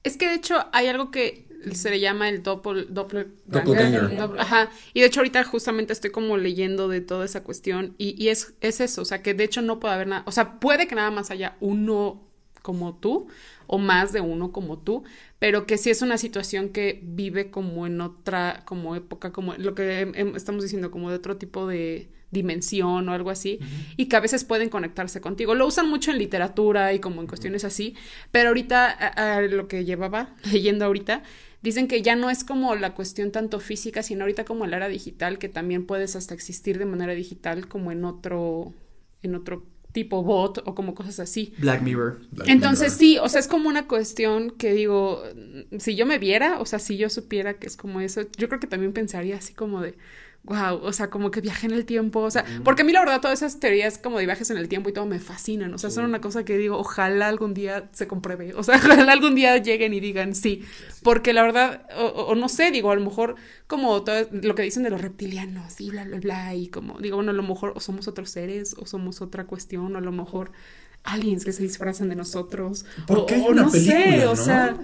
Es 0.03 0.15
que 0.15 0.27
de 0.27 0.35
hecho 0.35 0.57
hay 0.73 0.85
algo 0.85 1.09
que 1.09 1.48
se 1.73 1.89
le 1.89 1.99
llama 1.99 2.29
el 2.29 2.41
doppel, 2.43 2.87
doppel, 2.89 3.33
Doppelganger. 3.45 4.17
doppel- 4.17 4.39
ajá. 4.39 4.69
Y 4.93 5.01
de 5.01 5.07
hecho 5.07 5.19
ahorita 5.19 5.43
justamente 5.43 5.93
estoy 5.93 6.11
como 6.11 6.37
leyendo 6.37 6.87
de 6.87 7.01
toda 7.01 7.25
esa 7.25 7.43
cuestión 7.43 7.95
y, 7.97 8.21
y 8.23 8.29
es, 8.29 8.53
es 8.61 8.79
eso, 8.81 9.01
o 9.01 9.05
sea 9.05 9.21
que 9.21 9.33
de 9.33 9.43
hecho 9.43 9.61
no 9.61 9.79
puede 9.79 9.93
haber 9.95 10.07
nada, 10.07 10.23
o 10.25 10.31
sea, 10.31 10.59
puede 10.59 10.87
que 10.87 10.95
nada 10.95 11.11
más 11.11 11.31
haya 11.31 11.55
uno 11.59 12.21
como 12.61 12.95
tú 12.95 13.27
o 13.67 13.77
más 13.77 14.11
de 14.13 14.19
uno 14.21 14.51
como 14.51 14.79
tú, 14.79 15.03
pero 15.39 15.65
que 15.65 15.77
sí 15.77 15.89
es 15.89 16.01
una 16.01 16.17
situación 16.17 16.69
que 16.69 16.99
vive 17.03 17.51
como 17.51 17.87
en 17.87 18.01
otra, 18.01 18.63
como 18.65 18.95
época, 18.95 19.31
como 19.31 19.53
lo 19.55 19.75
que 19.75 20.01
em- 20.01 20.11
em- 20.15 20.35
estamos 20.35 20.63
diciendo, 20.63 20.91
como 20.91 21.09
de 21.09 21.15
otro 21.15 21.37
tipo 21.37 21.67
de 21.67 22.09
dimensión 22.31 23.09
o 23.09 23.13
algo 23.13 23.29
así, 23.31 23.59
y 23.97 24.05
que 24.07 24.15
a 24.15 24.19
veces 24.19 24.43
pueden 24.43 24.69
conectarse 24.69 25.19
contigo. 25.21 25.55
Lo 25.55 25.65
usan 25.65 25.89
mucho 25.89 26.11
en 26.11 26.17
literatura 26.19 26.93
y 26.93 26.99
como 26.99 27.21
en 27.21 27.27
cuestiones 27.27 27.63
así, 27.63 27.95
pero 28.31 28.49
ahorita 28.49 28.87
a- 28.91 29.37
a 29.37 29.41
lo 29.41 29.67
que 29.67 29.85
llevaba 29.85 30.35
leyendo 30.51 30.85
ahorita, 30.85 31.23
dicen 31.61 31.87
que 31.87 32.01
ya 32.01 32.15
no 32.15 32.29
es 32.29 32.43
como 32.43 32.75
la 32.75 32.93
cuestión 32.93 33.31
tanto 33.31 33.59
física, 33.59 34.03
sino 34.03 34.23
ahorita 34.23 34.45
como 34.45 34.65
el 34.65 34.73
era 34.73 34.87
digital, 34.87 35.37
que 35.37 35.49
también 35.49 35.85
puedes 35.85 36.15
hasta 36.15 36.33
existir 36.33 36.77
de 36.77 36.85
manera 36.85 37.13
digital 37.13 37.67
como 37.67 37.91
en 37.91 38.05
otro, 38.05 38.73
en 39.21 39.35
otro 39.35 39.65
tipo 39.91 40.23
bot 40.23 40.59
o 40.65 40.75
como 40.75 40.93
cosas 40.93 41.19
así. 41.19 41.53
Black 41.57 41.81
Mirror. 41.81 42.19
Black 42.31 42.49
Entonces 42.49 42.93
Mirror. 42.93 42.99
sí, 42.99 43.17
o 43.17 43.29
sea, 43.29 43.39
es 43.39 43.47
como 43.47 43.69
una 43.69 43.87
cuestión 43.87 44.51
que 44.51 44.73
digo, 44.73 45.23
si 45.79 45.95
yo 45.95 46.05
me 46.05 46.19
viera, 46.19 46.59
o 46.59 46.65
sea, 46.65 46.79
si 46.79 46.97
yo 46.97 47.09
supiera 47.09 47.55
que 47.55 47.67
es 47.67 47.75
como 47.75 47.99
eso, 48.01 48.21
yo 48.37 48.47
creo 48.47 48.59
que 48.59 48.67
también 48.67 48.93
pensaría 48.93 49.37
así 49.37 49.53
como 49.53 49.81
de, 49.81 49.95
wow, 50.43 50.79
o 50.81 50.93
sea, 50.93 51.09
como 51.09 51.29
que 51.31 51.41
viaje 51.41 51.67
en 51.67 51.73
el 51.73 51.85
tiempo, 51.85 52.21
o 52.21 52.31
sea, 52.31 52.43
porque 52.63 52.81
a 52.81 52.85
mí 52.85 52.91
la 52.91 53.01
verdad 53.01 53.21
todas 53.21 53.41
esas 53.41 53.59
teorías 53.59 53.97
como 53.97 54.17
de 54.17 54.25
viajes 54.25 54.49
en 54.49 54.57
el 54.57 54.67
tiempo 54.67 54.89
y 54.89 54.93
todo 54.93 55.05
me 55.05 55.19
fascinan, 55.19 55.73
o 55.73 55.77
sea, 55.77 55.89
son 55.91 56.05
una 56.05 56.21
cosa 56.21 56.43
que 56.45 56.57
digo, 56.57 56.77
ojalá 56.77 57.27
algún 57.27 57.53
día 57.53 57.89
se 57.91 58.07
compruebe, 58.07 58.53
o 58.55 58.63
sea, 58.63 58.77
ojalá 58.83 59.11
algún 59.11 59.35
día 59.35 59.57
lleguen 59.57 59.93
y 59.93 59.99
digan 59.99 60.33
sí, 60.33 60.63
porque 61.03 61.33
la 61.33 61.43
verdad, 61.43 61.85
o, 61.97 62.05
o- 62.05 62.35
no 62.35 62.49
sé, 62.49 62.71
digo, 62.71 62.89
a 62.91 62.95
lo 62.95 63.01
mejor 63.01 63.35
como 63.67 64.03
todo 64.03 64.27
lo 64.31 64.55
que 64.55 64.63
dicen 64.63 64.83
de 64.83 64.89
los 64.89 65.01
reptilianos 65.01 65.79
y 65.81 65.91
bla, 65.91 66.05
bla, 66.05 66.19
bla, 66.19 66.55
y 66.55 66.67
como, 66.69 66.99
digo, 66.99 67.17
bueno, 67.17 67.31
a 67.31 67.35
lo 67.35 67.43
mejor 67.43 67.73
o 67.75 67.79
somos 67.79 68.07
otros 68.07 68.29
seres 68.31 68.75
o 68.79 68.85
somos 68.85 69.21
otra 69.21 69.45
cuestión, 69.45 69.93
o 69.95 69.97
a 69.99 70.01
lo 70.01 70.11
mejor 70.11 70.51
aliens 71.03 71.45
que 71.45 71.51
se 71.53 71.63
disfrazan 71.63 72.09
de 72.09 72.15
nosotros. 72.15 72.85
¿Por 73.07 73.19
o, 73.19 73.25
qué 73.25 73.35
hay 73.35 73.41
o 73.47 73.53
no 73.53 73.69
sé, 73.69 74.25
o 74.27 74.35
sea, 74.35 74.75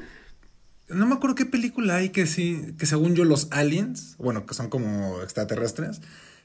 No 0.89 1.05
me 1.07 1.15
acuerdo 1.15 1.35
qué 1.35 1.45
película 1.45 1.95
hay 1.95 2.09
que 2.09 2.27
sí, 2.27 2.75
que 2.77 2.85
según 2.85 3.15
yo 3.15 3.25
los 3.25 3.47
aliens, 3.51 4.15
bueno, 4.17 4.45
que 4.45 4.53
son 4.53 4.69
como 4.69 5.21
extraterrestres, 5.21 6.01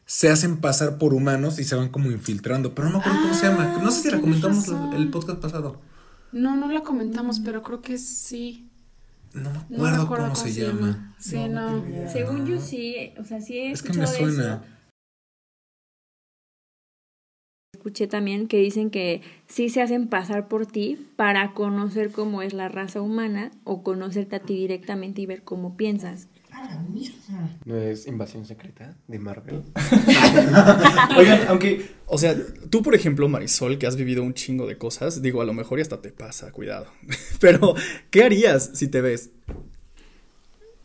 se 0.06 0.30
hacen 0.30 0.58
pasar 0.60 0.98
por 0.98 1.14
humanos 1.14 1.58
y 1.58 1.64
se 1.64 1.76
van 1.76 1.88
como 1.88 2.10
infiltrando, 2.10 2.74
pero 2.74 2.88
no 2.88 2.94
me 2.94 3.00
acuerdo 3.00 3.20
cómo 3.20 3.34
se 3.34 3.46
llama. 3.46 3.78
No 3.82 3.90
sé 3.90 4.02
si 4.02 4.10
la 4.10 4.20
comentamos 4.20 4.66
razón. 4.66 4.92
el 4.94 5.10
podcast 5.10 5.40
pasado. 5.40 5.80
no, 6.32 6.56
no 6.56 6.70
la 6.72 6.82
comentamos, 6.82 7.40
pero 7.40 7.62
creo 7.62 7.82
que 7.82 7.98
sí. 7.98 8.66
No 9.32 9.50
me 9.50 9.56
No 9.56 9.60
acuerdo, 9.60 9.96
me 9.96 10.02
acuerdo 10.02 10.24
cómo, 10.32 10.36
se, 10.36 10.52
llama. 10.52 11.14
Sí, 11.18 11.48
no. 11.48 11.84
Según 12.10 12.46
yo 12.46 12.60
sí, 12.60 13.12
o 13.18 13.24
sea, 13.24 13.40
sí 13.40 13.58
he 13.58 13.70
Es 13.70 13.82
que 13.82 13.92
me 13.92 14.06
suena. 14.06 14.54
eso. 14.54 14.62
Escuché 17.80 18.08
también 18.08 18.46
que 18.46 18.58
dicen 18.58 18.90
que 18.90 19.22
sí 19.46 19.70
se 19.70 19.80
hacen 19.80 20.08
pasar 20.08 20.48
por 20.48 20.66
ti 20.66 20.98
para 21.16 21.54
conocer 21.54 22.12
cómo 22.12 22.42
es 22.42 22.52
la 22.52 22.68
raza 22.68 23.00
humana 23.00 23.52
o 23.64 23.82
conocerte 23.82 24.36
a 24.36 24.40
ti 24.40 24.52
directamente 24.52 25.22
y 25.22 25.26
ver 25.26 25.44
cómo 25.44 25.78
piensas. 25.78 26.28
¿No 27.64 27.76
es 27.76 28.06
Invasión 28.06 28.44
Secreta 28.44 28.98
de 29.08 29.18
Marvel? 29.18 29.62
Oigan, 31.16 31.48
aunque, 31.48 31.88
o 32.04 32.18
sea, 32.18 32.36
tú, 32.68 32.82
por 32.82 32.94
ejemplo, 32.94 33.26
Marisol, 33.30 33.78
que 33.78 33.86
has 33.86 33.96
vivido 33.96 34.22
un 34.22 34.34
chingo 34.34 34.66
de 34.66 34.76
cosas, 34.76 35.22
digo, 35.22 35.40
a 35.40 35.46
lo 35.46 35.54
mejor 35.54 35.78
y 35.78 35.82
hasta 35.82 36.02
te 36.02 36.12
pasa, 36.12 36.52
cuidado. 36.52 36.86
Pero, 37.40 37.74
¿qué 38.10 38.24
harías 38.24 38.72
si 38.74 38.88
te 38.88 39.00
ves? 39.00 39.30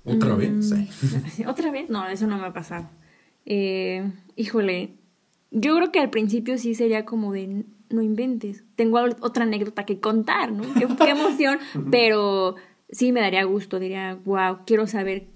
¿Otra 0.06 0.34
vez? 0.36 0.70
Sí. 0.70 1.44
¿Otra 1.46 1.72
vez? 1.72 1.90
No, 1.90 2.08
eso 2.08 2.26
no 2.26 2.38
me 2.38 2.46
ha 2.46 2.54
pasado. 2.54 2.90
Eh, 3.46 4.10
híjole, 4.38 4.96
yo 5.52 5.76
creo 5.76 5.92
que 5.92 6.00
al 6.00 6.10
principio 6.10 6.58
sí 6.58 6.76
sería 6.76 7.06
como 7.06 7.32
de 7.34 7.66
no 7.90 8.02
inventes. 8.02 8.64
Tengo 8.76 9.00
otra 9.22 9.44
anécdota 9.44 9.86
que 9.86 10.00
contar, 10.00 10.52
¿no? 10.52 10.64
Qué, 10.74 10.88
qué 11.04 11.12
emoción, 11.12 11.60
pero 11.92 12.56
sí 12.90 13.12
me 13.12 13.22
daría 13.22 13.44
gusto, 13.44 13.80
diría, 13.80 14.18
wow, 14.26 14.60
quiero 14.66 14.88
saber 14.88 15.28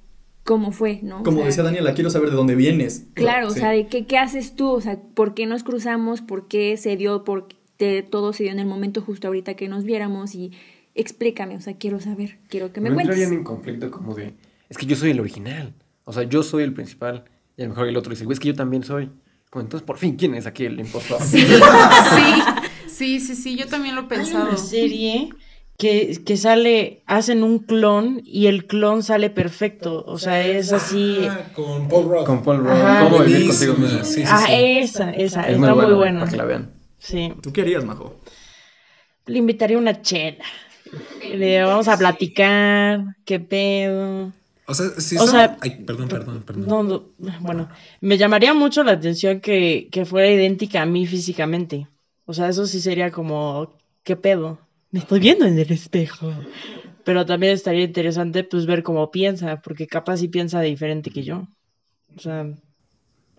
cómo 0.44 0.72
fue, 0.72 1.00
¿no? 1.04 1.22
O 1.22 1.24
Como 1.24 1.38
sea, 1.40 1.46
decía 1.48 1.64
Daniela, 1.64 1.94
quiero 1.94 2.10
saber 2.10 2.30
de 2.32 2.36
dónde 2.36 2.56
vienes. 2.56 3.06
Claro, 3.14 3.48
o 3.48 3.52
Sí. 3.52 3.60
sea, 3.60 3.70
de 3.72 3.88
qué, 3.88 4.06
qué 4.08 4.18
haces 4.18 4.56
tú, 4.56 4.70
o 4.72 4.82
sea, 4.82 5.00
por 5.14 5.34
qué 5.36 5.46
nos 5.46 5.64
cruzamos, 5.64 6.22
por 6.22 6.48
qué 6.48 6.76
se 6.78 6.98
dio, 6.98 7.24
por 7.24 7.48
qué 7.78 8.02
todo 8.10 8.34
se 8.34 8.44
dio 8.44 8.52
en 8.52 8.60
el 8.60 8.66
momento 8.66 9.02
justo 9.02 9.28
ahorita 9.28 9.54
que 9.54 9.68
nos 9.70 9.84
viéramos 9.84 10.34
y 10.36 10.52
explícame, 10.96 11.56
o 11.56 11.62
sea, 11.62 11.78
quiero 11.78 12.00
saber, 12.00 12.40
quiero 12.50 12.74
que 12.74 12.82
me 12.82 12.90
¿No 12.90 12.96
cuentes. 12.96 13.16
entrarían 13.16 13.38
en 13.40 13.44
conflicto 13.44 13.92
como 13.92 14.16
de, 14.16 14.34
es 14.70 14.78
que 14.78 14.86
yo 14.88 14.96
soy 14.96 15.12
el 15.12 15.20
original? 15.20 15.74
O 16.04 16.14
sea, 16.14 16.24
yo 16.24 16.42
soy 16.44 16.64
el 16.64 16.74
principal. 16.74 17.26
Y 17.56 17.62
a 17.62 17.66
lo 17.66 17.70
mejor 17.72 17.88
el 17.88 17.96
otro 17.98 18.10
dice, 18.10 18.26
güey, 18.26 18.34
es 18.34 18.40
que 18.40 18.48
yo 18.48 18.56
también 18.56 18.84
soy. 18.84 19.10
Como, 19.50 19.64
entonces, 19.64 19.86
por 19.86 19.98
fin, 19.98 20.16
¿quién 20.16 20.36
es 20.36 20.46
aquí 20.46 20.66
el 20.66 20.80
impostor? 20.80 21.20
Sí, 21.22 21.42
sí, 21.42 22.44
sí, 22.88 23.20
sí, 23.20 23.36
sí, 23.36 23.56
yo 23.56 23.68
también 23.68 23.96
lo 23.96 24.02
he 24.02 24.04
Hay 24.04 24.10
pensado. 24.10 24.50
una 24.50 24.58
serie 24.58 25.30
que, 25.78 26.22
que 26.26 26.38
sale, 26.38 27.04
hacen 27.08 27.42
un 27.44 27.60
clon 27.60 28.22
y 28.26 28.48
el 28.48 28.68
clon 28.68 29.02
sale 29.02 29.30
perfecto. 29.30 30.04
O 30.06 30.18
sea, 30.20 30.46
es 30.46 30.72
así. 30.74 31.26
Ah, 31.30 31.52
con 31.56 31.88
Paul 31.88 32.10
Rudd. 32.10 32.26
Con 32.26 32.44
Paul 32.44 32.58
Rudd. 32.60 32.72
Ajá. 32.72 33.10
¿Cómo 33.10 33.24
vivir 33.24 33.48
contigo 33.48 33.74
mismo? 33.76 34.04
sí, 34.04 34.16
sí, 34.22 34.24
ah, 34.28 34.44
sí. 34.46 34.54
esa, 34.54 35.12
esa, 35.12 35.42
Es 35.48 35.56
está 35.56 35.74
muy 35.76 35.94
buena. 35.94 36.20
Para 36.20 36.32
que 36.32 36.38
la 36.38 36.46
vean. 36.46 36.74
Sí. 37.00 37.34
¿Tú 37.42 37.52
qué 37.54 37.62
harías, 37.62 37.84
Majo? 37.86 38.20
Le 39.26 39.38
invitaría 39.40 39.78
una 39.78 40.02
chela. 40.02 40.44
Le 41.34 41.64
vamos 41.64 41.88
a 41.88 41.98
platicar, 41.98 43.02
qué 43.26 43.40
pedo. 43.40 44.34
O 44.70 44.74
sea, 44.74 44.90
si 45.02 45.16
O 45.18 45.22
son- 45.22 45.30
sea, 45.30 45.58
Ay, 45.62 45.84
perdón, 45.86 46.08
perdón, 46.08 46.44
perdón. 46.44 46.68
No, 46.68 46.84
no, 46.84 47.04
bueno, 47.42 47.70
me 48.02 48.18
llamaría 48.18 48.54
mucho 48.54 48.84
la 48.84 48.92
atención 48.94 49.40
que, 49.42 49.90
que 49.92 50.06
fuera 50.06 50.30
idéntica 50.30 50.82
a 50.84 50.86
mí 50.86 51.08
físicamente. 51.08 51.88
O 52.26 52.34
sea, 52.34 52.48
eso 52.50 52.68
sí 52.68 52.80
sería 52.80 53.10
como, 53.12 53.74
¿qué 54.04 54.16
pedo? 54.16 54.60
Me 54.92 55.00
estoy 55.00 55.20
viendo 55.20 55.46
en 55.46 55.58
el 55.58 55.72
espejo. 55.72 56.32
Pero 57.04 57.26
también 57.26 57.54
estaría 57.54 57.84
interesante 57.84 58.44
pues 58.44 58.66
ver 58.68 58.84
cómo 58.84 59.10
piensa, 59.10 59.60
porque 59.62 59.88
capaz 59.88 60.18
sí 60.18 60.28
piensa 60.28 60.62
diferente 60.62 61.10
que 61.10 61.24
yo. 61.24 61.48
O 62.16 62.20
sea, 62.20 62.46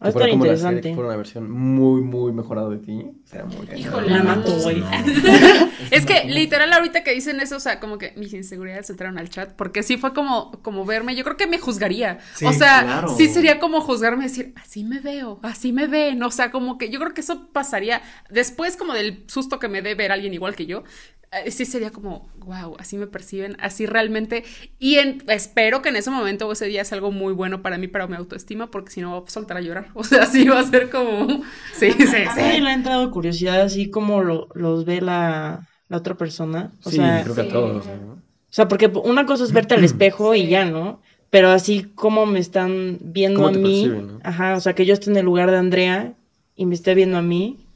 va 0.02 0.08
a 0.08 0.10
Que 0.10 0.12
fuera 0.12 0.30
como 0.30 0.46
la 0.46 0.56
serie, 0.56 0.80
que 0.80 0.94
fuera 0.94 1.08
una 1.08 1.16
versión 1.16 1.50
muy, 1.50 2.00
muy 2.00 2.32
mejorada 2.32 2.70
de 2.70 2.78
ti. 2.78 3.10
Será 3.24 3.44
muy 3.44 3.66
cañón. 3.66 3.78
Híjole, 3.78 4.10
La 4.10 4.22
mato, 4.22 4.52
güey. 4.60 4.82
Es 5.90 6.06
que 6.06 6.24
literal 6.24 6.72
ahorita 6.72 7.02
que 7.02 7.12
dicen 7.12 7.40
eso, 7.40 7.56
o 7.56 7.60
sea, 7.60 7.80
como 7.80 7.98
que 7.98 8.12
mis 8.16 8.32
inseguridades 8.32 8.88
entraron 8.90 9.18
al 9.18 9.28
chat, 9.28 9.52
porque 9.54 9.82
sí 9.82 9.96
fue 9.96 10.12
como, 10.12 10.52
como 10.62 10.84
verme, 10.84 11.16
yo 11.16 11.24
creo 11.24 11.36
que 11.36 11.46
me 11.46 11.58
juzgaría. 11.58 12.18
Sí, 12.34 12.44
o 12.44 12.52
sea, 12.52 12.82
claro. 12.82 13.08
sí 13.16 13.28
sería 13.28 13.58
como 13.58 13.80
juzgarme, 13.80 14.24
decir, 14.24 14.52
así 14.62 14.84
me 14.84 15.00
veo, 15.00 15.40
así 15.42 15.72
me 15.72 15.86
ven, 15.86 16.22
o 16.22 16.30
sea, 16.30 16.50
como 16.50 16.78
que 16.78 16.90
yo 16.90 17.00
creo 17.00 17.14
que 17.14 17.22
eso 17.22 17.48
pasaría 17.52 18.02
después 18.30 18.76
como 18.76 18.92
del 18.92 19.24
susto 19.26 19.58
que 19.58 19.68
me 19.68 19.82
dé 19.82 19.94
ver 19.94 20.10
a 20.10 20.14
alguien 20.14 20.34
igual 20.34 20.54
que 20.54 20.66
yo. 20.66 20.84
Eh, 21.32 21.50
Sí 21.50 21.64
sería 21.64 21.90
como, 21.90 22.28
wow, 22.38 22.76
así 22.78 22.96
me 22.96 23.06
perciben, 23.06 23.56
así 23.60 23.86
realmente. 23.86 24.44
Y 24.78 24.96
en- 24.96 25.22
espero 25.28 25.82
que 25.82 25.90
en 25.90 25.96
ese 25.96 26.10
momento 26.10 26.48
o 26.48 26.52
ese 26.52 26.66
día 26.66 26.82
es 26.82 26.92
algo 26.92 27.12
muy 27.12 27.32
bueno 27.32 27.62
para 27.62 27.78
mí, 27.78 27.88
para 27.88 28.06
mi 28.06 28.16
autoestima, 28.16 28.70
porque 28.70 28.90
si 28.90 29.00
no 29.00 29.10
voy 29.20 29.26
a 29.26 29.30
soltar 29.30 29.56
a 29.56 29.60
llorar. 29.60 29.88
O 29.94 30.04
sea, 30.04 30.26
sí 30.26 30.46
va 30.48 30.60
a 30.60 30.64
ser 30.64 30.90
como, 30.90 31.42
sí, 31.72 31.92
sí, 31.92 32.24
A 32.24 32.36
mí 32.36 32.58
sí. 32.58 32.60
le 32.60 32.70
ha 32.70 32.74
entrado 32.74 33.10
curiosidad 33.10 33.60
así 33.62 33.90
como 33.90 34.22
lo- 34.22 34.48
los 34.54 34.84
ve 34.84 35.00
la, 35.00 35.68
la 35.88 35.96
otra 35.96 36.16
persona. 36.16 36.72
O 36.84 36.90
sí, 36.90 36.96
sea, 36.96 37.22
creo 37.22 37.34
que 37.34 37.40
a 37.42 37.48
todos. 37.48 37.86
¿no? 37.86 38.14
O 38.14 38.52
sea, 38.52 38.68
porque 38.68 38.86
una 38.88 39.26
cosa 39.26 39.44
es 39.44 39.52
verte 39.52 39.74
al 39.74 39.84
espejo 39.84 40.34
y 40.34 40.48
ya, 40.48 40.64
¿no? 40.64 41.00
Pero 41.30 41.48
así 41.50 41.84
como 41.94 42.26
me 42.26 42.40
están 42.40 42.98
viendo 43.02 43.38
¿Cómo 43.38 43.48
a 43.48 43.52
te 43.52 43.58
mí. 43.58 43.60
perciben, 43.60 44.06
no? 44.06 44.20
Ajá, 44.22 44.56
o 44.56 44.60
sea, 44.60 44.74
que 44.74 44.86
yo 44.86 44.94
esté 44.94 45.10
en 45.10 45.16
el 45.18 45.24
lugar 45.24 45.50
de 45.50 45.58
Andrea 45.58 46.14
y 46.56 46.66
me 46.66 46.74
esté 46.74 46.94
viendo 46.94 47.16
a 47.18 47.22
mí. 47.22 47.66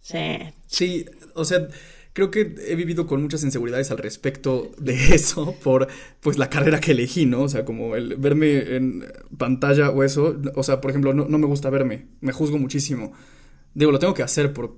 Sí. 0.00 0.52
Sí, 0.66 1.04
o 1.34 1.44
sea, 1.44 1.68
creo 2.12 2.30
que 2.30 2.54
he 2.66 2.74
vivido 2.74 3.06
con 3.06 3.22
muchas 3.22 3.42
inseguridades 3.42 3.90
al 3.90 3.98
respecto 3.98 4.70
de 4.78 4.94
eso 5.14 5.54
por 5.62 5.88
pues 6.20 6.38
la 6.38 6.50
carrera 6.50 6.80
que 6.80 6.92
elegí, 6.92 7.26
¿no? 7.26 7.42
O 7.42 7.48
sea, 7.48 7.64
como 7.64 7.96
el 7.96 8.16
verme 8.16 8.76
en 8.76 9.04
pantalla 9.36 9.90
o 9.90 10.02
eso, 10.02 10.36
o 10.54 10.62
sea, 10.62 10.80
por 10.80 10.90
ejemplo, 10.90 11.14
no, 11.14 11.26
no 11.26 11.38
me 11.38 11.46
gusta 11.46 11.70
verme, 11.70 12.06
me 12.20 12.32
juzgo 12.32 12.58
muchísimo. 12.58 13.12
Digo, 13.74 13.90
lo 13.90 13.98
tengo 13.98 14.14
que 14.14 14.22
hacer 14.22 14.52
por 14.52 14.76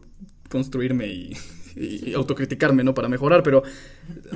construirme 0.48 1.08
y, 1.08 1.36
y, 1.76 2.14
autocriticarme, 2.14 2.84
¿no? 2.84 2.94
Para 2.94 3.08
mejorar, 3.08 3.42
pero, 3.42 3.64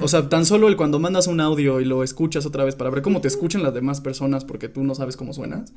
o 0.00 0.08
sea, 0.08 0.28
tan 0.28 0.44
solo 0.44 0.68
el 0.68 0.76
cuando 0.76 0.98
mandas 0.98 1.28
un 1.28 1.40
audio 1.40 1.80
y 1.80 1.84
lo 1.84 2.02
escuchas 2.02 2.46
otra 2.46 2.64
vez 2.64 2.74
para 2.74 2.90
ver 2.90 3.02
cómo 3.02 3.20
te 3.20 3.28
escuchan 3.28 3.62
las 3.62 3.74
demás 3.74 4.00
personas 4.00 4.44
porque 4.44 4.68
tú 4.68 4.82
no 4.82 4.96
sabes 4.96 5.16
cómo 5.16 5.32
suenas, 5.32 5.72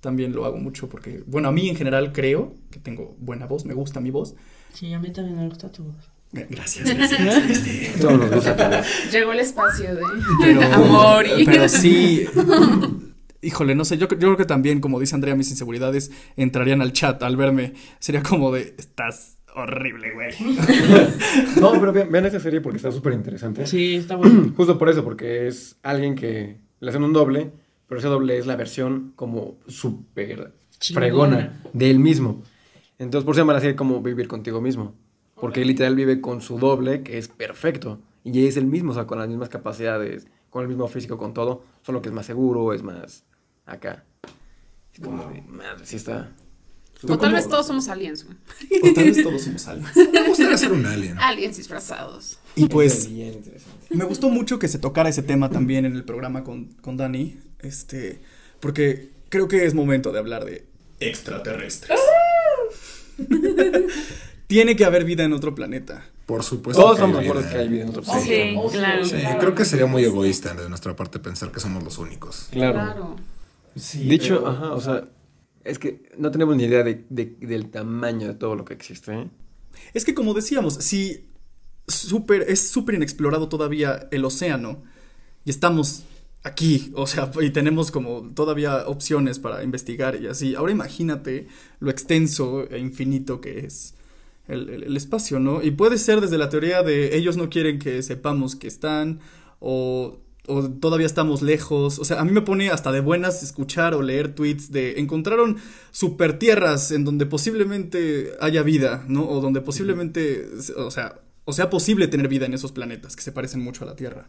también 0.00 0.32
lo 0.32 0.44
hago 0.44 0.58
mucho 0.58 0.88
porque, 0.88 1.24
bueno, 1.26 1.48
a 1.48 1.52
mí 1.52 1.68
en 1.68 1.76
general 1.76 2.12
creo 2.12 2.54
que 2.70 2.78
tengo 2.78 3.16
buena 3.18 3.46
voz, 3.46 3.64
me 3.64 3.74
gusta 3.74 4.00
mi 4.00 4.10
voz. 4.10 4.34
Sí, 4.72 4.92
a 4.92 5.00
mí 5.00 5.12
también 5.12 5.36
me 5.36 5.48
gusta 5.48 5.70
tu 5.70 5.84
voz. 5.84 6.10
Gracias, 6.32 6.94
gracias. 6.94 7.50
este, 7.50 7.98
Todos 8.00 8.18
nos 8.18 8.30
gusta 8.30 8.56
todo. 8.56 8.82
Llegó 9.10 9.32
el 9.32 9.40
espacio 9.40 9.94
de 9.94 10.02
pero, 10.40 10.62
amor 10.74 11.26
y... 11.26 11.44
pero 11.44 11.68
sí. 11.68 12.26
Híjole, 13.42 13.74
no 13.74 13.84
sé, 13.84 13.96
yo, 13.96 14.06
yo 14.06 14.18
creo 14.18 14.36
que 14.36 14.44
también, 14.44 14.80
como 14.80 15.00
dice 15.00 15.14
Andrea, 15.14 15.34
mis 15.34 15.50
inseguridades 15.50 16.12
entrarían 16.36 16.82
al 16.82 16.92
chat 16.92 17.22
al 17.22 17.36
verme. 17.36 17.72
Sería 17.98 18.22
como 18.22 18.52
de, 18.52 18.74
estás 18.78 19.38
horrible, 19.54 20.12
güey. 20.12 20.34
No, 21.60 21.72
pero 21.72 21.92
vean, 21.92 22.12
vean 22.12 22.26
esa 22.26 22.38
serie 22.38 22.60
porque 22.60 22.76
está 22.76 22.92
súper 22.92 23.14
interesante. 23.14 23.66
Sí, 23.66 23.96
está 23.96 24.16
bueno. 24.16 24.52
Justo 24.56 24.78
por 24.78 24.88
eso, 24.88 25.02
porque 25.02 25.48
es 25.48 25.76
alguien 25.82 26.14
que 26.14 26.58
le 26.80 26.90
hacen 26.90 27.02
un 27.02 27.12
doble, 27.12 27.50
pero 27.88 27.98
ese 27.98 28.08
doble 28.08 28.38
es 28.38 28.46
la 28.46 28.56
versión 28.56 29.12
como 29.16 29.58
súper 29.66 30.52
fregona 30.78 31.60
de 31.72 31.90
él 31.90 31.98
mismo. 31.98 32.42
Entonces, 32.98 33.24
por 33.24 33.32
eso 33.32 33.38
se 33.38 33.40
llama 33.42 33.54
la 33.54 33.60
serie 33.60 33.76
como 33.76 34.02
vivir 34.02 34.28
contigo 34.28 34.60
mismo. 34.60 34.94
Porque 35.40 35.62
él 35.62 35.68
literal 35.68 35.94
vive 35.94 36.20
con 36.20 36.40
su 36.40 36.58
doble, 36.58 37.02
que 37.02 37.18
es 37.18 37.28
perfecto. 37.28 38.00
Y 38.24 38.46
es 38.46 38.56
el 38.56 38.66
mismo, 38.66 38.92
o 38.92 38.94
sea, 38.94 39.06
con 39.06 39.18
las 39.18 39.28
mismas 39.28 39.48
capacidades, 39.48 40.26
con 40.50 40.62
el 40.62 40.68
mismo 40.68 40.86
físico, 40.88 41.16
con 41.16 41.32
todo. 41.32 41.64
Solo 41.82 42.02
que 42.02 42.08
es 42.08 42.14
más 42.14 42.26
seguro, 42.26 42.72
es 42.72 42.82
más 42.82 43.24
acá. 43.66 44.04
Es 44.92 45.00
como 45.00 45.26
de, 45.30 45.42
madre, 45.42 45.84
sí 45.84 45.96
está. 45.96 46.30
O 47.08 47.18
tal 47.18 47.32
vez 47.32 47.48
todos 47.48 47.66
somos 47.66 47.88
aliens, 47.88 48.26
güey. 48.26 48.36
O 48.82 48.92
tal 48.92 49.04
vez 49.04 49.22
todos 49.22 49.42
somos 49.42 49.66
aliens. 49.68 49.96
Me 50.12 50.28
gustaría 50.28 50.58
ser 50.58 50.72
un 50.72 50.84
alien. 50.84 51.18
Aliens 51.18 51.56
disfrazados. 51.56 52.38
Y 52.56 52.66
pues, 52.66 53.08
me 53.90 54.04
gustó 54.04 54.28
mucho 54.28 54.58
que 54.58 54.68
se 54.68 54.78
tocara 54.78 55.08
ese 55.08 55.22
tema 55.22 55.48
también 55.50 55.86
en 55.86 55.94
el 55.94 56.04
programa 56.04 56.44
con, 56.44 56.66
con 56.82 56.96
Dani. 56.96 57.38
Este, 57.60 58.20
porque 58.60 59.10
creo 59.28 59.48
que 59.48 59.64
es 59.64 59.72
momento 59.72 60.12
de 60.12 60.18
hablar 60.18 60.44
de 60.44 60.66
extraterrestres. 60.98 61.98
Tiene 64.50 64.74
que 64.74 64.84
haber 64.84 65.04
vida 65.04 65.22
en 65.22 65.32
otro 65.32 65.54
planeta. 65.54 66.04
Por 66.26 66.42
supuesto. 66.42 66.82
Todos 66.82 66.96
estamos 66.96 67.20
de 67.20 67.28
acuerdo 67.28 67.48
que 67.48 67.56
hay 67.56 67.68
vida 67.68 67.82
en 67.84 67.88
otro 67.90 68.02
Sí, 68.02 68.10
planeta. 68.10 68.60
claro. 68.72 69.04
Sí, 69.04 69.16
creo 69.38 69.54
que 69.54 69.64
sería 69.64 69.86
muy 69.86 70.02
egoísta 70.04 70.54
de 70.54 70.68
nuestra 70.68 70.96
parte 70.96 71.20
pensar 71.20 71.52
que 71.52 71.60
somos 71.60 71.84
los 71.84 71.98
únicos. 71.98 72.48
Claro. 72.50 72.74
Claro. 72.74 73.16
de 73.94 74.14
hecho, 74.14 74.44
ajá, 74.48 74.72
o 74.72 74.80
sea, 74.80 75.04
es 75.62 75.78
que 75.78 76.10
no 76.18 76.32
tenemos 76.32 76.56
ni 76.56 76.64
idea 76.64 76.82
de, 76.82 77.04
de- 77.10 77.36
del 77.40 77.70
tamaño 77.70 78.26
de 78.26 78.34
todo 78.34 78.56
lo 78.56 78.64
que 78.64 78.74
existe. 78.74 79.12
¿eh? 79.14 79.30
Es 79.94 80.04
que 80.04 80.14
como 80.14 80.34
decíamos, 80.34 80.74
si 80.74 81.28
súper 81.86 82.42
es 82.48 82.70
súper 82.70 82.96
inexplorado 82.96 83.48
todavía 83.48 84.08
el 84.10 84.24
océano 84.24 84.82
y 85.44 85.50
estamos 85.50 86.02
aquí, 86.42 86.90
o 86.96 87.06
sea, 87.06 87.30
y 87.40 87.50
tenemos 87.50 87.92
como 87.92 88.28
todavía 88.34 88.88
opciones 88.88 89.38
para 89.38 89.62
investigar 89.62 90.20
y 90.20 90.26
así. 90.26 90.56
Ahora 90.56 90.72
imagínate 90.72 91.46
lo 91.78 91.90
extenso 91.90 92.68
e 92.68 92.78
infinito 92.80 93.40
que 93.40 93.60
es 93.60 93.94
el, 94.50 94.68
el- 94.68 94.82
el 94.84 94.96
espacio, 94.96 95.38
¿no? 95.40 95.62
Y 95.62 95.70
puede 95.70 95.98
ser 95.98 96.20
desde 96.20 96.38
la 96.38 96.48
teoría 96.48 96.82
de 96.82 97.16
ellos 97.16 97.36
no 97.36 97.48
quieren 97.50 97.78
que 97.78 98.02
sepamos 98.02 98.56
que 98.56 98.66
están 98.68 99.20
o, 99.60 100.18
o 100.46 100.68
todavía 100.70 101.06
estamos 101.06 101.42
lejos. 101.42 101.98
O 101.98 102.04
sea, 102.04 102.20
a 102.20 102.24
mí 102.24 102.32
me 102.32 102.42
pone 102.42 102.70
hasta 102.70 102.92
de 102.92 103.00
buenas 103.00 103.42
escuchar 103.42 103.94
o 103.94 104.02
leer 104.02 104.34
tweets 104.34 104.72
de 104.72 104.98
encontraron 105.00 105.56
super 105.90 106.38
tierras 106.38 106.90
en 106.90 107.04
donde 107.04 107.26
posiblemente 107.26 108.32
haya 108.40 108.62
vida, 108.62 109.04
¿no? 109.08 109.28
O 109.28 109.40
donde 109.40 109.60
posiblemente, 109.60 110.46
o 110.76 110.90
sea, 110.90 111.20
o 111.44 111.52
sea 111.52 111.70
posible 111.70 112.08
tener 112.08 112.28
vida 112.28 112.46
en 112.46 112.54
esos 112.54 112.72
planetas 112.72 113.16
que 113.16 113.22
se 113.22 113.32
parecen 113.32 113.60
mucho 113.62 113.84
a 113.84 113.86
la 113.86 113.96
Tierra. 113.96 114.28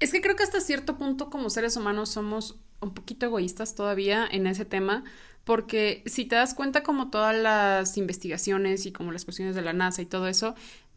Es 0.00 0.10
que 0.12 0.20
creo 0.20 0.34
que 0.34 0.42
hasta 0.42 0.60
cierto 0.60 0.98
punto 0.98 1.30
como 1.30 1.48
seres 1.48 1.76
humanos 1.76 2.08
somos 2.08 2.56
un 2.80 2.92
poquito 2.92 3.26
egoístas 3.26 3.76
todavía 3.76 4.26
en 4.28 4.48
ese 4.48 4.64
tema, 4.64 5.04
porque 5.44 6.02
si 6.06 6.24
te 6.24 6.36
das 6.36 6.54
cuenta 6.54 6.82
como 6.82 7.10
todas 7.10 7.36
las 7.36 7.96
investigaciones 7.96 8.86
y 8.86 8.92
como 8.92 9.12
las 9.12 9.24
cuestiones 9.24 9.54
de 9.54 9.62
la 9.62 9.72
NASA 9.72 10.02
y 10.02 10.06
todo 10.06 10.28
eso, 10.28 10.54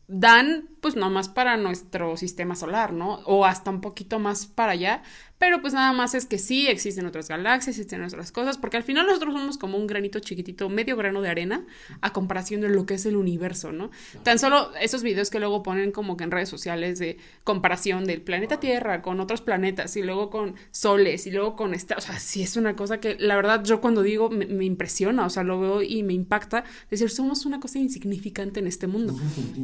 dan 0.08 0.70
pues 0.82 0.96
no 0.96 1.10
más 1.10 1.30
para 1.30 1.58
nuestro 1.58 2.16
sistema 2.18 2.56
solar, 2.56 2.94
¿no? 2.94 3.16
O 3.26 3.46
hasta 3.46 3.72
un 3.72 3.82
poquito 3.82 4.20
más 4.20 4.46
para 4.46 4.74
allá, 4.74 5.04
pero 5.46 5.62
pues 5.62 5.76
nada 5.76 5.94
más 5.94 6.16
es 6.16 6.26
que 6.26 6.40
sí 6.40 6.68
existen 6.68 7.06
otras 7.06 7.28
galaxias, 7.28 7.78
existen 7.78 8.04
otras 8.04 8.32
cosas, 8.32 8.58
porque 8.58 8.78
al 8.78 8.84
final 8.84 9.06
nosotros 9.06 9.36
somos 9.36 9.60
como 9.60 9.78
un 9.78 9.86
granito 9.86 10.20
chiquitito, 10.20 10.70
medio 10.70 10.98
grano 10.98 11.22
de 11.22 11.30
arena, 11.30 11.68
a 12.02 12.14
comparación 12.14 12.62
de 12.62 12.70
lo 12.70 12.88
que 12.88 12.96
es 12.96 13.06
el 13.06 13.16
universo, 13.16 13.72
¿no? 13.72 13.92
Tan 14.24 14.40
solo 14.40 14.72
esos 14.82 15.04
videos 15.04 15.30
que 15.30 15.40
luego 15.40 15.62
ponen 15.62 15.92
como 15.92 16.18
que 16.18 16.24
en 16.24 16.32
redes 16.32 16.50
sociales 16.50 16.98
de 16.98 17.20
comparación 17.44 18.06
del 18.06 18.24
planeta 18.24 18.60
Tierra 18.60 19.04
con 19.04 19.20
otros 19.20 19.42
planetas 19.42 19.96
y 19.98 20.02
luego 20.02 20.32
con 20.32 20.56
soles 20.72 21.28
y 21.28 21.32
luego 21.32 21.56
con 21.56 21.76
esta, 21.76 21.96
o 21.96 22.02
sea, 22.02 22.18
sí 22.18 22.42
es 22.42 22.58
una 22.58 22.76
cosa 22.76 23.00
que 23.00 23.16
la 23.20 23.36
verdad 23.36 23.64
yo 23.64 23.82
cuando 23.82 24.02
digo 24.02 24.32
me, 24.32 24.48
me 24.48 24.66
impresiona, 24.66 25.28
o 25.28 25.30
sea, 25.30 25.44
lo 25.44 25.60
veo 25.60 25.84
y 25.84 26.02
me 26.02 26.14
impacta, 26.14 26.64
decir, 26.90 27.12
somos 27.12 27.46
una 27.46 27.60
cosa 27.60 27.78
insignificante 27.78 28.60
en 28.60 28.66
este 28.66 28.88
mundo. 28.88 29.16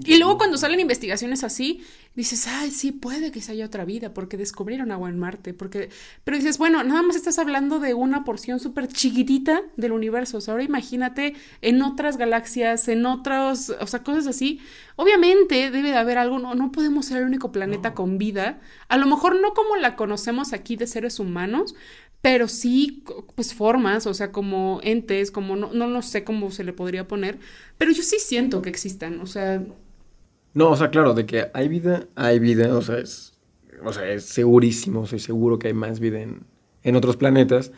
Y 0.05 0.19
luego 0.19 0.37
cuando 0.37 0.57
salen 0.57 0.79
investigaciones 0.79 1.43
así, 1.43 1.81
dices, 2.15 2.45
ay, 2.47 2.69
sí, 2.69 2.91
puede 2.91 3.31
que 3.31 3.41
se 3.41 3.53
haya 3.53 3.65
otra 3.65 3.83
vida, 3.83 4.13
porque 4.13 4.37
descubrieron 4.37 4.91
agua 4.91 5.09
en 5.09 5.17
Marte, 5.17 5.53
porque... 5.53 5.70
Pero 6.23 6.37
dices, 6.37 6.57
bueno, 6.57 6.83
nada 6.83 7.01
más 7.01 7.15
estás 7.15 7.39
hablando 7.39 7.79
de 7.79 7.93
una 7.93 8.23
porción 8.23 8.59
súper 8.59 8.87
chiquitita 8.87 9.61
del 9.77 9.91
universo, 9.91 10.37
o 10.37 10.41
sea, 10.41 10.53
ahora 10.53 10.63
imagínate 10.63 11.35
en 11.61 11.81
otras 11.81 12.17
galaxias, 12.17 12.87
en 12.87 13.05
otros, 13.05 13.73
o 13.79 13.87
sea, 13.87 14.03
cosas 14.03 14.27
así. 14.27 14.59
Obviamente 14.95 15.71
debe 15.71 15.91
de 15.91 15.97
haber 15.97 16.17
algo, 16.17 16.39
no, 16.39 16.55
no 16.55 16.71
podemos 16.71 17.05
ser 17.05 17.17
el 17.19 17.25
único 17.25 17.51
planeta 17.51 17.93
con 17.93 18.17
vida, 18.17 18.59
a 18.89 18.97
lo 18.97 19.07
mejor 19.07 19.39
no 19.41 19.53
como 19.53 19.75
la 19.77 19.95
conocemos 19.95 20.53
aquí 20.53 20.75
de 20.75 20.87
seres 20.87 21.19
humanos, 21.19 21.75
pero 22.21 22.47
sí, 22.47 23.03
pues 23.35 23.53
formas, 23.53 24.05
o 24.07 24.13
sea, 24.13 24.31
como 24.31 24.79
entes, 24.83 25.31
como 25.31 25.55
no, 25.55 25.71
no, 25.73 25.87
no 25.87 26.01
sé 26.03 26.23
cómo 26.23 26.51
se 26.51 26.63
le 26.63 26.73
podría 26.73 27.07
poner, 27.07 27.39
pero 27.77 27.91
yo 27.91 28.03
sí 28.03 28.17
siento 28.19 28.61
que 28.61 28.69
existan, 28.69 29.19
o 29.21 29.25
sea, 29.25 29.63
No, 30.53 30.69
o 30.71 30.75
sea, 30.75 30.89
claro, 30.89 31.13
de 31.13 31.25
que 31.25 31.49
hay 31.53 31.67
vida, 31.69 32.07
hay 32.15 32.39
vida, 32.39 32.75
o 32.75 32.81
sea, 32.81 32.97
es, 32.99 33.30
o 33.83 33.93
sea, 33.93 34.09
es 34.09 34.25
segurísimo, 34.25 35.05
soy 35.05 35.19
seguro 35.19 35.59
que 35.59 35.67
hay 35.67 35.73
más 35.73 35.99
vida 35.99 36.21
en, 36.21 36.41
en 36.83 36.95
otros 36.95 37.17
planetas. 37.17 37.71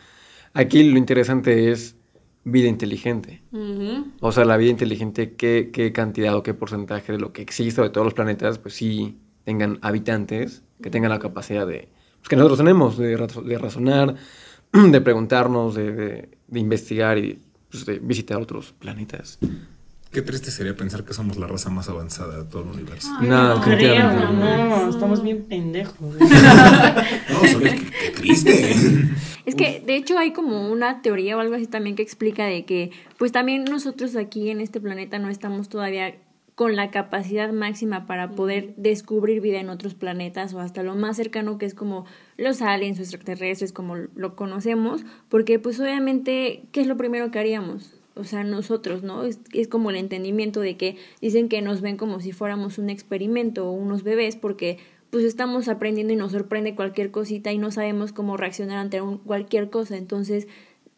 Aquí 0.52 0.82
lo 0.84 0.98
interesante 0.98 1.70
es 1.70 1.96
vida 2.44 2.68
inteligente. 2.68 3.42
O 4.20 4.30
sea, 4.32 4.44
la 4.44 4.56
vida 4.56 4.70
inteligente, 4.70 5.34
qué, 5.34 5.70
qué 5.72 5.92
cantidad 5.92 6.36
o 6.36 6.42
qué 6.42 6.54
porcentaje 6.54 7.12
de 7.12 7.18
lo 7.18 7.32
que 7.32 7.42
existe 7.42 7.80
o 7.80 7.84
de 7.84 7.90
todos 7.90 8.04
los 8.04 8.14
planetas, 8.14 8.58
pues 8.58 8.74
sí 8.74 9.18
tengan 9.44 9.78
habitantes, 9.82 10.62
que 10.82 10.90
tengan 10.90 11.10
la 11.10 11.18
capacidad 11.18 11.66
de, 11.66 11.88
pues 12.18 12.28
que 12.28 12.36
nosotros 12.36 12.58
tenemos, 12.58 12.96
de, 12.98 13.16
de 13.16 13.58
razonar, 13.58 14.14
de 14.72 15.00
preguntarnos, 15.00 15.74
de, 15.74 15.92
de- 15.92 16.28
de 16.46 16.60
investigar 16.60 17.18
y 17.18 17.38
pues, 17.70 17.86
de 17.86 17.98
visitar 17.98 18.40
otros 18.40 18.74
planetas. 18.78 19.38
Qué 20.14 20.22
triste 20.22 20.52
sería 20.52 20.76
pensar 20.76 21.04
que 21.04 21.12
somos 21.12 21.36
la 21.38 21.48
raza 21.48 21.70
más 21.70 21.88
avanzada 21.88 22.38
de 22.38 22.44
todo 22.44 22.62
el 22.62 22.68
universo. 22.68 23.08
Ay, 23.18 23.28
No, 23.28 23.56
no. 23.56 23.60
Creo, 23.60 23.78
definitivamente 23.78 24.32
no, 24.32 24.90
estamos 24.90 25.22
bien 25.24 25.42
pendejos. 25.42 25.98
No, 26.20 27.48
solo 27.48 27.70
qué 28.00 28.10
triste. 28.14 28.76
Es 29.44 29.56
que 29.56 29.82
de 29.84 29.96
hecho 29.96 30.16
hay 30.16 30.32
como 30.32 30.70
una 30.70 31.02
teoría 31.02 31.36
o 31.36 31.40
algo 31.40 31.56
así 31.56 31.66
también 31.66 31.96
que 31.96 32.02
explica 32.02 32.46
de 32.46 32.64
que 32.64 32.92
pues 33.18 33.30
también 33.30 33.64
nosotros 33.64 34.16
aquí 34.16 34.48
en 34.48 34.60
este 34.60 34.80
planeta 34.80 35.18
no 35.18 35.28
estamos 35.28 35.68
todavía 35.68 36.14
con 36.54 36.76
la 36.76 36.90
capacidad 36.90 37.52
máxima 37.52 38.06
para 38.06 38.30
poder 38.30 38.74
descubrir 38.76 39.40
vida 39.42 39.58
en 39.58 39.68
otros 39.68 39.94
planetas 39.94 40.54
o 40.54 40.60
hasta 40.60 40.82
lo 40.82 40.94
más 40.94 41.16
cercano 41.16 41.58
que 41.58 41.66
es 41.66 41.74
como 41.74 42.06
los 42.38 42.62
aliens 42.62 42.98
o 43.00 43.02
extraterrestres 43.02 43.72
como 43.72 43.96
lo 43.96 44.36
conocemos, 44.36 45.04
porque 45.28 45.58
pues 45.58 45.78
obviamente, 45.80 46.62
¿qué 46.70 46.80
es 46.80 46.86
lo 46.86 46.96
primero 46.96 47.30
que 47.30 47.40
haríamos? 47.40 47.92
O 48.16 48.24
sea, 48.24 48.44
nosotros, 48.44 49.02
¿no? 49.02 49.24
Es, 49.24 49.40
es 49.52 49.68
como 49.68 49.90
el 49.90 49.96
entendimiento 49.96 50.60
de 50.60 50.76
que 50.76 50.96
dicen 51.20 51.48
que 51.48 51.62
nos 51.62 51.80
ven 51.80 51.96
como 51.96 52.20
si 52.20 52.32
fuéramos 52.32 52.78
un 52.78 52.90
experimento 52.90 53.66
o 53.68 53.72
unos 53.72 54.02
bebés 54.04 54.36
porque 54.36 54.78
pues 55.10 55.24
estamos 55.24 55.68
aprendiendo 55.68 56.12
y 56.12 56.16
nos 56.16 56.32
sorprende 56.32 56.74
cualquier 56.74 57.10
cosita 57.10 57.52
y 57.52 57.58
no 57.58 57.70
sabemos 57.70 58.12
cómo 58.12 58.36
reaccionar 58.36 58.78
ante 58.78 59.00
un- 59.00 59.18
cualquier 59.18 59.70
cosa. 59.70 59.96
Entonces, 59.96 60.48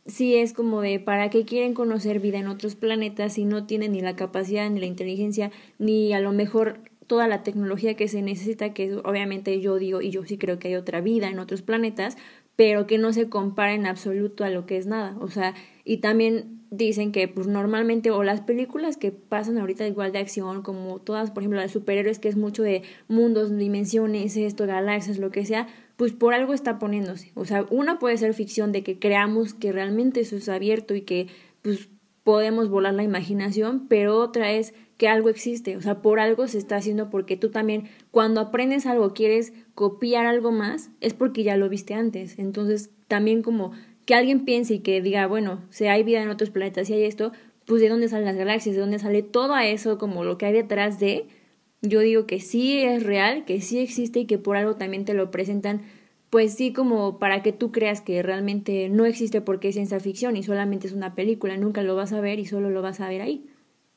sí 0.06 0.36
es 0.36 0.52
como 0.52 0.80
de 0.80 1.00
para 1.00 1.30
qué 1.30 1.44
quieren 1.44 1.74
conocer 1.74 2.20
vida 2.20 2.38
en 2.38 2.46
otros 2.48 2.76
planetas 2.76 3.34
si 3.34 3.44
no 3.44 3.66
tienen 3.66 3.92
ni 3.92 4.00
la 4.00 4.16
capacidad 4.16 4.68
ni 4.70 4.78
la 4.80 4.86
inteligencia 4.86 5.50
ni 5.78 6.12
a 6.12 6.20
lo 6.20 6.32
mejor 6.32 6.80
toda 7.06 7.28
la 7.28 7.42
tecnología 7.42 7.94
que 7.94 8.08
se 8.08 8.20
necesita, 8.22 8.72
que 8.74 8.94
obviamente 8.96 9.60
yo 9.60 9.76
digo 9.78 10.00
y 10.02 10.10
yo 10.10 10.24
sí 10.24 10.38
creo 10.38 10.58
que 10.58 10.68
hay 10.68 10.74
otra 10.74 11.00
vida 11.00 11.28
en 11.28 11.38
otros 11.38 11.62
planetas, 11.62 12.16
pero 12.56 12.86
que 12.86 12.98
no 12.98 13.12
se 13.12 13.28
compara 13.28 13.74
en 13.74 13.86
absoluto 13.86 14.44
a 14.44 14.50
lo 14.50 14.66
que 14.66 14.76
es 14.76 14.86
nada. 14.86 15.16
O 15.20 15.28
sea, 15.28 15.54
y 15.84 15.98
también 15.98 16.55
dicen 16.70 17.12
que 17.12 17.28
pues 17.28 17.46
normalmente 17.46 18.10
o 18.10 18.22
las 18.22 18.40
películas 18.40 18.96
que 18.96 19.12
pasan 19.12 19.58
ahorita 19.58 19.86
igual 19.86 20.12
de 20.12 20.18
acción 20.18 20.62
como 20.62 20.98
todas 20.98 21.30
por 21.30 21.42
ejemplo 21.42 21.60
las 21.60 21.70
superhéroes 21.70 22.18
que 22.18 22.28
es 22.28 22.36
mucho 22.36 22.62
de 22.62 22.82
mundos 23.08 23.56
dimensiones 23.56 24.36
esto 24.36 24.66
galaxias 24.66 25.18
lo 25.18 25.30
que 25.30 25.46
sea 25.46 25.68
pues 25.96 26.12
por 26.12 26.34
algo 26.34 26.54
está 26.54 26.78
poniéndose 26.78 27.30
o 27.34 27.44
sea 27.44 27.66
una 27.70 27.98
puede 27.98 28.16
ser 28.16 28.34
ficción 28.34 28.72
de 28.72 28.82
que 28.82 28.98
creamos 28.98 29.54
que 29.54 29.72
realmente 29.72 30.20
eso 30.20 30.36
es 30.36 30.48
abierto 30.48 30.94
y 30.94 31.02
que 31.02 31.28
pues 31.62 31.88
podemos 32.26 32.68
volar 32.68 32.92
la 32.92 33.04
imaginación, 33.04 33.86
pero 33.86 34.18
otra 34.18 34.50
es 34.50 34.74
que 34.96 35.06
algo 35.06 35.28
existe, 35.28 35.76
o 35.76 35.80
sea, 35.80 36.02
por 36.02 36.18
algo 36.18 36.48
se 36.48 36.58
está 36.58 36.74
haciendo 36.74 37.08
porque 37.08 37.36
tú 37.36 37.50
también 37.50 37.84
cuando 38.10 38.40
aprendes 38.40 38.84
algo, 38.86 39.14
quieres 39.14 39.52
copiar 39.76 40.26
algo 40.26 40.50
más, 40.50 40.90
es 41.00 41.14
porque 41.14 41.44
ya 41.44 41.56
lo 41.56 41.68
viste 41.68 41.94
antes. 41.94 42.36
Entonces, 42.40 42.90
también 43.06 43.42
como 43.42 43.70
que 44.06 44.14
alguien 44.14 44.44
piense 44.44 44.74
y 44.74 44.78
que 44.78 45.02
diga, 45.02 45.26
bueno, 45.26 45.62
si 45.70 45.86
hay 45.86 46.02
vida 46.04 46.22
en 46.22 46.30
otros 46.30 46.50
planetas 46.50 46.88
y 46.88 46.94
hay 46.94 47.04
esto, 47.04 47.32
pues 47.66 47.82
de 47.82 47.88
dónde 47.88 48.08
salen 48.08 48.26
las 48.26 48.36
galaxias, 48.36 48.74
de 48.74 48.80
dónde 48.80 48.98
sale 48.98 49.22
todo 49.22 49.56
eso, 49.58 49.98
como 49.98 50.24
lo 50.24 50.38
que 50.38 50.46
hay 50.46 50.52
detrás 50.52 51.00
de, 51.00 51.26
yo 51.82 52.00
digo 52.00 52.26
que 52.26 52.40
sí 52.40 52.78
es 52.78 53.02
real, 53.02 53.44
que 53.44 53.60
sí 53.60 53.80
existe 53.80 54.20
y 54.20 54.26
que 54.26 54.38
por 54.38 54.56
algo 54.56 54.76
también 54.76 55.04
te 55.04 55.12
lo 55.12 55.30
presentan, 55.30 55.82
pues 56.30 56.54
sí 56.54 56.72
como 56.72 57.18
para 57.18 57.42
que 57.42 57.52
tú 57.52 57.72
creas 57.72 58.00
que 58.00 58.22
realmente 58.22 58.88
no 58.88 59.04
existe 59.04 59.40
porque 59.40 59.68
es 59.68 59.74
ciencia 59.74 59.98
ficción 60.00 60.36
y 60.36 60.44
solamente 60.44 60.86
es 60.86 60.92
una 60.92 61.14
película, 61.14 61.56
nunca 61.56 61.82
lo 61.82 61.96
vas 61.96 62.12
a 62.12 62.20
ver 62.20 62.38
y 62.38 62.46
solo 62.46 62.70
lo 62.70 62.82
vas 62.82 63.00
a 63.00 63.08
ver 63.08 63.22
ahí. 63.22 63.46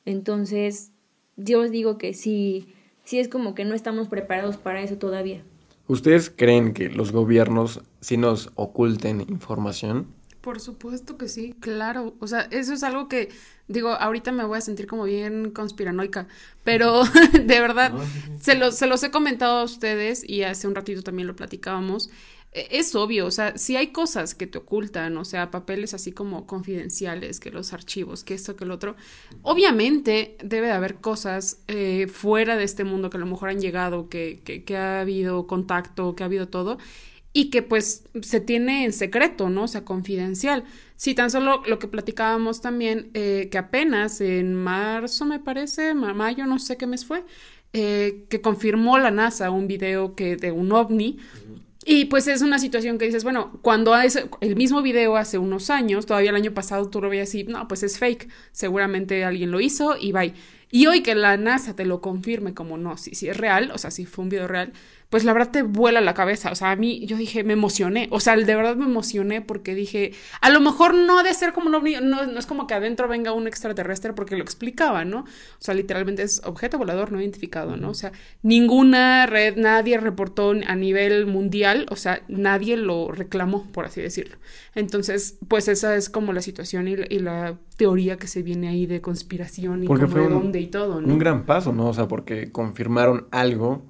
Entonces, 0.04 0.92
yo 1.36 1.60
os 1.60 1.70
digo 1.70 1.98
que 1.98 2.14
sí, 2.14 2.68
sí 3.04 3.20
es 3.20 3.28
como 3.28 3.54
que 3.54 3.64
no 3.64 3.74
estamos 3.74 4.08
preparados 4.08 4.56
para 4.56 4.82
eso 4.82 4.98
todavía. 4.98 5.44
¿Ustedes 5.90 6.30
creen 6.30 6.72
que 6.72 6.88
los 6.88 7.10
gobiernos 7.10 7.80
sí 8.00 8.16
nos 8.16 8.52
oculten 8.54 9.22
información? 9.22 10.14
Por 10.40 10.60
supuesto 10.60 11.18
que 11.18 11.26
sí, 11.26 11.56
claro. 11.58 12.14
O 12.20 12.28
sea, 12.28 12.42
eso 12.52 12.72
es 12.72 12.84
algo 12.84 13.08
que, 13.08 13.30
digo, 13.66 13.88
ahorita 13.88 14.30
me 14.30 14.44
voy 14.44 14.58
a 14.58 14.60
sentir 14.60 14.86
como 14.86 15.02
bien 15.02 15.50
conspiranoica, 15.50 16.28
pero 16.62 17.02
de 17.32 17.60
verdad, 17.60 17.92
se, 18.40 18.54
los, 18.54 18.76
se 18.76 18.86
los 18.86 19.02
he 19.02 19.10
comentado 19.10 19.58
a 19.58 19.64
ustedes 19.64 20.22
y 20.24 20.44
hace 20.44 20.68
un 20.68 20.76
ratito 20.76 21.02
también 21.02 21.26
lo 21.26 21.34
platicábamos. 21.34 22.08
E, 22.52 22.68
es 22.78 22.94
obvio, 22.94 23.26
o 23.26 23.30
sea, 23.30 23.56
si 23.56 23.76
hay 23.76 23.88
cosas 23.88 24.34
que 24.34 24.46
te 24.46 24.58
ocultan, 24.58 25.16
o 25.16 25.24
sea, 25.24 25.50
papeles 25.50 25.94
así 25.94 26.12
como 26.12 26.46
confidenciales, 26.46 27.40
que 27.40 27.50
los 27.50 27.72
archivos, 27.72 28.24
que 28.24 28.34
esto, 28.34 28.56
que 28.56 28.64
el 28.64 28.70
otro, 28.70 28.96
obviamente 29.42 30.36
debe 30.42 30.68
de 30.68 30.72
haber 30.72 30.96
cosas 30.96 31.60
eh, 31.68 32.06
fuera 32.08 32.56
de 32.56 32.64
este 32.64 32.84
mundo 32.84 33.10
que 33.10 33.16
a 33.16 33.20
lo 33.20 33.26
mejor 33.26 33.50
han 33.50 33.60
llegado, 33.60 34.08
que, 34.08 34.40
que, 34.44 34.64
que 34.64 34.76
ha 34.76 35.00
habido 35.00 35.46
contacto, 35.46 36.16
que 36.16 36.22
ha 36.22 36.26
habido 36.26 36.48
todo, 36.48 36.78
y 37.32 37.50
que 37.50 37.62
pues 37.62 38.04
se 38.22 38.40
tiene 38.40 38.84
en 38.84 38.92
secreto, 38.92 39.50
¿no? 39.50 39.64
O 39.64 39.68
sea, 39.68 39.84
confidencial. 39.84 40.64
Sí, 40.96 41.14
tan 41.14 41.30
solo 41.30 41.62
lo 41.66 41.78
que 41.78 41.86
platicábamos 41.88 42.60
también, 42.60 43.10
eh, 43.14 43.48
que 43.50 43.58
apenas 43.58 44.20
en 44.20 44.54
marzo, 44.54 45.24
me 45.24 45.38
parece, 45.38 45.94
mayo, 45.94 46.46
no 46.46 46.58
sé 46.58 46.76
qué 46.76 46.86
mes 46.86 47.04
fue, 47.06 47.24
eh, 47.72 48.26
que 48.28 48.40
confirmó 48.40 48.98
la 48.98 49.12
NASA 49.12 49.50
un 49.50 49.68
video 49.68 50.14
que 50.16 50.36
de 50.36 50.50
un 50.50 50.72
ovni. 50.72 51.18
Y 51.84 52.06
pues 52.06 52.28
es 52.28 52.42
una 52.42 52.58
situación 52.58 52.98
que 52.98 53.06
dices, 53.06 53.24
bueno, 53.24 53.58
cuando 53.62 53.94
hace 53.94 54.28
el 54.40 54.54
mismo 54.54 54.82
video 54.82 55.16
hace 55.16 55.38
unos 55.38 55.70
años, 55.70 56.04
todavía 56.04 56.30
el 56.30 56.36
año 56.36 56.52
pasado 56.52 56.90
tú 56.90 57.00
lo 57.00 57.08
veías 57.08 57.34
y, 57.34 57.44
no, 57.44 57.66
pues 57.68 57.82
es 57.82 57.98
fake, 57.98 58.28
seguramente 58.52 59.24
alguien 59.24 59.50
lo 59.50 59.60
hizo 59.60 59.96
y 59.98 60.12
bye. 60.12 60.34
Y 60.70 60.86
hoy 60.86 61.02
que 61.02 61.14
la 61.14 61.36
NASA 61.36 61.74
te 61.74 61.86
lo 61.86 62.00
confirme 62.00 62.54
como 62.54 62.76
no, 62.76 62.96
si, 62.96 63.14
si 63.14 63.28
es 63.28 63.36
real, 63.36 63.70
o 63.72 63.78
sea, 63.78 63.90
si 63.90 64.04
fue 64.04 64.24
un 64.24 64.28
video 64.28 64.46
real, 64.46 64.72
pues 65.10 65.24
la 65.24 65.32
verdad 65.32 65.50
te 65.50 65.62
vuela 65.62 66.00
la 66.00 66.14
cabeza. 66.14 66.52
O 66.52 66.54
sea, 66.54 66.70
a 66.70 66.76
mí 66.76 67.04
yo 67.04 67.16
dije, 67.16 67.42
me 67.42 67.52
emocioné. 67.52 68.08
O 68.12 68.20
sea, 68.20 68.36
de 68.36 68.56
verdad 68.56 68.76
me 68.76 68.84
emocioné 68.84 69.42
porque 69.42 69.74
dije, 69.74 70.12
a 70.40 70.50
lo 70.50 70.60
mejor 70.60 70.94
no 70.94 71.18
ha 71.18 71.22
de 71.24 71.34
ser 71.34 71.52
como 71.52 71.68
no, 71.68 71.80
no 71.80 72.38
es 72.38 72.46
como 72.46 72.68
que 72.68 72.74
adentro 72.74 73.08
venga 73.08 73.32
un 73.32 73.48
extraterrestre 73.48 74.12
porque 74.12 74.36
lo 74.36 74.42
explicaba, 74.42 75.04
¿no? 75.04 75.20
O 75.20 75.58
sea, 75.58 75.74
literalmente 75.74 76.22
es 76.22 76.40
objeto 76.44 76.78
volador 76.78 77.10
no 77.10 77.20
identificado, 77.20 77.76
¿no? 77.76 77.90
O 77.90 77.94
sea, 77.94 78.12
ninguna 78.42 79.26
red, 79.26 79.56
nadie 79.56 79.98
reportó 79.98 80.52
a 80.66 80.76
nivel 80.76 81.26
mundial, 81.26 81.86
o 81.90 81.96
sea, 81.96 82.22
nadie 82.28 82.76
lo 82.76 83.10
reclamó, 83.10 83.66
por 83.72 83.86
así 83.86 84.00
decirlo. 84.00 84.36
Entonces, 84.76 85.38
pues 85.48 85.66
esa 85.66 85.96
es 85.96 86.08
como 86.08 86.32
la 86.32 86.40
situación 86.40 86.86
y, 86.86 86.96
la 87.20 87.58
teoría 87.76 88.16
que 88.16 88.26
se 88.26 88.42
viene 88.42 88.68
ahí 88.68 88.86
de 88.86 89.00
conspiración 89.00 89.84
y 89.84 89.86
como 89.86 90.06
de 90.06 90.28
dónde 90.28 90.60
y 90.60 90.68
todo, 90.68 91.00
¿no? 91.00 91.12
Un 91.12 91.18
gran 91.18 91.44
paso, 91.46 91.72
¿no? 91.72 91.88
O 91.88 91.94
sea, 91.94 92.06
porque 92.08 92.52
confirmaron 92.52 93.26
algo 93.30 93.89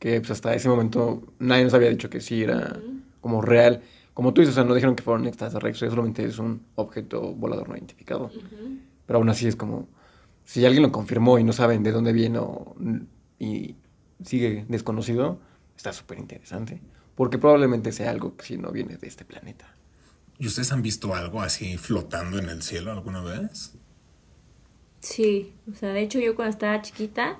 que 0.00 0.18
pues, 0.20 0.32
hasta 0.32 0.52
ese 0.54 0.68
momento 0.68 1.22
nadie 1.38 1.62
nos 1.62 1.74
había 1.74 1.90
dicho 1.90 2.10
que 2.10 2.20
sí 2.20 2.42
era 2.42 2.80
como 3.20 3.42
real. 3.42 3.82
Como 4.14 4.34
tú 4.34 4.40
dices, 4.40 4.54
o 4.54 4.56
sea, 4.56 4.64
no 4.64 4.74
dijeron 4.74 4.96
que 4.96 5.04
fueron 5.04 5.26
extraterrestres, 5.26 5.90
solamente 5.90 6.24
es 6.24 6.38
un 6.38 6.66
objeto 6.74 7.32
volador 7.34 7.68
no 7.68 7.76
identificado. 7.76 8.30
Pero 9.06 9.18
aún 9.18 9.28
así 9.28 9.46
es 9.46 9.54
como, 9.54 9.88
si 10.44 10.64
alguien 10.64 10.82
lo 10.82 10.90
confirmó 10.90 11.38
y 11.38 11.44
no 11.44 11.52
saben 11.52 11.82
de 11.82 11.92
dónde 11.92 12.12
viene 12.12 12.40
y 13.38 13.76
sigue 14.24 14.64
desconocido, 14.68 15.38
está 15.76 15.92
súper 15.92 16.18
interesante. 16.18 16.80
Porque 17.14 17.38
probablemente 17.38 17.92
sea 17.92 18.10
algo 18.10 18.36
que 18.36 18.46
si 18.46 18.56
no 18.56 18.72
viene 18.72 18.96
de 18.96 19.06
este 19.06 19.26
planeta. 19.26 19.74
¿Y 20.38 20.46
ustedes 20.46 20.72
han 20.72 20.80
visto 20.80 21.14
algo 21.14 21.42
así 21.42 21.76
flotando 21.76 22.38
en 22.38 22.48
el 22.48 22.62
cielo 22.62 22.90
alguna 22.90 23.22
vez? 23.22 23.74
Sí, 25.00 25.52
o 25.70 25.74
sea, 25.74 25.92
de 25.92 26.00
hecho 26.00 26.18
yo 26.18 26.34
cuando 26.34 26.52
estaba 26.52 26.80
chiquita 26.80 27.38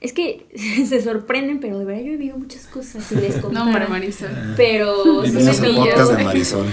es 0.00 0.14
que 0.14 0.46
se 0.86 1.02
sorprenden, 1.02 1.60
pero 1.60 1.78
de 1.78 1.84
verdad 1.84 2.00
yo 2.00 2.12
he 2.12 2.16
vivido 2.16 2.38
muchas 2.38 2.66
cosas 2.66 3.10
y 3.12 3.16
les 3.16 3.36
contara. 3.40 3.66
No, 3.66 3.72
para 3.72 3.88
Marisol. 3.88 4.30
Pero 4.56 5.04
son 5.04 5.34
de 5.34 6.24
Marisol. 6.24 6.66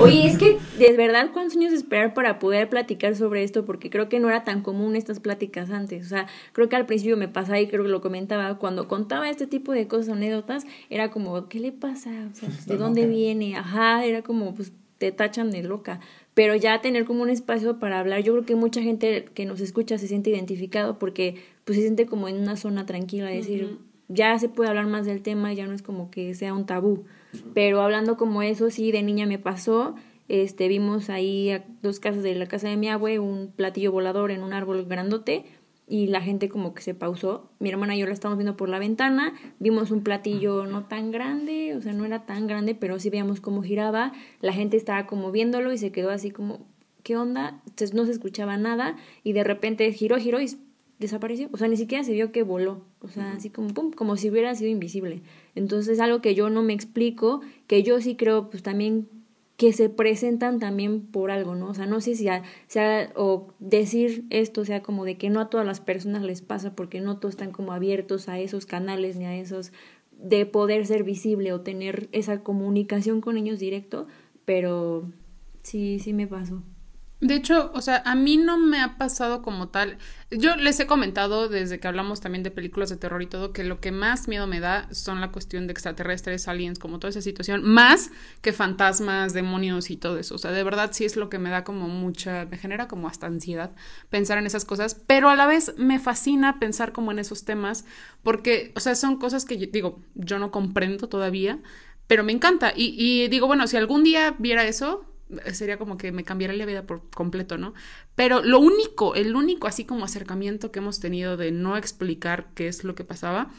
Oye, 0.00 0.26
es 0.26 0.36
que 0.36 0.58
de 0.78 0.92
verdad 0.92 1.30
cuántos 1.32 1.56
años 1.56 1.72
esperar 1.72 2.12
para 2.12 2.38
poder 2.38 2.68
platicar 2.68 3.16
sobre 3.16 3.42
esto, 3.42 3.64
porque 3.64 3.88
creo 3.88 4.08
que 4.08 4.20
no 4.20 4.28
era 4.28 4.44
tan 4.44 4.62
común 4.62 4.96
estas 4.96 5.18
pláticas 5.20 5.70
antes. 5.70 6.04
O 6.04 6.08
sea, 6.08 6.26
creo 6.52 6.68
que 6.68 6.76
al 6.76 6.86
principio 6.86 7.16
me 7.16 7.28
pasaba 7.28 7.58
y 7.58 7.68
creo 7.68 7.84
que 7.84 7.90
lo 7.90 8.02
comentaba, 8.02 8.58
cuando 8.58 8.86
contaba 8.86 9.30
este 9.30 9.46
tipo 9.46 9.72
de 9.72 9.88
cosas, 9.88 10.10
anécdotas, 10.10 10.66
era 10.90 11.10
como, 11.10 11.48
¿qué 11.48 11.58
le 11.58 11.72
pasa? 11.72 12.10
O 12.30 12.34
sea, 12.34 12.48
¿de 12.66 12.76
dónde 12.76 13.06
viene? 13.06 13.56
Ajá, 13.56 14.04
era 14.04 14.22
como, 14.22 14.54
pues 14.54 14.72
te 14.98 15.10
tachan 15.10 15.50
de 15.50 15.62
loca 15.62 16.00
pero 16.34 16.56
ya 16.56 16.80
tener 16.80 17.04
como 17.04 17.22
un 17.22 17.30
espacio 17.30 17.78
para 17.78 18.00
hablar, 18.00 18.22
yo 18.22 18.32
creo 18.32 18.44
que 18.44 18.56
mucha 18.56 18.82
gente 18.82 19.24
que 19.34 19.46
nos 19.46 19.60
escucha 19.60 19.98
se 19.98 20.08
siente 20.08 20.30
identificado 20.30 20.98
porque 20.98 21.36
pues 21.64 21.76
se 21.76 21.82
siente 21.82 22.06
como 22.06 22.28
en 22.28 22.36
una 22.36 22.56
zona 22.56 22.86
tranquila, 22.86 23.32
es 23.32 23.46
decir, 23.46 23.78
ya 24.08 24.38
se 24.38 24.48
puede 24.48 24.68
hablar 24.68 24.86
más 24.86 25.06
del 25.06 25.22
tema, 25.22 25.52
ya 25.52 25.66
no 25.66 25.72
es 25.72 25.82
como 25.82 26.10
que 26.10 26.34
sea 26.34 26.52
un 26.52 26.66
tabú, 26.66 27.04
pero 27.54 27.80
hablando 27.80 28.16
como 28.16 28.42
eso, 28.42 28.70
sí, 28.70 28.92
de 28.92 29.02
niña 29.02 29.26
me 29.26 29.38
pasó, 29.38 29.94
este, 30.28 30.68
vimos 30.68 31.10
ahí 31.10 31.50
a 31.50 31.64
dos 31.82 32.00
casas 32.00 32.22
de 32.22 32.34
la 32.34 32.46
casa 32.46 32.68
de 32.68 32.76
mi 32.76 32.88
abue 32.88 33.18
un 33.18 33.52
platillo 33.54 33.92
volador 33.92 34.30
en 34.30 34.42
un 34.42 34.52
árbol 34.52 34.84
grandote, 34.86 35.44
y 35.86 36.06
la 36.06 36.20
gente 36.20 36.48
como 36.48 36.74
que 36.74 36.82
se 36.82 36.94
pausó. 36.94 37.50
Mi 37.58 37.68
hermana 37.68 37.94
y 37.94 38.00
yo 38.00 38.06
la 38.06 38.12
estábamos 38.12 38.38
viendo 38.38 38.56
por 38.56 38.68
la 38.68 38.78
ventana, 38.78 39.34
vimos 39.58 39.90
un 39.90 40.02
platillo 40.02 40.66
no 40.66 40.84
tan 40.84 41.10
grande, 41.10 41.74
o 41.76 41.80
sea, 41.80 41.92
no 41.92 42.04
era 42.04 42.24
tan 42.26 42.46
grande, 42.46 42.74
pero 42.74 42.98
sí 42.98 43.10
veíamos 43.10 43.40
cómo 43.40 43.62
giraba, 43.62 44.12
la 44.40 44.52
gente 44.52 44.76
estaba 44.76 45.06
como 45.06 45.30
viéndolo 45.30 45.72
y 45.72 45.78
se 45.78 45.92
quedó 45.92 46.10
así 46.10 46.30
como, 46.30 46.66
¿qué 47.02 47.16
onda? 47.16 47.60
Entonces 47.66 47.94
no 47.94 48.06
se 48.06 48.12
escuchaba 48.12 48.56
nada 48.56 48.96
y 49.22 49.32
de 49.32 49.44
repente 49.44 49.92
giró, 49.92 50.16
giró 50.18 50.40
y 50.40 50.48
desapareció, 50.98 51.48
o 51.52 51.56
sea, 51.56 51.68
ni 51.68 51.76
siquiera 51.76 52.04
se 52.04 52.12
vio 52.12 52.32
que 52.32 52.42
voló, 52.42 52.84
o 53.00 53.08
sea, 53.08 53.32
así 53.32 53.50
como 53.50 53.68
pum, 53.68 53.90
como 53.90 54.16
si 54.16 54.30
hubiera 54.30 54.54
sido 54.54 54.70
invisible. 54.70 55.22
Entonces, 55.54 56.00
algo 56.00 56.22
que 56.22 56.34
yo 56.34 56.48
no 56.50 56.62
me 56.62 56.72
explico, 56.72 57.40
que 57.66 57.82
yo 57.82 58.00
sí 58.00 58.16
creo 58.16 58.48
pues 58.48 58.62
también 58.62 59.08
que 59.64 59.72
se 59.72 59.88
presentan 59.88 60.58
también 60.58 61.00
por 61.00 61.30
algo, 61.30 61.54
¿no? 61.54 61.70
O 61.70 61.74
sea, 61.74 61.86
no 61.86 62.02
sé 62.02 62.16
si 62.16 62.28
sea, 62.66 63.12
o 63.16 63.48
decir 63.60 64.26
esto 64.28 64.62
sea 64.66 64.82
como 64.82 65.06
de 65.06 65.16
que 65.16 65.30
no 65.30 65.40
a 65.40 65.48
todas 65.48 65.66
las 65.66 65.80
personas 65.80 66.20
les 66.20 66.42
pasa 66.42 66.76
porque 66.76 67.00
no 67.00 67.16
todos 67.16 67.32
están 67.32 67.50
como 67.50 67.72
abiertos 67.72 68.28
a 68.28 68.38
esos 68.38 68.66
canales 68.66 69.16
ni 69.16 69.24
a 69.24 69.34
esos 69.34 69.72
de 70.18 70.44
poder 70.44 70.84
ser 70.84 71.02
visible 71.02 71.54
o 71.54 71.62
tener 71.62 72.10
esa 72.12 72.42
comunicación 72.42 73.22
con 73.22 73.38
ellos 73.38 73.58
directo, 73.58 74.06
pero 74.44 75.10
sí, 75.62 75.98
sí 75.98 76.12
me 76.12 76.26
pasó. 76.26 76.62
De 77.24 77.36
hecho, 77.36 77.70
o 77.72 77.80
sea, 77.80 78.02
a 78.04 78.14
mí 78.14 78.36
no 78.36 78.58
me 78.58 78.82
ha 78.82 78.98
pasado 78.98 79.40
como 79.40 79.68
tal. 79.68 79.96
Yo 80.30 80.56
les 80.56 80.78
he 80.78 80.86
comentado 80.86 81.48
desde 81.48 81.80
que 81.80 81.88
hablamos 81.88 82.20
también 82.20 82.42
de 82.42 82.50
películas 82.50 82.90
de 82.90 82.98
terror 82.98 83.22
y 83.22 83.26
todo 83.26 83.50
que 83.54 83.64
lo 83.64 83.80
que 83.80 83.92
más 83.92 84.28
miedo 84.28 84.46
me 84.46 84.60
da 84.60 84.88
son 84.92 85.22
la 85.22 85.32
cuestión 85.32 85.66
de 85.66 85.72
extraterrestres, 85.72 86.48
aliens, 86.48 86.78
como 86.78 86.98
toda 86.98 87.08
esa 87.08 87.22
situación, 87.22 87.62
más 87.64 88.10
que 88.42 88.52
fantasmas, 88.52 89.32
demonios 89.32 89.88
y 89.88 89.96
todo 89.96 90.18
eso. 90.18 90.34
O 90.34 90.38
sea, 90.38 90.50
de 90.50 90.62
verdad 90.64 90.90
sí 90.92 91.06
es 91.06 91.16
lo 91.16 91.30
que 91.30 91.38
me 91.38 91.48
da 91.48 91.64
como 91.64 91.88
mucha, 91.88 92.44
me 92.44 92.58
genera 92.58 92.88
como 92.88 93.08
hasta 93.08 93.26
ansiedad 93.26 93.74
pensar 94.10 94.36
en 94.36 94.44
esas 94.44 94.66
cosas, 94.66 95.00
pero 95.06 95.30
a 95.30 95.34
la 95.34 95.46
vez 95.46 95.72
me 95.78 95.98
fascina 95.98 96.60
pensar 96.60 96.92
como 96.92 97.10
en 97.10 97.20
esos 97.20 97.46
temas 97.46 97.86
porque, 98.22 98.74
o 98.76 98.80
sea, 98.80 98.94
son 98.96 99.16
cosas 99.16 99.46
que 99.46 99.56
digo, 99.56 100.02
yo 100.14 100.38
no 100.38 100.50
comprendo 100.50 101.08
todavía, 101.08 101.58
pero 102.06 102.22
me 102.22 102.32
encanta. 102.32 102.74
Y, 102.76 102.94
y 102.98 103.28
digo, 103.28 103.46
bueno, 103.46 103.66
si 103.66 103.78
algún 103.78 104.04
día 104.04 104.34
viera 104.38 104.64
eso, 104.64 105.06
sería 105.52 105.78
como 105.78 105.96
que 105.96 106.12
me 106.12 106.24
cambiara 106.24 106.54
la 106.54 106.66
vida 106.66 106.86
por 106.86 107.08
completo, 107.10 107.58
¿no? 107.58 107.74
Pero 108.14 108.42
lo 108.42 108.58
único, 108.58 109.14
el 109.14 109.34
único 109.36 109.66
así 109.66 109.84
como 109.84 110.04
acercamiento 110.04 110.70
que 110.70 110.80
hemos 110.80 111.00
tenido 111.00 111.36
de 111.36 111.50
no 111.50 111.76
explicar 111.76 112.48
qué 112.54 112.68
es 112.68 112.84
lo 112.84 112.94
que 112.94 113.04
pasaba, 113.04 113.50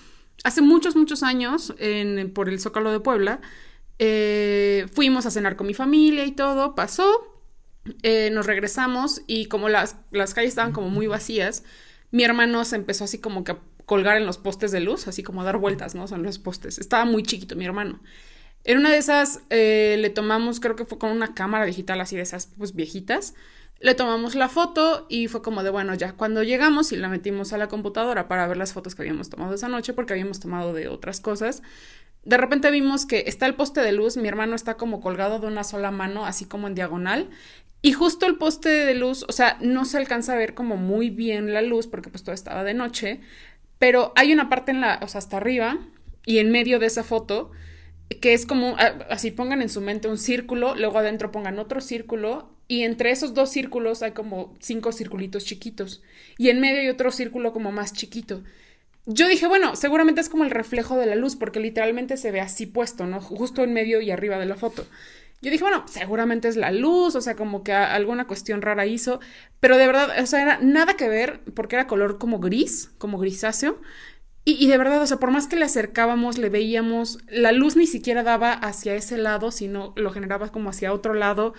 hace 0.44 0.62
muchos, 0.62 0.96
muchos 0.96 1.24
años, 1.24 1.74
en, 1.78 2.32
por 2.34 2.50
el 2.50 2.60
Zócalo 2.60 2.92
de 2.92 3.00
Puebla, 3.00 3.42
eh, 4.00 4.88
fuimos 4.94 5.26
a 5.26 5.32
cenar 5.32 5.56
con 5.56 5.68
mi 5.68 5.74
familia 5.74 6.26
y 6.26 6.32
todo, 6.32 6.76
pasó, 6.76 7.42
eh, 8.04 8.30
nos 8.32 8.46
regresamos 8.46 9.22
y 9.28 9.46
como 9.46 9.70
las, 9.70 9.98
las 10.12 10.34
calles 10.34 10.50
estaban 10.50 10.74
como 10.74 10.90
muy 10.90 11.08
vacías, 11.08 11.64
mi 12.12 12.24
hermano 12.24 12.64
se 12.66 12.76
empezó 12.76 13.06
así 13.06 13.20
como 13.20 13.44
que 13.44 13.54
a 13.54 13.60
colgar 13.86 14.18
en 14.18 14.26
los 14.26 14.38
postes 14.38 14.72
de 14.72 14.80
luz, 14.80 15.08
así 15.08 15.24
como 15.24 15.42
a 15.42 15.46
dar 15.46 15.58
vueltas, 15.58 15.96
¿no? 15.96 16.08
Son 16.08 16.24
los 16.24 16.40
postes. 16.40 16.80
Estaba 16.80 17.06
muy 17.06 17.24
chiquito 17.24 17.56
mi 17.56 17.66
hermano. 17.66 18.00
En 18.66 18.80
una 18.80 18.90
de 18.90 18.98
esas 18.98 19.42
eh, 19.52 19.96
le 20.00 20.10
tomamos, 20.10 20.60
creo 20.60 20.76
que 20.76 20.86
fue 20.86 20.98
con 20.98 21.12
una 21.12 21.36
cámara 21.36 21.66
digital 21.66 22.02
así 22.02 22.16
de 22.16 22.24
esas, 22.24 22.48
pues 22.58 22.76
viejitas. 22.76 23.36
Le 23.80 23.94
tomamos 23.94 24.34
la 24.34 24.50
foto 24.50 25.06
y 25.08 25.28
fue 25.28 25.44
como 25.44 25.62
de, 25.62 25.70
bueno, 25.70 25.94
ya 25.94 26.14
cuando 26.14 26.42
llegamos 26.42 26.92
y 26.92 26.98
la 26.98 27.08
metimos 27.08 27.54
a 27.54 27.58
la 27.58 27.68
computadora 27.68 28.28
para 28.28 28.48
ver 28.48 28.58
las 28.58 28.74
fotos 28.74 28.96
que 28.96 29.04
habíamos 29.04 29.30
tomado 29.30 29.54
esa 29.54 29.68
noche, 29.68 29.94
porque 29.94 30.14
habíamos 30.14 30.40
tomado 30.40 30.74
de 30.74 30.88
otras 30.88 31.20
cosas, 31.22 31.62
de 32.24 32.38
repente 32.38 32.72
vimos 32.72 33.06
que 33.06 33.26
está 33.28 33.46
el 33.46 33.54
poste 33.54 33.82
de 33.82 33.92
luz, 33.92 34.18
mi 34.18 34.28
hermano 34.28 34.56
está 34.56 34.78
como 34.78 35.00
colgado 35.00 35.40
de 35.40 35.46
una 35.46 35.64
sola 35.64 35.92
mano, 35.92 36.26
así 36.26 36.46
como 36.46 36.68
en 36.68 36.74
diagonal, 36.74 37.30
y 37.84 37.94
justo 37.94 38.26
el 38.26 38.38
poste 38.38 38.70
de 38.70 38.96
luz, 38.96 39.26
o 39.30 39.32
sea, 39.32 39.58
no 39.62 39.86
se 39.86 39.98
alcanza 39.98 40.34
a 40.34 40.38
ver 40.38 40.56
como 40.56 40.76
muy 40.76 41.12
bien 41.12 41.54
la 41.54 41.62
luz 41.62 41.86
porque 41.86 42.10
pues 42.10 42.24
todo 42.24 42.34
estaba 42.34 42.64
de 42.64 42.74
noche, 42.74 43.22
pero 43.78 44.12
hay 44.16 44.34
una 44.34 44.50
parte 44.50 44.72
en 44.72 44.82
la, 44.82 45.00
o 45.04 45.08
sea, 45.08 45.20
hasta 45.20 45.38
arriba 45.38 45.78
y 46.26 46.40
en 46.40 46.50
medio 46.50 46.80
de 46.80 46.88
esa 46.88 47.04
foto 47.04 47.52
que 48.10 48.34
es 48.34 48.46
como, 48.46 48.76
así 49.10 49.32
pongan 49.32 49.62
en 49.62 49.70
su 49.70 49.82
mente 49.82 50.08
un 50.08 50.18
círculo, 50.18 50.76
luego 50.76 51.00
adentro 51.00 51.32
pongan 51.32 51.60
otro 51.60 51.82
círculo 51.82 52.50
y 52.68 52.84
entre 52.84 53.12
esos 53.12 53.34
dos 53.34 53.50
círculos 53.50 54.02
hay 54.02 54.12
como 54.12 54.56
cinco 54.60 54.92
circulitos 54.92 55.46
chiquitos 55.46 56.04
y 56.38 56.50
en 56.50 56.60
medio 56.60 56.82
hay 56.82 56.90
otro 56.90 57.12
círculo 57.12 57.54
como 57.54 57.72
más 57.72 57.94
chiquito. 57.94 58.44
Yo 59.08 59.28
dije, 59.28 59.48
bueno, 59.48 59.76
seguramente 59.76 60.22
es 60.22 60.30
como 60.30 60.44
el 60.44 60.52
reflejo 60.52 60.98
de 60.98 61.06
la 61.06 61.16
luz 61.16 61.36
porque 61.36 61.60
literalmente 61.60 62.18
se 62.18 62.32
ve 62.32 62.42
así 62.42 62.66
puesto, 62.66 63.06
¿no? 63.06 63.22
Justo 63.22 63.64
en 63.64 63.74
medio 63.74 64.02
y 64.02 64.10
arriba 64.10 64.40
de 64.40 64.48
la 64.48 64.56
foto. 64.56 64.88
Yo 65.42 65.52
dije, 65.52 65.64
bueno, 65.64 65.86
seguramente 65.88 66.48
es 66.48 66.56
la 66.56 66.72
luz, 66.72 67.16
o 67.16 67.22
sea, 67.22 67.36
como 67.36 67.64
que 67.64 67.72
alguna 67.72 68.26
cuestión 68.26 68.64
rara 68.64 68.88
hizo, 68.88 69.20
pero 69.60 69.78
de 69.78 69.86
verdad, 69.86 70.10
o 70.20 70.26
sea, 70.26 70.42
era 70.42 70.60
nada 70.60 70.96
que 70.96 71.08
ver 71.08 71.42
porque 71.54 71.76
era 71.76 71.86
color 71.86 72.18
como 72.18 72.40
gris, 72.40 72.90
como 72.98 73.20
grisáceo. 73.20 73.80
Y, 74.48 74.68
de 74.68 74.78
verdad, 74.78 75.02
o 75.02 75.08
sea, 75.08 75.18
por 75.18 75.32
más 75.32 75.48
que 75.48 75.56
le 75.56 75.66
acercábamos, 75.66 76.38
le 76.38 76.50
veíamos, 76.50 77.18
la 77.28 77.52
luz 77.52 77.76
ni 77.76 77.88
siquiera 77.88 78.22
daba 78.22 78.54
hacia 78.54 78.94
ese 78.94 79.18
lado, 79.18 79.50
sino 79.50 79.92
lo 79.96 80.12
generaba 80.12 80.52
como 80.52 80.70
hacia 80.70 80.94
otro 80.94 81.16
lado. 81.16 81.56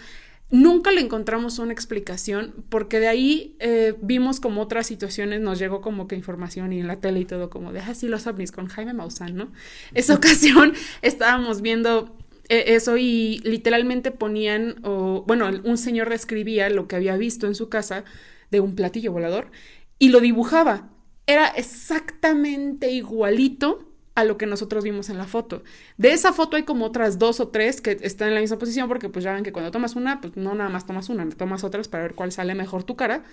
Nunca 0.51 0.93
le 0.93 1.01
encontramos 1.01 1.59
una 1.59 1.73
explicación, 1.73 2.55
porque 2.69 3.01
de 3.01 3.09
ahí 3.09 3.57
eh, 3.59 3.95
vimos 4.03 4.39
como 4.39 4.63
otras 4.63 4.87
situaciones, 4.87 5.41
nos 5.41 5.59
llegó 5.59 5.81
como 5.81 6.07
que 6.07 6.15
información 6.15 6.73
y 6.73 6.79
en 6.79 6.87
la 6.87 7.01
tele 7.01 7.19
y 7.19 7.25
todo, 7.25 7.51
como 7.51 7.73
de, 7.73 7.81
así 7.81 8.07
ah, 8.07 8.11
los 8.11 8.29
ovnis 8.29 8.53
con 8.53 8.69
Jaime 8.69 8.95
Maussan, 8.95 9.35
¿no? 9.35 9.53
Esa 9.93 10.15
ocasión 10.15 10.73
estábamos 11.03 11.63
viendo 11.63 12.17
eh, 12.49 12.65
eso 12.69 12.97
y 12.97 13.41
literalmente 13.43 14.13
ponían, 14.13 14.77
o, 14.85 15.25
bueno, 15.27 15.51
un 15.65 15.77
señor 15.77 16.09
describía 16.09 16.71
lo 16.71 16.87
que 16.87 16.95
había 16.95 17.17
visto 17.17 17.49
en 17.49 17.57
su 17.57 17.69
casa 17.69 18.05
de 18.53 18.61
un 18.61 18.77
platillo 18.77 19.11
volador 19.11 19.51
y 19.99 20.11
lo 20.11 20.21
dibujaba 20.21 20.91
era 21.27 21.49
exactamente 21.49 22.91
igualito 22.91 23.87
a 24.17 24.25
lo 24.25 24.39
que 24.39 24.47
nosotros 24.47 24.83
vimos 24.83 25.11
en 25.11 25.19
la 25.19 25.27
foto. 25.27 25.63
De 25.99 26.13
esa 26.13 26.33
foto 26.33 26.57
hay 26.57 26.63
como 26.63 26.87
otras 26.87 27.19
dos 27.19 27.39
o 27.39 27.49
tres 27.49 27.83
que 27.83 27.99
están 28.01 28.29
en 28.29 28.35
la 28.35 28.41
misma 28.41 28.59
posición 28.59 28.89
porque 28.89 29.11
pues 29.11 29.25
ya 29.25 29.35
ven 29.35 29.45
que 29.45 29.53
cuando 29.53 29.71
tomas 29.71 29.95
una, 29.95 30.23
pues 30.23 30.37
no 30.37 30.55
nada 30.55 30.71
más 30.71 30.87
tomas 30.87 31.11
una, 31.11 31.29
tomas 31.29 31.65
otras 31.65 31.87
para 31.87 32.05
ver 32.05 32.15
cuál 32.15 32.33
sale 32.33 32.55
mejor 32.55 32.83
tu 32.83 32.97
cara. 32.97 33.25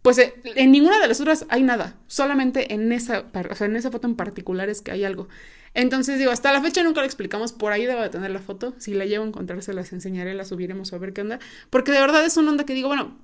Pues 0.00 0.16
eh, 0.16 0.34
en 0.56 0.72
ninguna 0.72 0.98
de 0.98 1.08
las 1.08 1.20
otras 1.20 1.44
hay 1.50 1.62
nada, 1.62 1.98
solamente 2.06 2.72
en 2.72 2.90
esa, 2.90 3.26
o 3.50 3.54
sea, 3.54 3.66
en 3.66 3.76
esa 3.76 3.90
foto 3.90 4.06
en 4.06 4.16
particular 4.16 4.70
es 4.70 4.80
que 4.80 4.92
hay 4.92 5.04
algo. 5.04 5.28
Entonces 5.74 6.18
digo, 6.18 6.30
hasta 6.30 6.52
la 6.52 6.62
fecha 6.62 6.82
nunca 6.82 7.00
lo 7.00 7.06
explicamos, 7.06 7.52
por 7.52 7.72
ahí 7.72 7.84
debo 7.84 8.00
de 8.00 8.08
tener 8.08 8.30
la 8.30 8.40
foto, 8.40 8.74
si 8.78 8.94
la 8.94 9.04
llevo 9.04 9.24
a 9.24 9.28
encontrarse 9.28 9.74
las 9.74 9.92
enseñaré, 9.92 10.32
la 10.32 10.46
subiremos 10.46 10.92
a 10.94 10.98
ver 10.98 11.12
qué 11.12 11.20
onda, 11.20 11.38
porque 11.68 11.92
de 11.92 12.00
verdad 12.00 12.24
es 12.24 12.38
una 12.38 12.50
onda 12.50 12.64
que 12.64 12.72
digo, 12.72 12.88
bueno, 12.88 13.18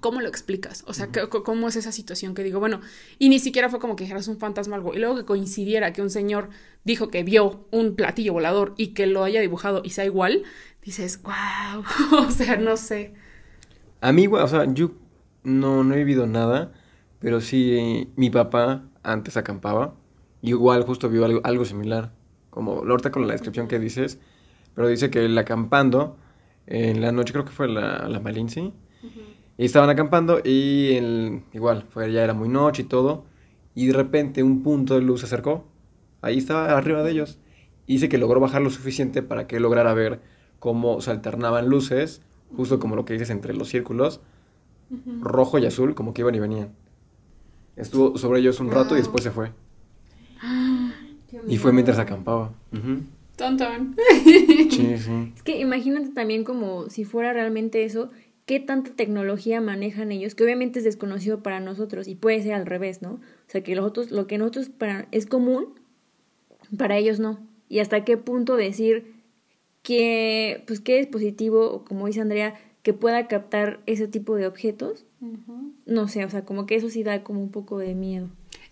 ¿Cómo 0.00 0.20
lo 0.20 0.28
explicas? 0.28 0.84
O 0.86 0.94
sea, 0.94 1.08
¿cómo 1.44 1.68
es 1.68 1.76
esa 1.76 1.92
situación 1.92 2.34
que 2.34 2.42
digo, 2.42 2.60
bueno, 2.60 2.80
y 3.18 3.28
ni 3.28 3.38
siquiera 3.38 3.68
fue 3.68 3.80
como 3.80 3.96
que 3.96 4.04
dijeras 4.04 4.28
un 4.28 4.38
fantasma 4.38 4.76
o 4.76 4.78
algo, 4.78 4.94
y 4.94 4.98
luego 4.98 5.16
que 5.16 5.24
coincidiera 5.24 5.92
que 5.92 6.02
un 6.02 6.10
señor 6.10 6.50
dijo 6.84 7.08
que 7.08 7.22
vio 7.22 7.66
un 7.70 7.94
platillo 7.96 8.32
volador 8.32 8.74
y 8.76 8.88
que 8.88 9.06
lo 9.06 9.24
haya 9.24 9.40
dibujado 9.40 9.82
y 9.84 9.90
sea 9.90 10.04
igual, 10.04 10.44
dices, 10.82 11.20
wow, 11.22 11.84
o 12.26 12.30
sea, 12.30 12.56
no 12.56 12.76
sé. 12.76 13.14
A 14.00 14.12
mí, 14.12 14.26
o 14.26 14.48
sea, 14.48 14.72
yo 14.72 14.92
no, 15.42 15.84
no 15.84 15.94
he 15.94 15.98
vivido 15.98 16.26
nada, 16.26 16.72
pero 17.18 17.40
sí 17.40 18.10
mi 18.16 18.30
papá 18.30 18.84
antes 19.02 19.36
acampaba, 19.36 19.94
y 20.42 20.50
igual 20.50 20.84
justo 20.84 21.08
vio 21.08 21.24
algo, 21.24 21.40
algo 21.44 21.64
similar, 21.64 22.12
como 22.50 22.72
ahorita 22.72 23.10
con 23.10 23.26
la 23.26 23.32
descripción 23.32 23.68
que 23.68 23.78
dices, 23.78 24.18
pero 24.74 24.88
dice 24.88 25.10
que 25.10 25.24
él 25.24 25.36
acampando, 25.36 26.16
en 26.66 27.00
la 27.00 27.12
noche 27.12 27.32
creo 27.32 27.44
que 27.44 27.52
fue 27.52 27.66
la, 27.66 28.08
la 28.08 28.20
Malinci, 28.20 28.72
y 29.58 29.64
estaban 29.64 29.90
acampando 29.90 30.40
y 30.42 30.92
el, 30.92 31.42
igual, 31.52 31.84
fue, 31.90 32.12
ya 32.12 32.22
era 32.22 32.32
muy 32.32 32.48
noche 32.48 32.82
y 32.82 32.84
todo. 32.84 33.24
Y 33.74 33.88
de 33.88 33.92
repente 33.92 34.44
un 34.44 34.62
punto 34.62 34.94
de 34.94 35.02
luz 35.02 35.20
se 35.20 35.26
acercó. 35.26 35.64
Ahí 36.22 36.38
estaba 36.38 36.78
arriba 36.78 37.02
de 37.02 37.10
ellos. 37.10 37.40
Y 37.84 37.94
dice 37.94 38.08
que 38.08 38.18
logró 38.18 38.38
bajar 38.38 38.62
lo 38.62 38.70
suficiente 38.70 39.20
para 39.20 39.48
que 39.48 39.58
lograra 39.58 39.92
ver 39.94 40.20
cómo 40.60 41.00
se 41.00 41.10
alternaban 41.10 41.68
luces, 41.68 42.22
justo 42.56 42.78
como 42.78 42.94
lo 42.94 43.04
que 43.04 43.14
dices 43.14 43.30
entre 43.30 43.52
los 43.52 43.68
círculos, 43.68 44.20
rojo 45.20 45.58
y 45.58 45.66
azul, 45.66 45.96
como 45.96 46.14
que 46.14 46.22
iban 46.22 46.36
y 46.36 46.38
venían. 46.40 46.70
Estuvo 47.74 48.16
sobre 48.16 48.40
ellos 48.40 48.60
un 48.60 48.70
rato 48.70 48.94
y 48.94 48.98
después 48.98 49.24
se 49.24 49.32
fue. 49.32 49.50
y 51.48 51.56
fue 51.56 51.72
mientras 51.72 51.98
acampaba. 51.98 52.52
Tontón. 53.34 53.96
sí, 54.70 54.98
sí. 54.98 55.32
Es 55.34 55.42
que 55.42 55.58
imagínate 55.58 56.10
también 56.10 56.44
como 56.44 56.88
si 56.90 57.04
fuera 57.04 57.32
realmente 57.32 57.84
eso, 57.84 58.10
qué 58.48 58.60
tanta 58.60 58.92
tecnología 58.92 59.60
manejan 59.60 60.10
ellos, 60.10 60.34
que 60.34 60.42
obviamente 60.42 60.78
es 60.78 60.84
desconocido 60.86 61.42
para 61.42 61.60
nosotros 61.60 62.08
y 62.08 62.14
puede 62.14 62.42
ser 62.42 62.54
al 62.54 62.64
revés, 62.64 63.02
¿no? 63.02 63.10
O 63.10 63.20
sea, 63.46 63.62
que 63.62 63.76
los 63.76 64.10
lo 64.10 64.26
que 64.26 64.38
nosotros 64.38 64.70
para, 64.70 65.06
es 65.12 65.26
común, 65.26 65.74
para 66.78 66.96
ellos 66.96 67.20
no. 67.20 67.46
Y 67.68 67.80
hasta 67.80 68.06
qué 68.06 68.16
punto 68.16 68.56
decir 68.56 69.12
que, 69.82 70.64
pues, 70.66 70.80
qué 70.80 70.96
dispositivo, 70.96 71.84
como 71.84 72.06
dice 72.06 72.22
Andrea, 72.22 72.54
que 72.82 72.94
pueda 72.94 73.28
captar 73.28 73.80
ese 73.84 74.08
tipo 74.08 74.34
de 74.34 74.46
objetos, 74.46 75.04
no 75.84 76.08
sé, 76.08 76.24
o 76.24 76.30
sea, 76.30 76.46
como 76.46 76.64
que 76.64 76.74
eso 76.74 76.88
sí 76.88 77.02
da 77.02 77.22
como 77.22 77.42
un 77.42 77.50
poco 77.50 77.76
de 77.76 77.94
miedo. 77.94 78.30